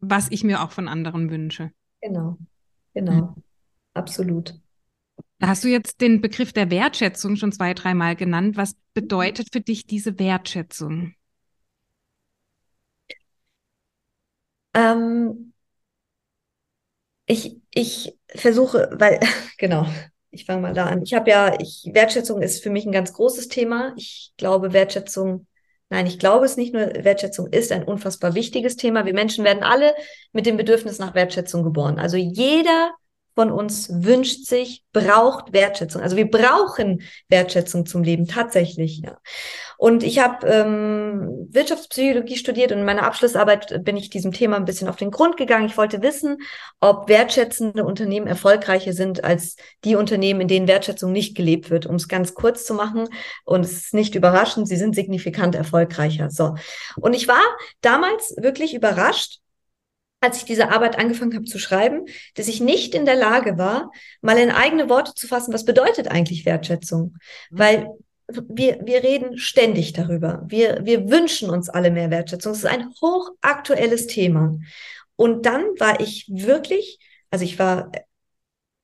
was 0.00 0.28
ich 0.32 0.42
mir 0.42 0.64
auch 0.64 0.72
von 0.72 0.88
anderen 0.88 1.30
wünsche. 1.30 1.70
Genau, 2.00 2.38
genau, 2.92 3.12
hm. 3.12 3.42
absolut. 3.94 4.58
Da 5.38 5.48
hast 5.48 5.64
du 5.64 5.68
jetzt 5.68 6.00
den 6.00 6.20
Begriff 6.20 6.52
der 6.52 6.70
Wertschätzung 6.70 7.36
schon 7.36 7.52
zwei, 7.52 7.74
dreimal 7.74 8.16
genannt. 8.16 8.56
Was 8.56 8.74
bedeutet 8.94 9.48
für 9.52 9.60
dich 9.60 9.86
diese 9.86 10.18
Wertschätzung? 10.18 11.14
Ähm, 14.74 15.52
ich, 17.26 17.60
ich 17.74 18.18
versuche, 18.28 18.88
weil, 18.92 19.20
genau, 19.58 19.86
ich 20.30 20.44
fange 20.46 20.62
mal 20.62 20.74
da 20.74 20.86
an. 20.86 21.02
Ich 21.02 21.14
habe 21.14 21.30
ja, 21.30 21.58
ich, 21.60 21.88
Wertschätzung 21.92 22.42
ist 22.42 22.62
für 22.62 22.70
mich 22.70 22.86
ein 22.86 22.92
ganz 22.92 23.12
großes 23.12 23.48
Thema. 23.48 23.94
Ich 23.96 24.32
glaube, 24.36 24.72
Wertschätzung, 24.72 25.46
nein, 25.90 26.06
ich 26.06 26.18
glaube 26.18 26.46
es 26.46 26.56
nicht 26.56 26.72
nur, 26.72 26.82
Wertschätzung 27.04 27.48
ist 27.48 27.72
ein 27.72 27.84
unfassbar 27.84 28.34
wichtiges 28.34 28.76
Thema. 28.76 29.04
Wir 29.06 29.14
Menschen 29.14 29.44
werden 29.44 29.62
alle 29.62 29.94
mit 30.32 30.46
dem 30.46 30.56
Bedürfnis 30.56 30.98
nach 30.98 31.14
Wertschätzung 31.14 31.62
geboren. 31.62 31.98
Also 31.98 32.16
jeder 32.16 32.92
von 33.36 33.52
uns 33.52 33.90
wünscht 33.92 34.46
sich, 34.46 34.82
braucht 34.94 35.52
Wertschätzung. 35.52 36.00
Also 36.00 36.16
wir 36.16 36.30
brauchen 36.30 37.02
Wertschätzung 37.28 37.84
zum 37.84 38.02
Leben 38.02 38.26
tatsächlich. 38.26 39.02
Ja. 39.04 39.18
Und 39.76 40.02
ich 40.02 40.20
habe 40.20 40.46
ähm, 40.46 41.46
Wirtschaftspsychologie 41.50 42.36
studiert 42.36 42.72
und 42.72 42.78
in 42.78 42.86
meiner 42.86 43.02
Abschlussarbeit 43.02 43.84
bin 43.84 43.98
ich 43.98 44.08
diesem 44.08 44.32
Thema 44.32 44.56
ein 44.56 44.64
bisschen 44.64 44.88
auf 44.88 44.96
den 44.96 45.10
Grund 45.10 45.36
gegangen. 45.36 45.66
Ich 45.66 45.76
wollte 45.76 46.00
wissen, 46.00 46.38
ob 46.80 47.10
wertschätzende 47.10 47.84
Unternehmen 47.84 48.26
erfolgreicher 48.26 48.94
sind 48.94 49.22
als 49.22 49.56
die 49.84 49.96
Unternehmen, 49.96 50.40
in 50.40 50.48
denen 50.48 50.66
Wertschätzung 50.66 51.12
nicht 51.12 51.36
gelebt 51.36 51.68
wird. 51.68 51.84
Um 51.84 51.96
es 51.96 52.08
ganz 52.08 52.32
kurz 52.32 52.64
zu 52.64 52.72
machen 52.72 53.06
und 53.44 53.66
es 53.66 53.72
ist 53.72 53.94
nicht 53.94 54.14
überraschend, 54.14 54.66
sie 54.66 54.76
sind 54.76 54.94
signifikant 54.94 55.54
erfolgreicher. 55.54 56.30
So. 56.30 56.54
Und 56.98 57.12
ich 57.12 57.28
war 57.28 57.44
damals 57.82 58.34
wirklich 58.38 58.72
überrascht, 58.72 59.40
als 60.20 60.38
ich 60.38 60.44
diese 60.44 60.70
Arbeit 60.70 60.98
angefangen 60.98 61.34
habe 61.34 61.44
zu 61.44 61.58
schreiben, 61.58 62.06
dass 62.34 62.48
ich 62.48 62.60
nicht 62.60 62.94
in 62.94 63.04
der 63.04 63.16
Lage 63.16 63.58
war, 63.58 63.90
mal 64.22 64.38
in 64.38 64.50
eigene 64.50 64.88
Worte 64.88 65.14
zu 65.14 65.26
fassen, 65.28 65.52
was 65.52 65.64
bedeutet 65.64 66.08
eigentlich 66.08 66.46
Wertschätzung? 66.46 67.16
Mhm. 67.50 67.58
Weil 67.58 67.88
wir, 68.28 68.80
wir 68.84 69.04
reden 69.04 69.38
ständig 69.38 69.92
darüber. 69.92 70.42
Wir, 70.48 70.80
wir 70.82 71.10
wünschen 71.10 71.48
uns 71.48 71.68
alle 71.68 71.90
mehr 71.90 72.10
Wertschätzung. 72.10 72.52
Es 72.52 72.58
ist 72.58 72.66
ein 72.66 72.92
hochaktuelles 73.00 74.08
Thema. 74.08 74.56
Und 75.14 75.46
dann 75.46 75.62
war 75.78 76.00
ich 76.00 76.26
wirklich, 76.28 76.98
also 77.30 77.44
ich 77.44 77.58
war 77.58 77.92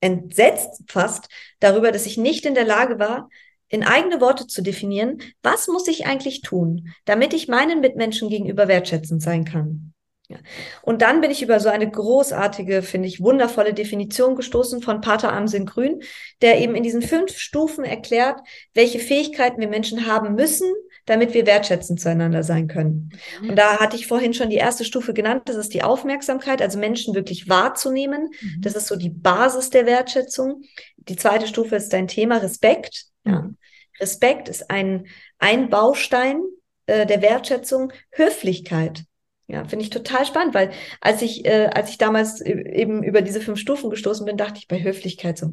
entsetzt 0.00 0.82
fast 0.88 1.28
darüber, 1.60 1.92
dass 1.92 2.06
ich 2.06 2.18
nicht 2.18 2.44
in 2.44 2.54
der 2.54 2.64
Lage 2.64 2.98
war, 2.98 3.28
in 3.68 3.84
eigene 3.84 4.20
Worte 4.20 4.46
zu 4.46 4.62
definieren, 4.62 5.22
was 5.42 5.66
muss 5.68 5.88
ich 5.88 6.04
eigentlich 6.06 6.42
tun, 6.42 6.92
damit 7.04 7.32
ich 7.32 7.48
meinen 7.48 7.80
Mitmenschen 7.80 8.28
gegenüber 8.28 8.68
wertschätzend 8.68 9.22
sein 9.22 9.44
kann. 9.44 9.91
Ja. 10.32 10.38
Und 10.82 11.02
dann 11.02 11.20
bin 11.20 11.30
ich 11.30 11.42
über 11.42 11.60
so 11.60 11.68
eine 11.68 11.90
großartige, 11.90 12.82
finde 12.82 13.08
ich, 13.08 13.20
wundervolle 13.20 13.74
Definition 13.74 14.36
gestoßen 14.36 14.82
von 14.82 15.00
Pater 15.00 15.32
Amsin 15.32 15.66
Grün, 15.66 16.02
der 16.40 16.60
eben 16.60 16.74
in 16.74 16.82
diesen 16.82 17.02
fünf 17.02 17.36
Stufen 17.36 17.84
erklärt, 17.84 18.40
welche 18.74 18.98
Fähigkeiten 18.98 19.60
wir 19.60 19.68
Menschen 19.68 20.06
haben 20.06 20.34
müssen, 20.34 20.72
damit 21.04 21.34
wir 21.34 21.46
wertschätzend 21.46 22.00
zueinander 22.00 22.42
sein 22.42 22.68
können. 22.68 23.10
Mhm. 23.40 23.50
Und 23.50 23.56
da 23.56 23.78
hatte 23.78 23.96
ich 23.96 24.06
vorhin 24.06 24.34
schon 24.34 24.50
die 24.50 24.56
erste 24.56 24.84
Stufe 24.84 25.12
genannt, 25.12 25.42
das 25.46 25.56
ist 25.56 25.74
die 25.74 25.82
Aufmerksamkeit, 25.82 26.62
also 26.62 26.78
Menschen 26.78 27.14
wirklich 27.14 27.48
wahrzunehmen. 27.48 28.30
Mhm. 28.40 28.60
Das 28.60 28.74
ist 28.74 28.86
so 28.86 28.96
die 28.96 29.10
Basis 29.10 29.70
der 29.70 29.86
Wertschätzung. 29.86 30.62
Die 30.96 31.16
zweite 31.16 31.46
Stufe 31.46 31.76
ist 31.76 31.92
dein 31.92 32.08
Thema 32.08 32.38
Respekt. 32.38 33.04
Ja. 33.24 33.42
Mhm. 33.42 33.56
Respekt 34.00 34.48
ist 34.48 34.70
ein, 34.70 35.06
ein 35.38 35.68
Baustein 35.68 36.42
äh, 36.86 37.06
der 37.06 37.20
Wertschätzung. 37.20 37.92
Höflichkeit 38.10 39.04
ja, 39.52 39.66
finde 39.66 39.84
ich 39.84 39.90
total 39.90 40.24
spannend, 40.24 40.54
weil 40.54 40.72
als 41.02 41.20
ich, 41.20 41.44
äh, 41.44 41.66
als 41.66 41.90
ich 41.90 41.98
damals 41.98 42.40
eben 42.40 43.02
über 43.02 43.20
diese 43.20 43.42
fünf 43.42 43.58
Stufen 43.58 43.90
gestoßen 43.90 44.24
bin, 44.24 44.38
dachte 44.38 44.58
ich 44.58 44.66
bei 44.66 44.82
Höflichkeit 44.82 45.36
so, 45.36 45.50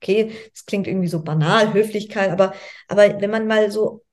okay, 0.00 0.32
das 0.52 0.66
klingt 0.66 0.86
irgendwie 0.86 1.08
so 1.08 1.22
banal, 1.22 1.72
Höflichkeit, 1.72 2.30
aber, 2.30 2.52
aber 2.88 3.22
wenn 3.22 3.30
man 3.30 3.46
mal 3.46 3.70
so 3.70 4.04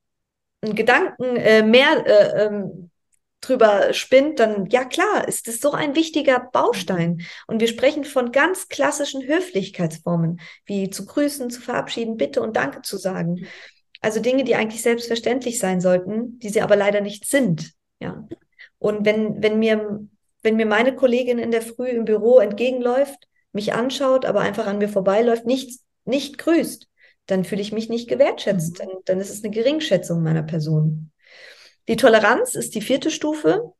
einen 0.62 0.74
Gedanken 0.74 1.36
äh, 1.36 1.62
mehr 1.62 2.06
äh, 2.06 2.46
ähm, 2.46 2.90
drüber 3.42 3.92
spinnt, 3.92 4.38
dann 4.38 4.66
ja 4.70 4.86
klar, 4.86 5.28
ist 5.28 5.48
das 5.48 5.60
so 5.60 5.72
ein 5.72 5.94
wichtiger 5.94 6.40
Baustein. 6.52 7.20
Und 7.46 7.60
wir 7.60 7.68
sprechen 7.68 8.04
von 8.04 8.32
ganz 8.32 8.68
klassischen 8.68 9.26
Höflichkeitsformen, 9.26 10.40
wie 10.64 10.88
zu 10.88 11.04
grüßen, 11.04 11.50
zu 11.50 11.60
verabschieden, 11.60 12.16
bitte 12.16 12.40
und 12.40 12.56
danke 12.56 12.80
zu 12.80 12.96
sagen. 12.96 13.46
Also 14.00 14.20
Dinge, 14.20 14.44
die 14.44 14.56
eigentlich 14.56 14.80
selbstverständlich 14.80 15.58
sein 15.58 15.82
sollten, 15.82 16.38
die 16.38 16.48
sie 16.48 16.62
aber 16.62 16.76
leider 16.76 17.02
nicht 17.02 17.26
sind. 17.26 17.72
Ja. 18.00 18.26
Und 18.80 19.04
wenn, 19.04 19.40
wenn 19.42 19.60
mir, 19.60 20.00
wenn 20.42 20.56
mir 20.56 20.66
meine 20.66 20.96
Kollegin 20.96 21.38
in 21.38 21.52
der 21.52 21.62
Früh 21.62 21.88
im 21.88 22.06
Büro 22.06 22.40
entgegenläuft, 22.40 23.28
mich 23.52 23.74
anschaut, 23.74 24.24
aber 24.24 24.40
einfach 24.40 24.66
an 24.66 24.78
mir 24.78 24.88
vorbeiläuft, 24.88 25.46
nicht, 25.46 25.80
nicht 26.04 26.38
grüßt, 26.38 26.88
dann 27.26 27.44
fühle 27.44 27.60
ich 27.60 27.72
mich 27.72 27.88
nicht 27.88 28.08
gewertschätzt. 28.08 28.72
Mhm. 28.72 28.78
Dann, 28.78 28.88
dann 29.04 29.20
ist 29.20 29.30
es 29.30 29.44
eine 29.44 29.52
Geringschätzung 29.52 30.22
meiner 30.22 30.42
Person. 30.42 31.12
Die 31.88 31.96
Toleranz 31.96 32.54
ist 32.54 32.74
die 32.74 32.80
vierte 32.80 33.10
Stufe. 33.10 33.72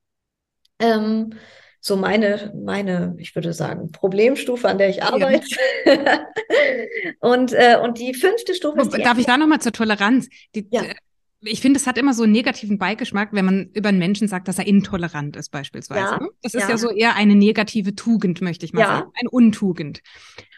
Ähm, 0.79 1.35
so 1.81 1.97
meine, 1.97 2.53
meine, 2.55 3.15
ich 3.19 3.35
würde 3.35 3.55
sagen, 3.55 3.91
Problemstufe, 3.91 4.69
an 4.69 4.77
der 4.77 4.91
ich 4.91 5.03
arbeite. 5.03 5.47
Ja. 5.87 6.27
und, 7.21 7.55
äh, 7.55 7.79
und 7.83 7.99
die 7.99 8.13
fünfte 8.13 8.55
Stufe 8.55 8.83
ist. 8.83 8.93
Darf 8.93 9.19
ich 9.19 9.27
da 9.27 9.39
nochmal 9.39 9.61
zur 9.61 9.73
Toleranz? 9.73 10.29
Die, 10.55 10.67
ja. 10.71 10.83
Ich 11.43 11.61
finde, 11.61 11.79
es 11.79 11.87
hat 11.87 11.97
immer 11.97 12.13
so 12.13 12.25
einen 12.25 12.33
negativen 12.33 12.79
Beigeschmack, 12.79 13.31
wenn 13.33 13.45
man 13.45 13.71
über 13.73 13.89
einen 13.89 13.99
Menschen 13.99 14.29
sagt, 14.29 14.49
dass 14.49 14.59
er 14.59 14.67
intolerant 14.67 15.37
ist, 15.37 15.51
beispielsweise. 15.51 16.19
Ja, 16.21 16.29
das 16.43 16.55
ist 16.55 16.63
ja. 16.63 16.71
ja 16.71 16.77
so 16.77 16.91
eher 16.91 17.17
eine 17.17 17.35
negative 17.35 17.95
Tugend, 17.95 18.43
möchte 18.43 18.67
ich 18.67 18.73
mal 18.73 18.81
ja. 18.81 18.87
sagen. 18.87 19.11
Eine 19.19 19.31
Untugend. 19.31 20.01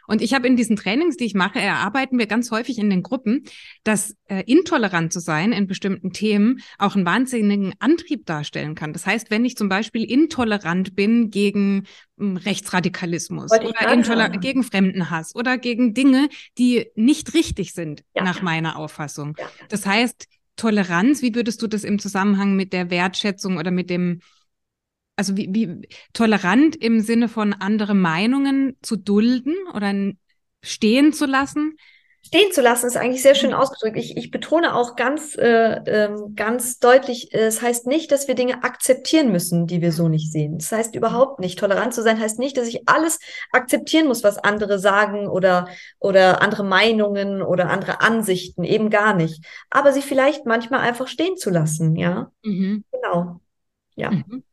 Und 0.06 0.20
ich 0.20 0.34
habe 0.34 0.46
in 0.46 0.56
diesen 0.56 0.76
Trainings, 0.76 1.16
die 1.16 1.24
ich 1.24 1.34
mache, 1.34 1.60
erarbeiten 1.60 2.18
wir 2.18 2.26
ganz 2.26 2.50
häufig 2.50 2.78
in 2.78 2.90
den 2.90 3.02
Gruppen, 3.02 3.44
dass 3.84 4.16
äh, 4.26 4.42
intolerant 4.46 5.12
zu 5.12 5.20
sein 5.20 5.52
in 5.52 5.66
bestimmten 5.66 6.12
Themen 6.12 6.60
auch 6.78 6.96
einen 6.96 7.06
wahnsinnigen 7.06 7.72
Antrieb 7.78 8.26
darstellen 8.26 8.74
kann. 8.74 8.92
Das 8.92 9.06
heißt, 9.06 9.30
wenn 9.30 9.44
ich 9.44 9.56
zum 9.56 9.68
Beispiel 9.68 10.04
intolerant 10.04 10.96
bin 10.96 11.30
gegen 11.30 11.84
hm, 12.18 12.36
Rechtsradikalismus 12.36 13.52
oder 13.52 14.28
gegen 14.30 14.64
Fremdenhass 14.64 15.34
oder 15.34 15.56
gegen 15.56 15.94
Dinge, 15.94 16.28
die 16.58 16.86
nicht 16.94 17.34
richtig 17.34 17.72
sind, 17.72 18.04
nach 18.14 18.42
meiner 18.42 18.76
Auffassung. 18.76 19.36
Das 19.68 19.86
heißt, 19.86 20.26
Toleranz, 20.62 21.22
wie 21.22 21.34
würdest 21.34 21.60
du 21.60 21.66
das 21.66 21.82
im 21.82 21.98
Zusammenhang 21.98 22.54
mit 22.54 22.72
der 22.72 22.88
Wertschätzung 22.88 23.56
oder 23.56 23.72
mit 23.72 23.90
dem 23.90 24.20
also 25.16 25.36
wie, 25.36 25.48
wie 25.52 25.88
tolerant 26.12 26.76
im 26.76 27.00
Sinne 27.00 27.28
von 27.28 27.52
andere 27.52 27.94
Meinungen 27.94 28.76
zu 28.80 28.96
dulden 28.96 29.54
oder 29.74 29.92
stehen 30.62 31.12
zu 31.12 31.26
lassen? 31.26 31.76
Stehen 32.24 32.52
zu 32.52 32.62
lassen 32.62 32.86
ist 32.86 32.96
eigentlich 32.96 33.20
sehr 33.20 33.34
schön 33.34 33.50
mhm. 33.50 33.56
ausgedrückt. 33.56 33.96
Ich, 33.96 34.16
ich 34.16 34.30
betone 34.30 34.74
auch 34.74 34.94
ganz, 34.96 35.36
äh, 35.36 35.80
ähm, 35.86 36.34
ganz 36.36 36.78
deutlich, 36.78 37.34
äh, 37.34 37.46
es 37.46 37.60
heißt 37.60 37.86
nicht, 37.86 38.12
dass 38.12 38.28
wir 38.28 38.34
Dinge 38.34 38.62
akzeptieren 38.62 39.32
müssen, 39.32 39.66
die 39.66 39.80
wir 39.80 39.92
so 39.92 40.08
nicht 40.08 40.32
sehen. 40.32 40.58
Das 40.58 40.70
heißt 40.70 40.94
überhaupt 40.94 41.40
nicht. 41.40 41.58
Tolerant 41.58 41.92
zu 41.92 42.02
sein 42.02 42.20
heißt 42.20 42.38
nicht, 42.38 42.56
dass 42.56 42.68
ich 42.68 42.88
alles 42.88 43.18
akzeptieren 43.50 44.06
muss, 44.06 44.22
was 44.22 44.38
andere 44.38 44.78
sagen 44.78 45.26
oder, 45.26 45.68
oder 45.98 46.42
andere 46.42 46.64
Meinungen 46.64 47.42
oder 47.42 47.70
andere 47.70 48.00
Ansichten, 48.00 48.62
eben 48.64 48.88
gar 48.88 49.14
nicht. 49.14 49.44
Aber 49.68 49.92
sie 49.92 50.02
vielleicht 50.02 50.46
manchmal 50.46 50.80
einfach 50.80 51.08
stehen 51.08 51.36
zu 51.36 51.50
lassen, 51.50 51.96
ja. 51.96 52.30
Mhm. 52.44 52.84
Genau. 52.92 53.40
Ja. 53.96 54.10
Mhm. 54.10 54.44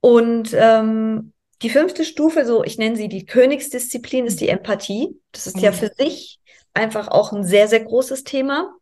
Und 0.00 0.50
ähm, 0.54 1.32
die 1.62 1.70
fünfte 1.70 2.04
Stufe, 2.04 2.44
so 2.44 2.62
ich 2.62 2.78
nenne 2.78 2.96
sie 2.96 3.08
die 3.08 3.26
Königsdisziplin, 3.26 4.26
ist 4.26 4.40
die 4.40 4.48
Empathie. 4.48 5.18
Das 5.32 5.46
ist 5.46 5.58
ja 5.58 5.72
mhm. 5.72 5.76
für 5.76 5.90
sich 5.96 6.38
einfach 6.72 7.08
auch 7.08 7.32
ein 7.32 7.44
sehr, 7.44 7.68
sehr 7.68 7.80
großes 7.80 8.24
Thema. 8.24 8.74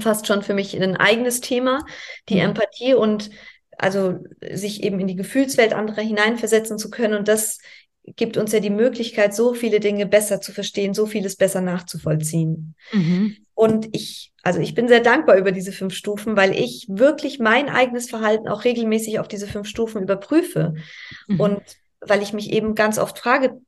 Fast 0.00 0.26
schon 0.26 0.42
für 0.42 0.54
mich 0.54 0.80
ein 0.80 0.96
eigenes 0.96 1.40
Thema, 1.40 1.84
die 2.28 2.36
mhm. 2.36 2.50
Empathie 2.50 2.94
und 2.94 3.30
also 3.78 4.18
sich 4.50 4.82
eben 4.82 5.00
in 5.00 5.06
die 5.06 5.16
Gefühlswelt 5.16 5.72
anderer 5.72 6.02
hineinversetzen 6.02 6.78
zu 6.78 6.90
können. 6.90 7.14
Und 7.14 7.28
das 7.28 7.58
gibt 8.16 8.36
uns 8.36 8.52
ja 8.52 8.60
die 8.60 8.70
Möglichkeit, 8.70 9.34
so 9.34 9.54
viele 9.54 9.80
Dinge 9.80 10.06
besser 10.06 10.40
zu 10.40 10.52
verstehen, 10.52 10.94
so 10.94 11.06
vieles 11.06 11.36
besser 11.36 11.60
nachzuvollziehen. 11.60 12.74
Mhm. 12.92 13.36
Und 13.54 13.88
ich, 13.92 14.32
also 14.42 14.60
ich 14.60 14.74
bin 14.74 14.88
sehr 14.88 15.00
dankbar 15.00 15.36
über 15.36 15.52
diese 15.52 15.72
fünf 15.72 15.94
Stufen, 15.94 16.36
weil 16.36 16.54
ich 16.54 16.86
wirklich 16.88 17.38
mein 17.38 17.68
eigenes 17.68 18.08
Verhalten 18.08 18.48
auch 18.48 18.64
regelmäßig 18.64 19.18
auf 19.18 19.28
diese 19.28 19.46
fünf 19.46 19.68
Stufen 19.68 20.02
überprüfe. 20.02 20.74
Mhm. 21.26 21.40
Und 21.40 21.62
weil 22.00 22.22
ich 22.22 22.32
mich 22.32 22.52
eben 22.52 22.74
ganz 22.74 22.98
oft 22.98 23.18
frage, 23.18 23.60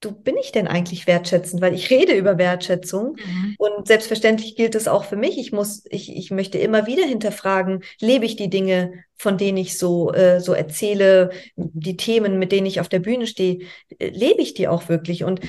du 0.00 0.12
bin 0.12 0.36
ich 0.38 0.50
denn 0.50 0.66
eigentlich 0.66 1.06
wertschätzend? 1.06 1.60
Weil 1.60 1.74
ich 1.74 1.90
rede 1.90 2.14
über 2.14 2.38
Wertschätzung 2.38 3.16
mhm. 3.16 3.54
und 3.58 3.86
selbstverständlich 3.86 4.56
gilt 4.56 4.74
es 4.74 4.88
auch 4.88 5.04
für 5.04 5.16
mich. 5.16 5.38
Ich 5.38 5.52
muss, 5.52 5.84
ich, 5.90 6.16
ich 6.16 6.30
möchte 6.30 6.58
immer 6.58 6.86
wieder 6.86 7.04
hinterfragen, 7.04 7.82
lebe 8.00 8.24
ich 8.24 8.36
die 8.36 8.50
Dinge, 8.50 9.04
von 9.16 9.36
denen 9.36 9.58
ich 9.58 9.76
so, 9.78 10.12
äh, 10.12 10.40
so 10.40 10.54
erzähle, 10.54 11.30
die 11.56 11.96
Themen, 11.96 12.38
mit 12.38 12.52
denen 12.52 12.66
ich 12.66 12.80
auf 12.80 12.88
der 12.88 13.00
Bühne 13.00 13.26
stehe, 13.26 13.66
äh, 13.98 14.08
lebe 14.08 14.40
ich 14.40 14.54
die 14.54 14.68
auch 14.68 14.88
wirklich? 14.88 15.24
Und 15.24 15.40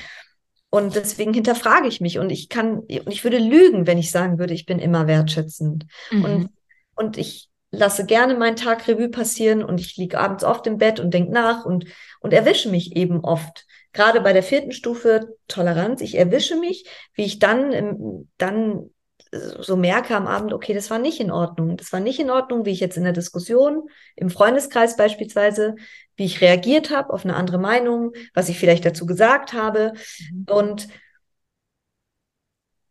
und 0.74 0.94
deswegen 0.94 1.34
hinterfrage 1.34 1.86
ich 1.86 2.00
mich 2.00 2.18
und 2.18 2.30
ich 2.30 2.48
kann, 2.48 2.78
und 2.78 3.08
ich 3.08 3.24
würde 3.24 3.36
lügen, 3.36 3.86
wenn 3.86 3.98
ich 3.98 4.10
sagen 4.10 4.38
würde, 4.38 4.54
ich 4.54 4.64
bin 4.64 4.78
immer 4.78 5.06
wertschätzend. 5.06 5.84
Mhm. 6.10 6.24
Und, 6.24 6.48
und 6.94 7.18
ich 7.18 7.50
lasse 7.72 8.06
gerne 8.06 8.36
meinen 8.36 8.56
Tag 8.56 8.86
Revue 8.86 9.08
passieren 9.08 9.64
und 9.64 9.80
ich 9.80 9.96
liege 9.96 10.20
abends 10.20 10.44
oft 10.44 10.66
im 10.66 10.78
Bett 10.78 11.00
und 11.00 11.12
denke 11.12 11.32
nach 11.32 11.64
und, 11.64 11.86
und 12.20 12.32
erwische 12.32 12.68
mich 12.68 12.94
eben 12.94 13.24
oft. 13.24 13.66
Gerade 13.92 14.20
bei 14.20 14.32
der 14.32 14.42
vierten 14.42 14.72
Stufe 14.72 15.36
Toleranz, 15.48 16.00
ich 16.00 16.16
erwische 16.16 16.56
mich, 16.56 16.86
wie 17.14 17.24
ich 17.24 17.38
dann, 17.38 18.28
dann 18.38 18.90
so 19.32 19.76
merke 19.76 20.14
am 20.14 20.26
Abend, 20.26 20.52
okay, 20.52 20.74
das 20.74 20.90
war 20.90 20.98
nicht 20.98 21.18
in 21.18 21.30
Ordnung. 21.30 21.78
Das 21.78 21.92
war 21.92 22.00
nicht 22.00 22.20
in 22.20 22.30
Ordnung, 22.30 22.66
wie 22.66 22.70
ich 22.70 22.80
jetzt 22.80 22.98
in 22.98 23.04
der 23.04 23.14
Diskussion, 23.14 23.88
im 24.14 24.28
Freundeskreis 24.28 24.96
beispielsweise, 24.96 25.74
wie 26.16 26.26
ich 26.26 26.42
reagiert 26.42 26.90
habe 26.90 27.12
auf 27.12 27.24
eine 27.24 27.34
andere 27.34 27.58
Meinung, 27.58 28.12
was 28.34 28.50
ich 28.50 28.58
vielleicht 28.58 28.84
dazu 28.84 29.06
gesagt 29.06 29.54
habe. 29.54 29.94
Mhm. 30.30 30.46
Und 30.50 30.88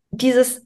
dieses 0.09 0.65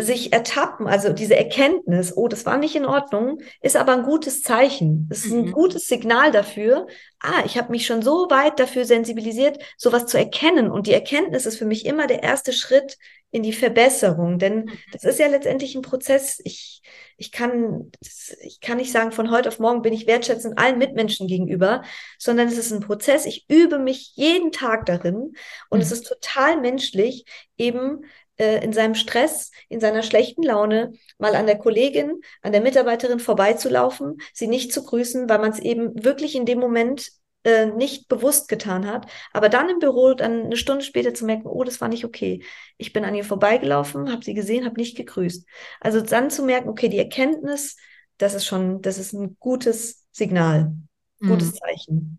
sich 0.00 0.32
ertappen, 0.32 0.86
also 0.86 1.12
diese 1.12 1.36
Erkenntnis, 1.36 2.16
oh, 2.16 2.26
das 2.26 2.46
war 2.46 2.56
nicht 2.56 2.74
in 2.74 2.86
Ordnung, 2.86 3.40
ist 3.60 3.76
aber 3.76 3.92
ein 3.92 4.04
gutes 4.04 4.40
Zeichen. 4.40 5.06
Es 5.10 5.26
ist 5.26 5.32
ein 5.32 5.46
mhm. 5.46 5.52
gutes 5.52 5.86
Signal 5.86 6.32
dafür, 6.32 6.86
ah, 7.22 7.42
ich 7.44 7.56
habe 7.56 7.70
mich 7.70 7.86
schon 7.86 8.02
so 8.02 8.28
weit 8.30 8.58
dafür 8.58 8.84
sensibilisiert, 8.84 9.58
sowas 9.76 10.06
zu 10.06 10.18
erkennen. 10.18 10.70
Und 10.70 10.86
die 10.86 10.92
Erkenntnis 10.92 11.46
ist 11.46 11.58
für 11.58 11.64
mich 11.64 11.86
immer 11.86 12.06
der 12.06 12.22
erste 12.22 12.52
Schritt 12.52 12.98
in 13.30 13.42
die 13.42 13.52
Verbesserung. 13.52 14.38
Denn 14.38 14.64
mhm. 14.64 14.72
das 14.92 15.04
ist 15.04 15.18
ja 15.18 15.28
letztendlich 15.28 15.74
ein 15.74 15.82
Prozess. 15.82 16.40
Ich, 16.44 16.82
ich 17.16 17.30
kann, 17.30 17.92
ich 18.40 18.60
kann 18.60 18.78
nicht 18.78 18.92
sagen, 18.92 19.12
von 19.12 19.30
heute 19.30 19.48
auf 19.48 19.58
morgen 19.58 19.82
bin 19.82 19.92
ich 19.92 20.06
wertschätzend 20.06 20.58
allen 20.58 20.78
Mitmenschen 20.78 21.28
gegenüber, 21.28 21.82
sondern 22.18 22.48
es 22.48 22.58
ist 22.58 22.72
ein 22.72 22.80
Prozess. 22.80 23.24
Ich 23.24 23.46
übe 23.48 23.78
mich 23.78 24.12
jeden 24.16 24.52
Tag 24.52 24.86
darin 24.86 25.34
und 25.70 25.78
mhm. 25.78 25.82
es 25.82 25.92
ist 25.92 26.06
total 26.06 26.60
menschlich, 26.60 27.24
eben 27.56 28.04
äh, 28.36 28.64
in 28.64 28.72
seinem 28.72 28.94
Stress, 28.94 29.50
in 29.68 29.80
seiner 29.80 30.02
schlechten 30.02 30.42
Laune 30.42 30.92
mal 31.18 31.34
an 31.34 31.46
der 31.46 31.58
Kollegin, 31.58 32.20
an 32.42 32.52
der 32.52 32.60
Mitarbeiterin 32.60 33.20
vorbeizulaufen, 33.20 34.18
sie 34.32 34.48
nicht 34.48 34.72
zu 34.72 34.84
grüßen, 34.84 35.28
weil 35.28 35.38
man 35.38 35.52
es 35.52 35.58
eben 35.58 36.04
wirklich 36.04 36.34
in 36.34 36.46
dem 36.46 36.58
Moment 36.58 37.10
äh, 37.44 37.66
nicht 37.66 38.08
bewusst 38.08 38.48
getan 38.48 38.86
hat, 38.86 39.06
aber 39.32 39.48
dann 39.48 39.68
im 39.68 39.80
Büro 39.80 40.14
dann 40.14 40.44
eine 40.44 40.56
Stunde 40.56 40.84
später 40.84 41.12
zu 41.12 41.24
merken, 41.24 41.48
oh, 41.48 41.64
das 41.64 41.80
war 41.80 41.88
nicht 41.88 42.04
okay. 42.04 42.42
Ich 42.78 42.92
bin 42.92 43.04
an 43.04 43.14
ihr 43.14 43.24
vorbeigelaufen, 43.24 44.12
habe 44.12 44.24
sie 44.24 44.34
gesehen, 44.34 44.64
habe 44.64 44.80
nicht 44.80 44.96
gegrüßt. 44.96 45.44
Also 45.80 46.00
dann 46.00 46.30
zu 46.30 46.44
merken, 46.44 46.68
okay, 46.68 46.88
die 46.88 46.98
Erkenntnis, 46.98 47.76
das 48.18 48.34
ist 48.34 48.46
schon, 48.46 48.80
das 48.80 48.98
ist 48.98 49.12
ein 49.12 49.36
gutes 49.40 50.06
Signal, 50.12 50.72
gutes 51.20 51.52
mhm. 51.52 51.56
Zeichen. 51.56 52.18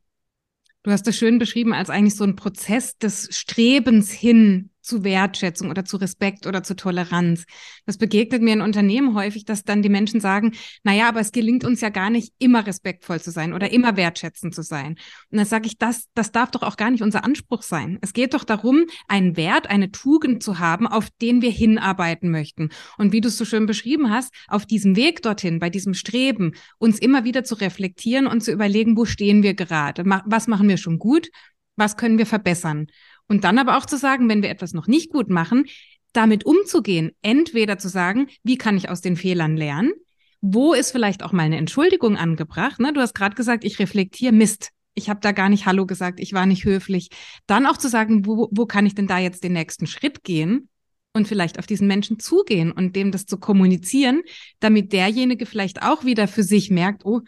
Du 0.84 0.92
hast 0.92 1.08
es 1.08 1.16
schön 1.16 1.40
beschrieben 1.40 1.74
als 1.74 1.90
eigentlich 1.90 2.16
so 2.16 2.26
ein 2.26 2.36
Prozess 2.36 2.98
des 2.98 3.30
Strebens 3.32 4.12
hin 4.12 4.72
zu 4.84 5.04
Wertschätzung 5.04 5.70
oder 5.70 5.86
zu 5.86 5.98
Respekt 5.98 6.46
oder 6.46 6.64
zu 6.64 6.76
Toleranz. 6.76 7.46
Das 7.86 7.98
begegnet 7.98 8.42
mir 8.42 8.54
in 8.54 8.62
Unternehmen 8.62 9.16
häufig, 9.16 9.46
dass 9.46 9.64
dann 9.64 9.82
die 9.82 9.90
Menschen 9.90 10.20
sagen, 10.20 10.54
na 10.84 10.94
ja, 10.94 11.08
aber 11.08 11.22
es 11.22 11.32
gelingt 11.32 11.64
uns 11.64 11.82
ja 11.82 11.90
gar 11.90 12.10
nicht 12.10 12.34
immer 12.38 12.68
respektvoll 12.68 13.22
zu 13.22 13.32
sein 13.32 13.54
oder 13.54 13.72
immer 13.72 13.98
wertschätzend 13.98 14.54
zu 14.54 14.62
sein. 14.62 14.98
Und 15.32 15.38
dann 15.38 15.46
sage 15.46 15.68
ich, 15.68 15.78
das, 15.78 16.06
das 16.14 16.32
darf 16.32 16.52
doch 16.52 16.62
auch 16.62 16.78
gar 16.78 16.92
nicht 16.92 17.02
unser 17.02 17.24
Anspruch 17.24 17.64
sein. 17.64 17.98
Es 18.02 18.14
geht 18.14 18.34
doch 18.34 18.44
darum, 18.44 18.86
einen 19.08 19.38
Wert, 19.38 19.68
eine 19.70 19.92
Tugend 19.92 20.44
zu 20.44 20.60
haben, 20.60 20.88
auf 20.88 21.08
den 21.22 21.42
wir 21.42 21.52
hinarbeiten 21.52 22.30
möchten. 22.30 22.70
Und 22.98 23.14
wie 23.14 23.22
du 23.22 23.30
es 23.30 23.38
so 23.38 23.46
schön 23.46 23.66
beschrieben 23.66 24.10
hast, 24.10 24.34
auf 24.48 24.66
diesem 24.66 24.96
Weg 24.96 25.22
dorthin, 25.22 25.60
bei 25.60 25.70
diesem 25.70 25.94
Streben, 25.94 26.54
uns 26.78 27.00
immer 27.00 27.24
wieder 27.24 27.44
zu 27.44 27.56
reflektieren 27.56 28.28
und 28.28 28.44
zu 28.44 28.52
überlegen, 28.52 28.98
wo 28.98 29.06
stehen 29.06 29.44
wir 29.44 29.54
gerade? 29.54 30.04
Was 30.06 30.48
machen 30.48 30.68
wir 30.68 30.78
schon 30.78 31.00
gut? 31.00 31.30
Was 31.76 31.98
können 31.98 32.18
wir 32.18 32.26
verbessern? 32.26 32.88
Und 33.28 33.44
dann 33.44 33.58
aber 33.58 33.78
auch 33.78 33.86
zu 33.86 33.98
sagen, 33.98 34.30
wenn 34.30 34.42
wir 34.42 34.50
etwas 34.50 34.74
noch 34.74 34.88
nicht 34.88 35.12
gut 35.12 35.30
machen, 35.30 35.66
damit 36.14 36.46
umzugehen, 36.46 37.12
entweder 37.22 37.78
zu 37.78 37.90
sagen, 37.90 38.28
wie 38.44 38.58
kann 38.58 38.78
ich 38.78 38.90
aus 38.90 39.02
den 39.02 39.16
Fehlern 39.16 39.58
lernen? 39.58 39.94
Wo 40.42 40.74
ist 40.74 40.92
vielleicht 40.92 41.24
auch 41.24 41.32
mal 41.32 41.44
eine 41.44 41.58
Entschuldigung 41.58 42.18
angebracht? 42.18 42.80
Ne? 42.80 42.94
Du 42.94 43.02
hast 43.02 43.16
gerade 43.16 43.36
gesagt, 43.36 43.64
ich 43.64 43.80
reflektiere 43.80 44.34
Mist. 44.34 44.70
Ich 44.94 45.10
habe 45.10 45.22
da 45.22 45.32
gar 45.32 45.50
nicht 45.50 45.66
Hallo 45.66 45.88
gesagt, 45.88 46.20
ich 46.20 46.34
war 46.34 46.46
nicht 46.46 46.66
höflich. 46.66 47.10
Dann 47.48 47.66
auch 47.66 47.78
zu 47.78 47.90
sagen, 47.90 48.26
wo, 48.26 48.50
wo 48.52 48.66
kann 48.66 48.86
ich 48.86 48.94
denn 48.94 49.08
da 49.08 49.18
jetzt 49.18 49.44
den 49.44 49.54
nächsten 49.54 49.88
Schritt 49.88 50.24
gehen? 50.24 50.70
und 51.14 51.28
vielleicht 51.28 51.60
auf 51.60 51.68
diesen 51.68 51.88
Menschen 51.88 52.20
zugehen 52.20 52.72
und 52.72 52.96
dem 52.96 53.12
das 53.12 53.26
zu 53.26 53.38
kommunizieren, 53.38 54.24
damit 54.60 54.92
derjenige 54.92 55.46
vielleicht 55.46 55.84
auch 55.84 56.04
wieder 56.04 56.28
für 56.28 56.44
sich 56.44 56.72
merkt, 56.72 57.06
oh, 57.06 57.22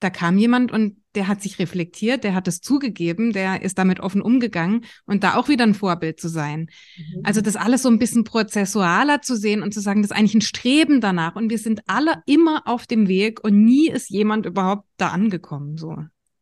da 0.00 0.10
kam 0.10 0.36
jemand 0.36 0.72
und 0.72 0.96
der 1.14 1.28
hat 1.28 1.42
sich 1.42 1.58
reflektiert, 1.58 2.24
der 2.24 2.34
hat 2.34 2.48
es 2.48 2.60
zugegeben, 2.60 3.32
der 3.32 3.62
ist 3.62 3.78
damit 3.78 4.00
offen 4.00 4.22
umgegangen 4.22 4.84
und 5.06 5.24
da 5.24 5.36
auch 5.36 5.48
wieder 5.48 5.64
ein 5.64 5.74
Vorbild 5.74 6.20
zu 6.20 6.28
sein. 6.28 6.70
Mhm. 6.96 7.22
Also 7.24 7.40
das 7.40 7.56
alles 7.56 7.82
so 7.82 7.88
ein 7.88 7.98
bisschen 7.98 8.24
prozessualer 8.24 9.22
zu 9.22 9.36
sehen 9.36 9.62
und 9.62 9.74
zu 9.74 9.80
sagen, 9.80 10.02
das 10.02 10.10
ist 10.10 10.16
eigentlich 10.16 10.34
ein 10.34 10.40
Streben 10.40 11.00
danach 11.00 11.36
und 11.36 11.50
wir 11.50 11.58
sind 11.58 11.82
alle 11.86 12.22
immer 12.26 12.62
auf 12.66 12.86
dem 12.86 13.08
Weg 13.08 13.42
und 13.42 13.64
nie 13.64 13.88
ist 13.88 14.10
jemand 14.10 14.46
überhaupt 14.46 14.86
da 14.96 15.08
angekommen, 15.08 15.76
so. 15.76 15.96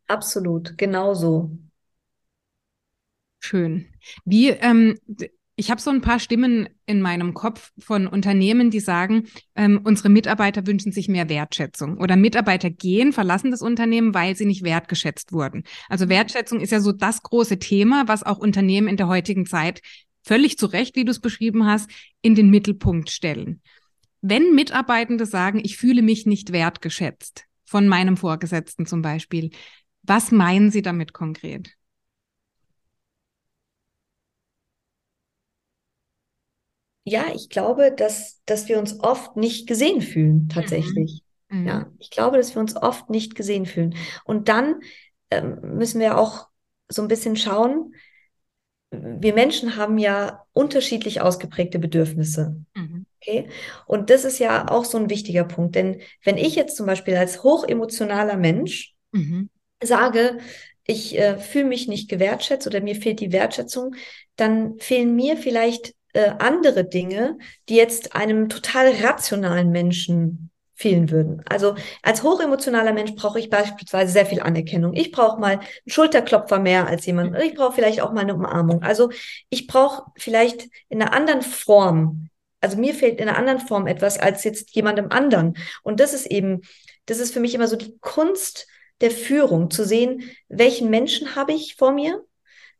Absolut, 0.07 0.77
genau 0.77 1.13
so. 1.13 1.51
Schön. 3.39 3.87
Wie, 4.25 4.49
ähm, 4.49 4.97
ich 5.59 5.69
habe 5.69 5.81
so 5.81 5.89
ein 5.89 5.99
paar 5.99 6.19
Stimmen 6.19 6.69
in 6.85 7.01
meinem 7.01 7.33
Kopf 7.33 7.73
von 7.77 8.07
Unternehmen, 8.07 8.71
die 8.71 8.79
sagen, 8.79 9.27
ähm, 9.55 9.81
unsere 9.83 10.07
Mitarbeiter 10.07 10.65
wünschen 10.65 10.93
sich 10.93 11.09
mehr 11.09 11.27
Wertschätzung 11.27 11.97
oder 11.97 12.15
Mitarbeiter 12.15 12.69
gehen, 12.69 13.11
verlassen 13.11 13.51
das 13.51 13.61
Unternehmen, 13.61 14.13
weil 14.13 14.37
sie 14.37 14.45
nicht 14.45 14.63
wertgeschätzt 14.63 15.33
wurden. 15.33 15.65
Also 15.89 16.07
Wertschätzung 16.07 16.61
ist 16.61 16.71
ja 16.71 16.79
so 16.79 16.93
das 16.93 17.23
große 17.23 17.59
Thema, 17.59 18.07
was 18.07 18.23
auch 18.23 18.37
Unternehmen 18.37 18.87
in 18.87 18.95
der 18.95 19.09
heutigen 19.09 19.45
Zeit 19.45 19.81
völlig 20.23 20.57
zu 20.57 20.65
Recht, 20.65 20.95
wie 20.95 21.03
du 21.03 21.11
es 21.11 21.19
beschrieben 21.19 21.65
hast, 21.65 21.89
in 22.21 22.35
den 22.35 22.49
Mittelpunkt 22.49 23.09
stellen. 23.09 23.61
Wenn 24.21 24.55
Mitarbeitende 24.55 25.25
sagen, 25.25 25.59
ich 25.61 25.75
fühle 25.75 26.01
mich 26.01 26.25
nicht 26.25 26.53
wertgeschätzt 26.53 27.43
von 27.65 27.85
meinem 27.89 28.15
Vorgesetzten 28.15 28.85
zum 28.85 29.01
Beispiel, 29.01 29.49
was 30.03 30.31
meinen 30.31 30.71
Sie 30.71 30.81
damit 30.81 31.11
konkret? 31.11 31.75
Ja, 37.09 37.25
ich 37.33 37.49
glaube, 37.49 37.91
dass, 37.91 38.41
dass 38.45 38.69
wir 38.69 38.77
uns 38.79 38.99
oft 38.99 39.35
nicht 39.35 39.67
gesehen 39.67 40.01
fühlen, 40.01 40.49
tatsächlich. 40.49 41.23
Mhm. 41.49 41.67
Ja, 41.67 41.79
mhm. 41.79 41.95
ich 41.99 42.11
glaube, 42.11 42.37
dass 42.37 42.53
wir 42.55 42.61
uns 42.61 42.75
oft 42.75 43.09
nicht 43.09 43.35
gesehen 43.35 43.65
fühlen. 43.65 43.95
Und 44.23 44.47
dann 44.47 44.81
ähm, 45.31 45.59
müssen 45.61 45.99
wir 45.99 46.17
auch 46.17 46.47
so 46.87 47.01
ein 47.01 47.07
bisschen 47.07 47.35
schauen, 47.35 47.93
wir 48.91 49.33
Menschen 49.33 49.75
haben 49.75 49.97
ja 49.99 50.45
unterschiedlich 50.51 51.21
ausgeprägte 51.21 51.77
Bedürfnisse. 51.79 52.55
Mhm. 52.75 53.05
Okay? 53.21 53.49
Und 53.85 54.09
das 54.09 54.25
ist 54.25 54.39
ja 54.39 54.67
auch 54.69 54.85
so 54.85 54.97
ein 54.97 55.09
wichtiger 55.09 55.43
Punkt. 55.43 55.75
Denn 55.75 56.01
wenn 56.23 56.37
ich 56.37 56.55
jetzt 56.55 56.75
zum 56.75 56.85
Beispiel 56.85 57.15
als 57.15 57.43
hochemotionaler 57.43 58.37
Mensch 58.37 58.95
mhm. 59.11 59.49
sage, 59.83 60.39
ich 60.85 61.17
äh, 61.19 61.37
fühle 61.37 61.65
mich 61.65 61.87
nicht 61.87 62.09
gewertschätzt 62.09 62.65
oder 62.65 62.81
mir 62.81 62.95
fehlt 62.95 63.19
die 63.19 63.31
Wertschätzung, 63.31 63.95
dann 64.35 64.79
fehlen 64.79 65.15
mir 65.15 65.37
vielleicht 65.37 65.93
äh, 66.13 66.31
andere 66.39 66.85
Dinge, 66.85 67.37
die 67.67 67.75
jetzt 67.75 68.15
einem 68.15 68.49
total 68.49 68.91
rationalen 69.01 69.71
Menschen 69.71 70.49
fehlen 70.79 71.11
würden. 71.11 71.43
Also 71.45 71.75
als 72.03 72.23
hochemotionaler 72.23 72.93
Mensch 72.93 73.13
brauche 73.15 73.37
ich 73.37 73.49
beispielsweise 73.49 74.13
sehr 74.13 74.25
viel 74.25 74.39
Anerkennung. 74.39 74.93
Ich 74.93 75.11
brauche 75.11 75.39
mal 75.39 75.59
einen 75.59 75.61
Schulterklopfer 75.87 76.57
mehr 76.59 76.87
als 76.87 77.05
jemand. 77.05 77.37
Ich 77.43 77.53
brauche 77.53 77.73
vielleicht 77.73 77.99
auch 77.99 78.13
mal 78.13 78.21
eine 78.21 78.33
Umarmung. 78.33 78.81
Also 78.81 79.11
ich 79.49 79.67
brauche 79.67 80.03
vielleicht 80.15 80.69
in 80.87 81.01
einer 81.01 81.11
anderen 81.13 81.41
Form. 81.41 82.29
Also 82.61 82.77
mir 82.77 82.93
fehlt 82.93 83.19
in 83.19 83.27
einer 83.27 83.37
anderen 83.37 83.59
Form 83.59 83.87
etwas 83.87 84.17
als 84.17 84.45
jetzt 84.45 84.73
jemandem 84.73 85.11
anderen. 85.11 85.57
Und 85.83 85.99
das 85.99 86.13
ist 86.13 86.27
eben, 86.27 86.61
das 87.05 87.19
ist 87.19 87.33
für 87.33 87.41
mich 87.41 87.53
immer 87.55 87.67
so 87.67 87.75
die 87.75 87.97
Kunst 87.99 88.65
der 89.01 89.11
Führung, 89.11 89.71
zu 89.71 89.83
sehen, 89.83 90.31
welchen 90.47 90.89
Menschen 90.89 91.35
habe 91.35 91.53
ich 91.53 91.75
vor 91.75 91.91
mir 91.91 92.23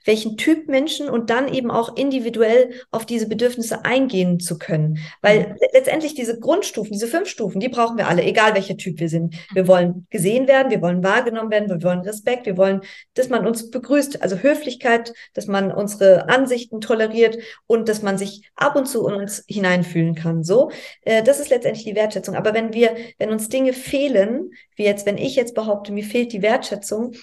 welchen 0.05 0.37
Typ 0.37 0.67
Menschen 0.67 1.09
und 1.09 1.29
dann 1.29 1.53
eben 1.53 1.71
auch 1.71 1.95
individuell 1.95 2.71
auf 2.91 3.05
diese 3.05 3.27
Bedürfnisse 3.27 3.85
eingehen 3.85 4.39
zu 4.39 4.57
können. 4.57 4.99
Weil 5.21 5.49
mhm. 5.49 5.55
letztendlich 5.73 6.13
diese 6.13 6.39
Grundstufen, 6.39 6.93
diese 6.93 7.07
fünf 7.07 7.27
Stufen, 7.27 7.59
die 7.59 7.69
brauchen 7.69 7.97
wir 7.97 8.07
alle, 8.07 8.23
egal 8.23 8.55
welcher 8.55 8.77
Typ 8.77 8.99
wir 8.99 9.09
sind. 9.09 9.35
Wir 9.53 9.67
wollen 9.67 10.07
gesehen 10.09 10.47
werden, 10.47 10.71
wir 10.71 10.81
wollen 10.81 11.03
wahrgenommen 11.03 11.51
werden, 11.51 11.69
wir 11.69 11.83
wollen 11.83 12.01
Respekt, 12.01 12.45
wir 12.45 12.57
wollen, 12.57 12.81
dass 13.13 13.29
man 13.29 13.45
uns 13.45 13.69
begrüßt, 13.69 14.21
also 14.21 14.37
Höflichkeit, 14.37 15.13
dass 15.33 15.47
man 15.47 15.71
unsere 15.71 16.29
Ansichten 16.29 16.81
toleriert 16.81 17.37
und 17.67 17.89
dass 17.89 18.01
man 18.01 18.17
sich 18.17 18.49
ab 18.55 18.75
und 18.75 18.87
zu 18.87 19.07
in 19.07 19.15
uns 19.15 19.43
hineinfühlen 19.47 20.15
kann. 20.15 20.43
So, 20.43 20.71
äh, 21.03 21.23
das 21.23 21.39
ist 21.39 21.49
letztendlich 21.49 21.85
die 21.85 21.95
Wertschätzung. 21.95 22.35
Aber 22.35 22.53
wenn 22.53 22.73
wir, 22.73 22.95
wenn 23.17 23.31
uns 23.31 23.49
Dinge 23.49 23.73
fehlen, 23.73 24.51
wie 24.75 24.85
jetzt, 24.85 25.05
wenn 25.05 25.17
ich 25.17 25.35
jetzt 25.35 25.55
behaupte, 25.55 25.91
mir 25.91 26.03
fehlt 26.03 26.31
die 26.31 26.41
Wertschätzung, 26.41 27.13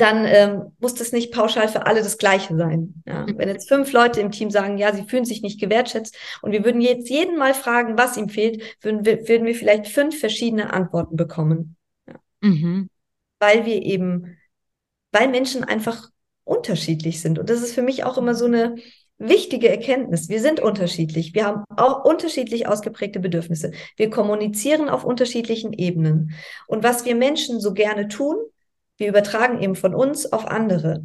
dann 0.00 0.24
ähm, 0.26 0.72
muss 0.78 0.94
das 0.94 1.12
nicht 1.12 1.32
pauschal 1.32 1.68
für 1.68 1.86
alle 1.86 2.02
das 2.02 2.18
Gleiche 2.18 2.56
sein. 2.56 3.02
Ja. 3.06 3.26
Mhm. 3.26 3.38
Wenn 3.38 3.48
jetzt 3.48 3.68
fünf 3.68 3.92
Leute 3.92 4.20
im 4.20 4.30
Team 4.30 4.50
sagen, 4.50 4.78
ja, 4.78 4.94
sie 4.94 5.04
fühlen 5.04 5.24
sich 5.24 5.42
nicht 5.42 5.60
gewertschätzt 5.60 6.16
und 6.42 6.52
wir 6.52 6.64
würden 6.64 6.80
jetzt 6.80 7.08
jeden 7.10 7.36
mal 7.36 7.54
fragen, 7.54 7.98
was 7.98 8.16
ihm 8.16 8.28
fehlt, 8.28 8.62
würden 8.82 9.04
wir, 9.04 9.28
würden 9.28 9.46
wir 9.46 9.54
vielleicht 9.54 9.88
fünf 9.88 10.18
verschiedene 10.18 10.72
Antworten 10.72 11.16
bekommen. 11.16 11.76
Ja. 12.06 12.14
Mhm. 12.40 12.88
Weil 13.40 13.66
wir 13.66 13.82
eben, 13.82 14.36
weil 15.12 15.28
Menschen 15.28 15.64
einfach 15.64 16.08
unterschiedlich 16.44 17.20
sind. 17.20 17.38
Und 17.38 17.50
das 17.50 17.62
ist 17.62 17.74
für 17.74 17.82
mich 17.82 18.04
auch 18.04 18.18
immer 18.18 18.34
so 18.34 18.46
eine 18.46 18.76
wichtige 19.18 19.68
Erkenntnis. 19.68 20.28
Wir 20.28 20.40
sind 20.40 20.60
unterschiedlich. 20.60 21.34
Wir 21.34 21.46
haben 21.46 21.64
auch 21.76 22.04
unterschiedlich 22.04 22.66
ausgeprägte 22.66 23.20
Bedürfnisse. 23.20 23.72
Wir 23.96 24.10
kommunizieren 24.10 24.88
auf 24.88 25.04
unterschiedlichen 25.04 25.72
Ebenen. 25.72 26.34
Und 26.66 26.82
was 26.82 27.04
wir 27.04 27.14
Menschen 27.14 27.60
so 27.60 27.72
gerne 27.72 28.08
tun, 28.08 28.36
wir 28.96 29.08
übertragen 29.08 29.60
eben 29.60 29.76
von 29.76 29.94
uns 29.94 30.32
auf 30.32 30.46
andere. 30.46 31.04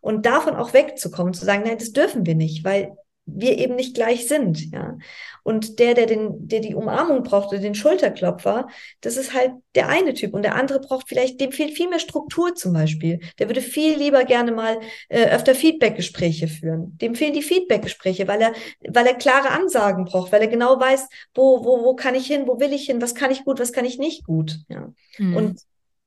Und 0.00 0.26
davon 0.26 0.56
auch 0.56 0.72
wegzukommen, 0.72 1.34
zu 1.34 1.44
sagen, 1.44 1.64
nein, 1.64 1.78
das 1.78 1.92
dürfen 1.92 2.26
wir 2.26 2.34
nicht, 2.34 2.64
weil 2.64 2.96
wir 3.26 3.58
eben 3.58 3.76
nicht 3.76 3.94
gleich 3.94 4.26
sind, 4.26 4.72
ja. 4.72 4.98
Und 5.42 5.78
der, 5.78 5.94
der 5.94 6.06
den, 6.06 6.48
der 6.48 6.60
die 6.60 6.74
Umarmung 6.74 7.22
braucht 7.22 7.48
oder 7.48 7.58
den 7.58 7.74
Schulterklopfer, 7.74 8.68
das 9.00 9.16
ist 9.16 9.32
halt 9.32 9.52
der 9.74 9.88
eine 9.88 10.14
Typ. 10.14 10.34
Und 10.34 10.42
der 10.42 10.54
andere 10.54 10.80
braucht 10.80 11.08
vielleicht, 11.08 11.40
dem 11.40 11.52
fehlt 11.52 11.72
viel 11.72 11.88
mehr 11.88 11.98
Struktur 11.98 12.54
zum 12.54 12.72
Beispiel. 12.72 13.20
Der 13.38 13.48
würde 13.48 13.62
viel 13.62 13.96
lieber 13.96 14.24
gerne 14.24 14.52
mal 14.52 14.80
äh, 15.08 15.26
öfter 15.28 15.54
Feedbackgespräche 15.54 16.48
führen. 16.48 16.96
Dem 16.98 17.14
fehlen 17.14 17.32
die 17.32 17.42
Feedbackgespräche, 17.42 18.28
weil 18.28 18.40
er, 18.42 18.52
weil 18.88 19.06
er 19.06 19.14
klare 19.14 19.50
Ansagen 19.50 20.04
braucht, 20.04 20.32
weil 20.32 20.42
er 20.42 20.48
genau 20.48 20.78
weiß, 20.78 21.08
wo, 21.34 21.64
wo, 21.64 21.84
wo 21.84 21.94
kann 21.94 22.14
ich 22.14 22.26
hin, 22.26 22.46
wo 22.46 22.60
will 22.60 22.72
ich 22.72 22.86
hin, 22.86 23.00
was 23.00 23.14
kann 23.14 23.30
ich 23.30 23.44
gut, 23.44 23.60
was 23.60 23.72
kann 23.72 23.84
ich 23.84 23.98
nicht 23.98 24.24
gut, 24.24 24.58
ja. 24.68 24.92
Mhm. 25.18 25.36
Und 25.36 25.60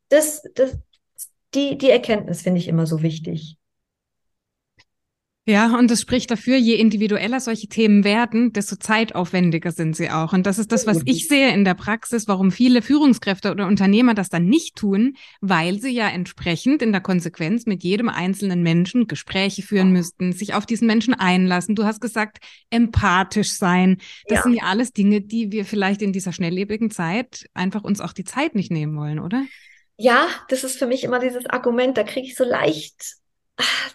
das, 0.09 0.43
das, 0.53 0.77
die, 1.55 1.77
die 1.77 1.89
Erkenntnis 1.89 2.41
finde 2.41 2.59
ich 2.59 2.67
immer 2.67 2.85
so 2.85 3.01
wichtig. 3.01 3.57
Ja, 5.45 5.77
und 5.77 5.91
das 5.91 5.99
spricht 5.99 6.31
dafür, 6.31 6.55
je 6.55 6.75
individueller 6.75 7.41
solche 7.41 7.67
Themen 7.67 8.05
werden, 8.05 8.53
desto 8.53 8.77
zeitaufwendiger 8.77 9.73
sind 9.73 9.93
sie 9.93 10.09
auch. 10.09 10.31
Und 10.31 10.45
das 10.45 10.57
ist 10.57 10.71
das, 10.71 10.87
was 10.87 11.01
ich 11.03 11.27
sehe 11.27 11.53
in 11.53 11.65
der 11.65 11.73
Praxis, 11.73 12.29
warum 12.29 12.49
viele 12.49 12.81
Führungskräfte 12.81 13.51
oder 13.51 13.67
Unternehmer 13.67 14.13
das 14.13 14.29
dann 14.29 14.45
nicht 14.45 14.77
tun, 14.77 15.17
weil 15.41 15.81
sie 15.81 15.89
ja 15.89 16.07
entsprechend 16.07 16.81
in 16.81 16.93
der 16.93 17.01
Konsequenz 17.01 17.65
mit 17.65 17.83
jedem 17.83 18.07
einzelnen 18.07 18.63
Menschen 18.63 19.05
Gespräche 19.07 19.63
führen 19.63 19.91
müssten, 19.91 20.31
sich 20.31 20.53
auf 20.53 20.65
diesen 20.65 20.87
Menschen 20.87 21.13
einlassen. 21.13 21.75
Du 21.75 21.83
hast 21.83 21.99
gesagt, 21.99 22.37
empathisch 22.69 23.51
sein. 23.51 23.97
Das 24.29 24.37
ja. 24.37 24.43
sind 24.43 24.53
ja 24.53 24.63
alles 24.63 24.93
Dinge, 24.93 25.19
die 25.19 25.51
wir 25.51 25.65
vielleicht 25.65 26.01
in 26.01 26.13
dieser 26.13 26.31
schnelllebigen 26.31 26.89
Zeit 26.89 27.49
einfach 27.53 27.83
uns 27.83 27.99
auch 27.99 28.13
die 28.13 28.23
Zeit 28.23 28.55
nicht 28.55 28.71
nehmen 28.71 28.95
wollen, 28.95 29.19
oder? 29.19 29.43
Ja, 29.97 30.27
das 30.49 30.63
ist 30.63 30.77
für 30.77 30.87
mich 30.87 31.03
immer 31.03 31.19
dieses 31.19 31.45
Argument, 31.45 31.97
da 31.97 32.03
kriege 32.03 32.27
ich 32.27 32.35
so 32.35 32.43
leicht, 32.43 33.15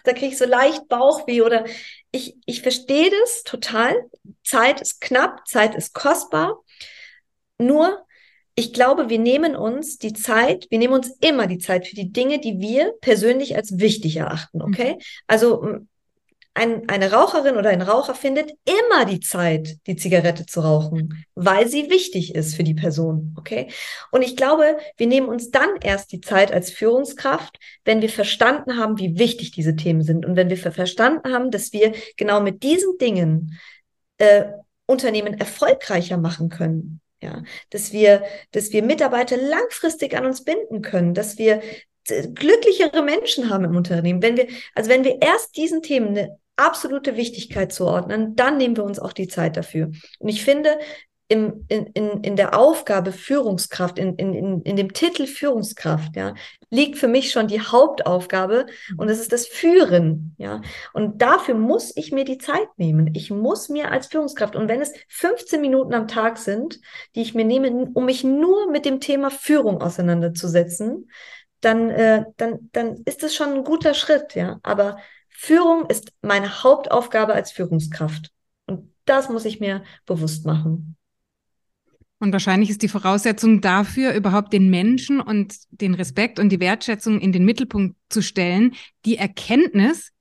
da 0.03 0.13
kriege 0.13 0.27
ich 0.27 0.37
so 0.37 0.45
leicht 0.45 0.87
Bauchweh 0.87 1.41
oder 1.41 1.65
ich, 2.11 2.37
ich 2.45 2.61
verstehe 2.61 3.11
das 3.21 3.43
total. 3.43 3.95
Zeit 4.43 4.81
ist 4.81 5.01
knapp, 5.01 5.47
Zeit 5.47 5.75
ist 5.75 5.93
kostbar. 5.93 6.63
Nur, 7.57 8.05
ich 8.55 8.73
glaube, 8.73 9.09
wir 9.09 9.19
nehmen 9.19 9.55
uns 9.55 9.97
die 9.97 10.13
Zeit, 10.13 10.67
wir 10.69 10.79
nehmen 10.79 10.93
uns 10.93 11.09
immer 11.21 11.47
die 11.47 11.59
Zeit 11.59 11.87
für 11.87 11.95
die 11.95 12.11
Dinge, 12.11 12.39
die 12.39 12.59
wir 12.59 12.93
persönlich 13.01 13.55
als 13.55 13.79
wichtig 13.79 14.17
erachten, 14.17 14.61
okay? 14.61 14.93
Mhm. 14.93 15.01
Also 15.27 15.79
ein, 16.59 16.89
eine 16.89 17.13
Raucherin 17.13 17.55
oder 17.55 17.69
ein 17.69 17.81
Raucher 17.81 18.13
findet 18.13 18.51
immer 18.65 19.05
die 19.05 19.21
Zeit, 19.21 19.77
die 19.87 19.95
Zigarette 19.95 20.45
zu 20.45 20.59
rauchen, 20.59 21.25
weil 21.33 21.69
sie 21.69 21.89
wichtig 21.89 22.35
ist 22.35 22.55
für 22.55 22.65
die 22.65 22.73
Person. 22.73 23.33
Okay? 23.37 23.71
Und 24.11 24.23
ich 24.23 24.35
glaube, 24.35 24.77
wir 24.97 25.07
nehmen 25.07 25.29
uns 25.29 25.51
dann 25.51 25.69
erst 25.81 26.11
die 26.11 26.19
Zeit 26.19 26.51
als 26.51 26.69
Führungskraft, 26.69 27.59
wenn 27.85 28.01
wir 28.01 28.09
verstanden 28.09 28.77
haben, 28.77 28.99
wie 28.99 29.17
wichtig 29.17 29.51
diese 29.51 29.77
Themen 29.77 30.03
sind 30.03 30.25
und 30.25 30.35
wenn 30.35 30.49
wir 30.49 30.57
verstanden 30.57 31.33
haben, 31.33 31.49
dass 31.49 31.71
wir 31.71 31.93
genau 32.17 32.41
mit 32.41 32.61
diesen 32.61 32.97
Dingen 32.97 33.57
äh, 34.17 34.43
Unternehmen 34.85 35.35
erfolgreicher 35.39 36.17
machen 36.17 36.49
können. 36.49 36.99
Ja, 37.21 37.43
dass 37.69 37.91
wir, 37.91 38.23
dass 38.51 38.71
wir 38.71 38.81
Mitarbeiter 38.81 39.35
langfristig 39.35 40.15
an 40.15 40.25
uns 40.25 40.45
binden 40.45 40.81
können, 40.81 41.13
dass 41.13 41.37
wir 41.37 41.61
äh, 42.07 42.27
glücklichere 42.29 43.01
Menschen 43.01 43.49
haben 43.49 43.65
im 43.65 43.75
Unternehmen. 43.75 44.21
Wenn 44.21 44.37
wir, 44.37 44.47
also 44.75 44.89
wenn 44.89 45.03
wir 45.03 45.21
erst 45.21 45.57
diesen 45.57 45.81
Themen 45.81 46.29
absolute 46.59 47.15
Wichtigkeit 47.15 47.71
zuordnen, 47.71 48.35
dann 48.35 48.57
nehmen 48.57 48.77
wir 48.77 48.83
uns 48.83 48.99
auch 48.99 49.13
die 49.13 49.27
Zeit 49.27 49.57
dafür. 49.57 49.91
Und 50.19 50.29
ich 50.29 50.43
finde, 50.43 50.77
im, 51.31 51.65
in, 51.67 51.85
in, 51.93 52.23
in 52.23 52.35
der 52.35 52.57
Aufgabe 52.57 53.11
Führungskraft, 53.11 53.99
in, 53.99 54.15
in, 54.15 54.33
in, 54.33 54.61
in 54.63 54.75
dem 54.75 54.93
Titel 54.93 55.27
Führungskraft, 55.27 56.15
ja, 56.15 56.33
liegt 56.71 56.97
für 56.97 57.07
mich 57.07 57.31
schon 57.31 57.47
die 57.47 57.61
Hauptaufgabe 57.61 58.65
und 58.97 59.09
es 59.09 59.19
ist 59.19 59.31
das 59.31 59.45
Führen, 59.45 60.33
ja. 60.39 60.61
Und 60.91 61.21
dafür 61.21 61.53
muss 61.53 61.95
ich 61.95 62.11
mir 62.11 62.25
die 62.25 62.39
Zeit 62.39 62.67
nehmen. 62.77 63.13
Ich 63.13 63.29
muss 63.29 63.69
mir 63.69 63.91
als 63.91 64.07
Führungskraft, 64.07 64.55
und 64.55 64.67
wenn 64.67 64.81
es 64.81 64.91
15 65.07 65.61
Minuten 65.61 65.93
am 65.93 66.07
Tag 66.07 66.39
sind, 66.39 66.79
die 67.13 67.21
ich 67.21 67.35
mir 67.35 67.45
nehme, 67.45 67.91
um 67.93 68.05
mich 68.05 68.23
nur 68.23 68.71
mit 68.71 68.85
dem 68.85 68.99
Thema 68.99 69.29
Führung 69.29 69.83
auseinanderzusetzen, 69.83 71.11
dann, 71.61 71.91
äh, 71.91 72.25
dann, 72.37 72.69
dann 72.71 73.03
ist 73.05 73.21
es 73.21 73.35
schon 73.35 73.53
ein 73.53 73.63
guter 73.63 73.93
Schritt, 73.93 74.33
ja. 74.33 74.59
Aber 74.63 74.97
Führung 75.41 75.85
ist 75.85 76.11
meine 76.21 76.63
Hauptaufgabe 76.63 77.33
als 77.33 77.53
Führungskraft. 77.53 78.29
Und 78.65 78.93
das 79.05 79.29
muss 79.29 79.45
ich 79.45 79.61
mir 79.61 79.85
bewusst 80.05 80.45
machen. 80.45 80.97
Und 82.19 82.33
wahrscheinlich 82.33 82.69
ist 82.69 82.81
die 82.81 82.89
Voraussetzung 82.89 83.61
dafür, 83.61 84.13
überhaupt 84.13 84.51
den 84.51 84.69
Menschen 84.69 85.21
und 85.21 85.55
den 85.71 85.93
Respekt 85.93 86.39
und 86.39 86.49
die 86.49 86.59
Wertschätzung 86.59 87.21
in 87.21 87.31
den 87.31 87.45
Mittelpunkt 87.45 87.95
zu 88.09 88.21
stellen, 88.21 88.75
die 89.05 89.15
Erkenntnis, 89.15 90.11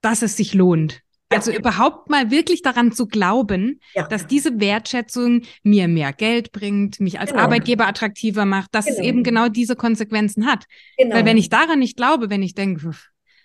dass 0.00 0.22
es 0.22 0.36
sich 0.36 0.54
lohnt. 0.54 1.00
Ja. 1.32 1.38
Also 1.38 1.50
überhaupt 1.50 2.08
mal 2.08 2.30
wirklich 2.30 2.62
daran 2.62 2.92
zu 2.92 3.08
glauben, 3.08 3.80
ja. 3.94 4.06
dass 4.06 4.28
diese 4.28 4.60
Wertschätzung 4.60 5.42
mir 5.64 5.88
mehr 5.88 6.12
Geld 6.12 6.52
bringt, 6.52 7.00
mich 7.00 7.18
als 7.18 7.32
genau. 7.32 7.42
Arbeitgeber 7.42 7.88
attraktiver 7.88 8.44
macht, 8.44 8.72
dass 8.76 8.84
genau. 8.84 8.98
es 9.00 9.04
eben 9.04 9.24
genau 9.24 9.48
diese 9.48 9.74
Konsequenzen 9.74 10.46
hat. 10.46 10.66
Genau. 10.96 11.16
Weil 11.16 11.24
wenn 11.24 11.36
ich 11.36 11.48
daran 11.48 11.80
nicht 11.80 11.96
glaube, 11.96 12.30
wenn 12.30 12.44
ich 12.44 12.54
denke, 12.54 12.92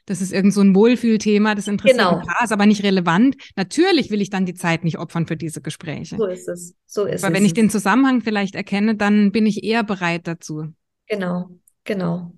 das 0.08 0.22
ist 0.22 0.32
irgend 0.32 0.53
so 0.53 0.62
ein 0.62 0.74
Wohlfühlthema, 0.74 1.53
das 1.53 1.68
interessiert 1.68 1.99
genau. 1.99 2.20
ein 2.20 2.26
paar, 2.26 2.43
ist 2.43 2.53
aber 2.53 2.66
nicht 2.66 2.82
relevant. 2.82 3.36
Natürlich 3.55 4.10
will 4.10 4.22
ich 4.22 4.30
dann 4.30 4.45
die 4.45 4.53
Zeit 4.53 4.84
nicht 4.84 4.97
opfern 4.97 5.28
für 5.28 5.36
diese 5.36 5.62
Gespräche. 5.62 6.16
So 6.18 6.26
ist 6.26 6.47
es. 6.47 6.76
So 6.86 7.05
ist 7.05 7.24
aber 7.24 7.34
es. 7.34 7.39
wenn 7.39 7.45
ich 7.45 7.53
den 7.53 7.70
Zusammenhang 7.70 8.22
vielleicht 8.22 8.55
erkenne, 8.55 8.95
dann 8.95 9.32
bin 9.34 9.45
ich 9.45 9.64
eher 9.64 9.84
bereit 9.84 10.26
dazu. 10.26 10.74
Genau, 11.08 11.49
genau. 11.84 12.32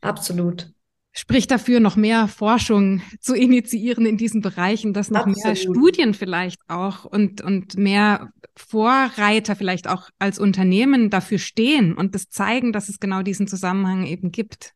Absolut. 0.00 0.72
Spricht 1.10 1.50
dafür, 1.50 1.80
noch 1.80 1.96
mehr 1.96 2.28
Forschung 2.28 3.02
zu 3.18 3.34
initiieren 3.34 4.06
in 4.06 4.16
diesen 4.16 4.40
Bereichen, 4.40 4.92
dass 4.92 5.10
noch 5.10 5.26
Absolut. 5.26 5.44
mehr 5.44 5.56
Studien 5.56 6.14
vielleicht 6.14 6.60
auch 6.68 7.04
und, 7.04 7.40
und 7.40 7.76
mehr 7.76 8.30
Vorreiter 8.54 9.56
vielleicht 9.56 9.88
auch 9.88 10.10
als 10.20 10.38
Unternehmen 10.38 11.10
dafür 11.10 11.38
stehen 11.38 11.94
und 11.94 12.14
das 12.14 12.28
zeigen, 12.28 12.72
dass 12.72 12.88
es 12.88 13.00
genau 13.00 13.22
diesen 13.22 13.48
Zusammenhang 13.48 14.06
eben 14.06 14.30
gibt. 14.30 14.74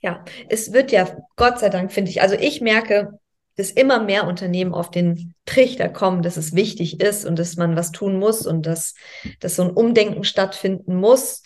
Ja, 0.00 0.24
es 0.48 0.72
wird 0.72 0.92
ja, 0.92 1.16
Gott 1.36 1.58
sei 1.58 1.68
Dank, 1.68 1.92
finde 1.92 2.10
ich, 2.10 2.22
also 2.22 2.34
ich 2.34 2.60
merke, 2.60 3.18
dass 3.56 3.70
immer 3.70 4.02
mehr 4.02 4.26
Unternehmen 4.26 4.72
auf 4.72 4.90
den 4.90 5.34
Trichter 5.44 5.90
kommen, 5.90 6.22
dass 6.22 6.38
es 6.38 6.54
wichtig 6.54 7.00
ist 7.00 7.26
und 7.26 7.38
dass 7.38 7.56
man 7.56 7.76
was 7.76 7.92
tun 7.92 8.18
muss 8.18 8.46
und 8.46 8.64
dass, 8.64 8.94
dass 9.40 9.56
so 9.56 9.62
ein 9.62 9.70
Umdenken 9.70 10.24
stattfinden 10.24 10.94
muss. 10.94 11.42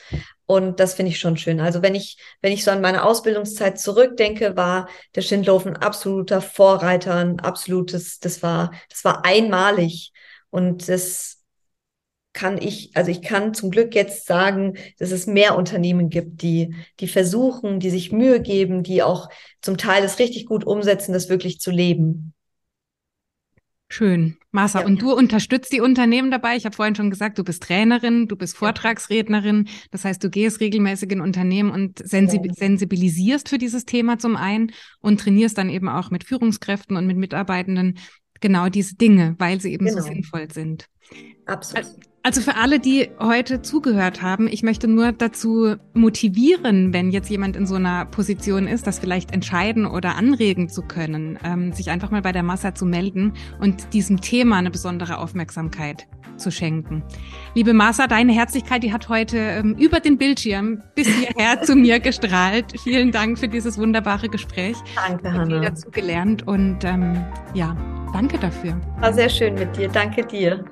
Und 0.47 0.79
das 0.79 0.95
finde 0.95 1.11
ich 1.11 1.19
schon 1.19 1.37
schön. 1.37 1.59
Also 1.59 1.83
wenn 1.83 1.97
ich, 1.97 2.19
wenn 2.41 2.53
ich 2.53 2.63
so 2.63 2.71
an 2.71 2.83
meine 2.83 3.05
Ausbildungszeit 3.05 3.81
zurückdenke, 3.81 4.57
war 4.57 4.89
der 5.17 5.23
Schindlof 5.23 5.67
ein 5.67 5.77
absoluter 5.77 6.41
Vorreiter, 6.41 7.17
ein 7.17 7.41
absolutes, 7.41 8.21
das 8.21 8.43
war, 8.43 8.71
das 8.91 9.05
war 9.05 9.25
einmalig. 9.25 10.13
Und 10.51 10.89
das, 10.89 11.43
kann 12.35 12.59
ich, 12.59 12.91
also 12.95 13.11
ich 13.11 13.23
kann 13.23 13.55
zum 13.55 13.71
Glück 13.71 13.95
jetzt 13.95 14.27
sagen, 14.27 14.77
dass 14.99 15.13
es 15.13 15.27
mehr 15.27 15.57
Unternehmen 15.57 16.11
gibt, 16.11 16.43
die, 16.43 16.75
die 17.01 17.09
versuchen, 17.09 17.81
die 17.81 17.91
sich 17.91 18.13
Mühe 18.13 18.43
geben, 18.43 18.83
die 18.83 19.03
auch 19.03 19.31
zum 19.63 19.79
Teil 19.79 20.05
es 20.05 20.19
richtig 20.19 20.45
gut 20.45 20.65
umsetzen, 20.65 21.13
das 21.13 21.31
wirklich 21.31 21.61
zu 21.61 21.71
leben. 21.71 22.35
Schön. 23.89 24.37
Marsa, 24.51 24.81
ja. 24.81 24.87
und 24.87 25.01
du 25.01 25.13
unterstützt 25.13 25.73
die 25.73 25.81
Unternehmen 25.81 26.31
dabei. 26.31 26.57
Ich 26.57 26.65
habe 26.65 26.75
vorhin 26.75 26.97
schon 26.97 27.11
gesagt, 27.11 27.39
du 27.39 27.45
bist 27.45 27.63
Trainerin, 27.63 28.27
du 28.27 28.35
bist 28.35 28.57
Vortragsrednerin. 28.57 29.69
Das 29.93 30.05
heißt, 30.05 30.23
du 30.23 30.31
gehst 30.31 30.61
regelmäßig 30.61 31.13
in 31.13 31.21
Unternehmen 31.21 31.71
und 31.71 32.01
sensib 32.05 32.47
ja. 32.47 32.53
sensibilisierst 32.53 33.49
für 33.49 33.59
dieses 33.59 33.85
Thema 33.85 34.19
zum 34.19 34.37
einen 34.37 34.73
und 35.01 35.21
trainierst 35.21 35.59
dann 35.59 35.71
eben 35.71 35.89
auch 35.89 36.11
mit 36.11 36.25
Führungskräften 36.25 36.97
und 36.97 37.07
mit 37.07 37.17
Mitarbeitenden 37.17 37.99
genau 38.41 38.69
diese 38.69 38.97
Dinge, 38.97 39.37
weil 39.39 39.61
sie 39.61 39.73
eben 39.73 39.87
genau. 39.87 40.01
so 40.01 40.09
sinnvoll 40.09 40.51
sind. 40.51 40.89
Absolut. 41.47 41.87
Also 42.27 42.41
für 42.41 42.57
alle, 42.57 42.81
die 42.81 43.11
heute 43.21 43.61
zugehört 43.61 44.23
haben, 44.23 44.49
ich 44.49 44.63
möchte 44.63 44.89
nur 44.89 45.13
dazu 45.13 45.77
motivieren, 45.93 46.95
wenn 46.95 47.11
jetzt 47.11 47.29
jemand 47.29 47.55
in 47.55 47.67
so 47.67 47.75
einer 47.75 48.07
Position 48.07 48.67
ist, 48.67 48.87
das 48.87 48.99
vielleicht 48.99 49.31
entscheiden 49.31 49.85
oder 49.85 50.17
anregen 50.17 50.71
zu 50.71 50.81
können, 50.81 51.39
ähm, 51.45 51.75
sich 51.75 51.91
einfach 51.91 52.11
mal 52.11 52.23
bei 52.23 52.33
der 52.33 52.43
Massa 52.43 52.75
zu 52.75 52.87
melden 52.87 53.35
und 53.61 53.93
diesem 53.93 54.23
Thema 54.23 54.57
eine 54.57 54.71
besondere 54.71 55.19
Aufmerksamkeit 55.19 56.07
zu 56.39 56.51
schenken. 56.51 57.03
Liebe 57.55 57.75
Masa, 57.75 58.07
deine 58.07 58.33
Herzlichkeit, 58.33 58.83
die 58.85 58.93
hat 58.95 59.11
heute 59.11 59.37
ähm, 59.37 59.77
über 59.79 60.01
den 60.01 60.17
Bildschirm 60.17 60.83
bis 60.95 61.09
hierher 61.09 61.61
zu 61.63 61.77
mir 61.77 62.01
gestrahlt. 62.01 62.81
Vielen 62.83 63.13
Dank 63.13 63.39
für 63.39 63.49
dieses 63.49 63.77
wunderbare 63.77 64.31
Gespräch. 64.31 64.79
Danke, 64.97 65.31
Hanna. 65.31 65.47
Ich 65.47 65.55
habe 65.57 65.67
dazu 65.67 65.91
gelernt 65.91 66.49
und 66.49 66.85
ähm, 66.85 67.23
ja, 67.53 67.77
danke 68.15 68.39
dafür. 68.39 68.81
War 69.01 69.13
sehr 69.13 69.29
schön 69.29 69.57
mit 69.57 69.77
dir. 69.77 69.89
Danke 69.89 70.25
dir. 70.25 70.65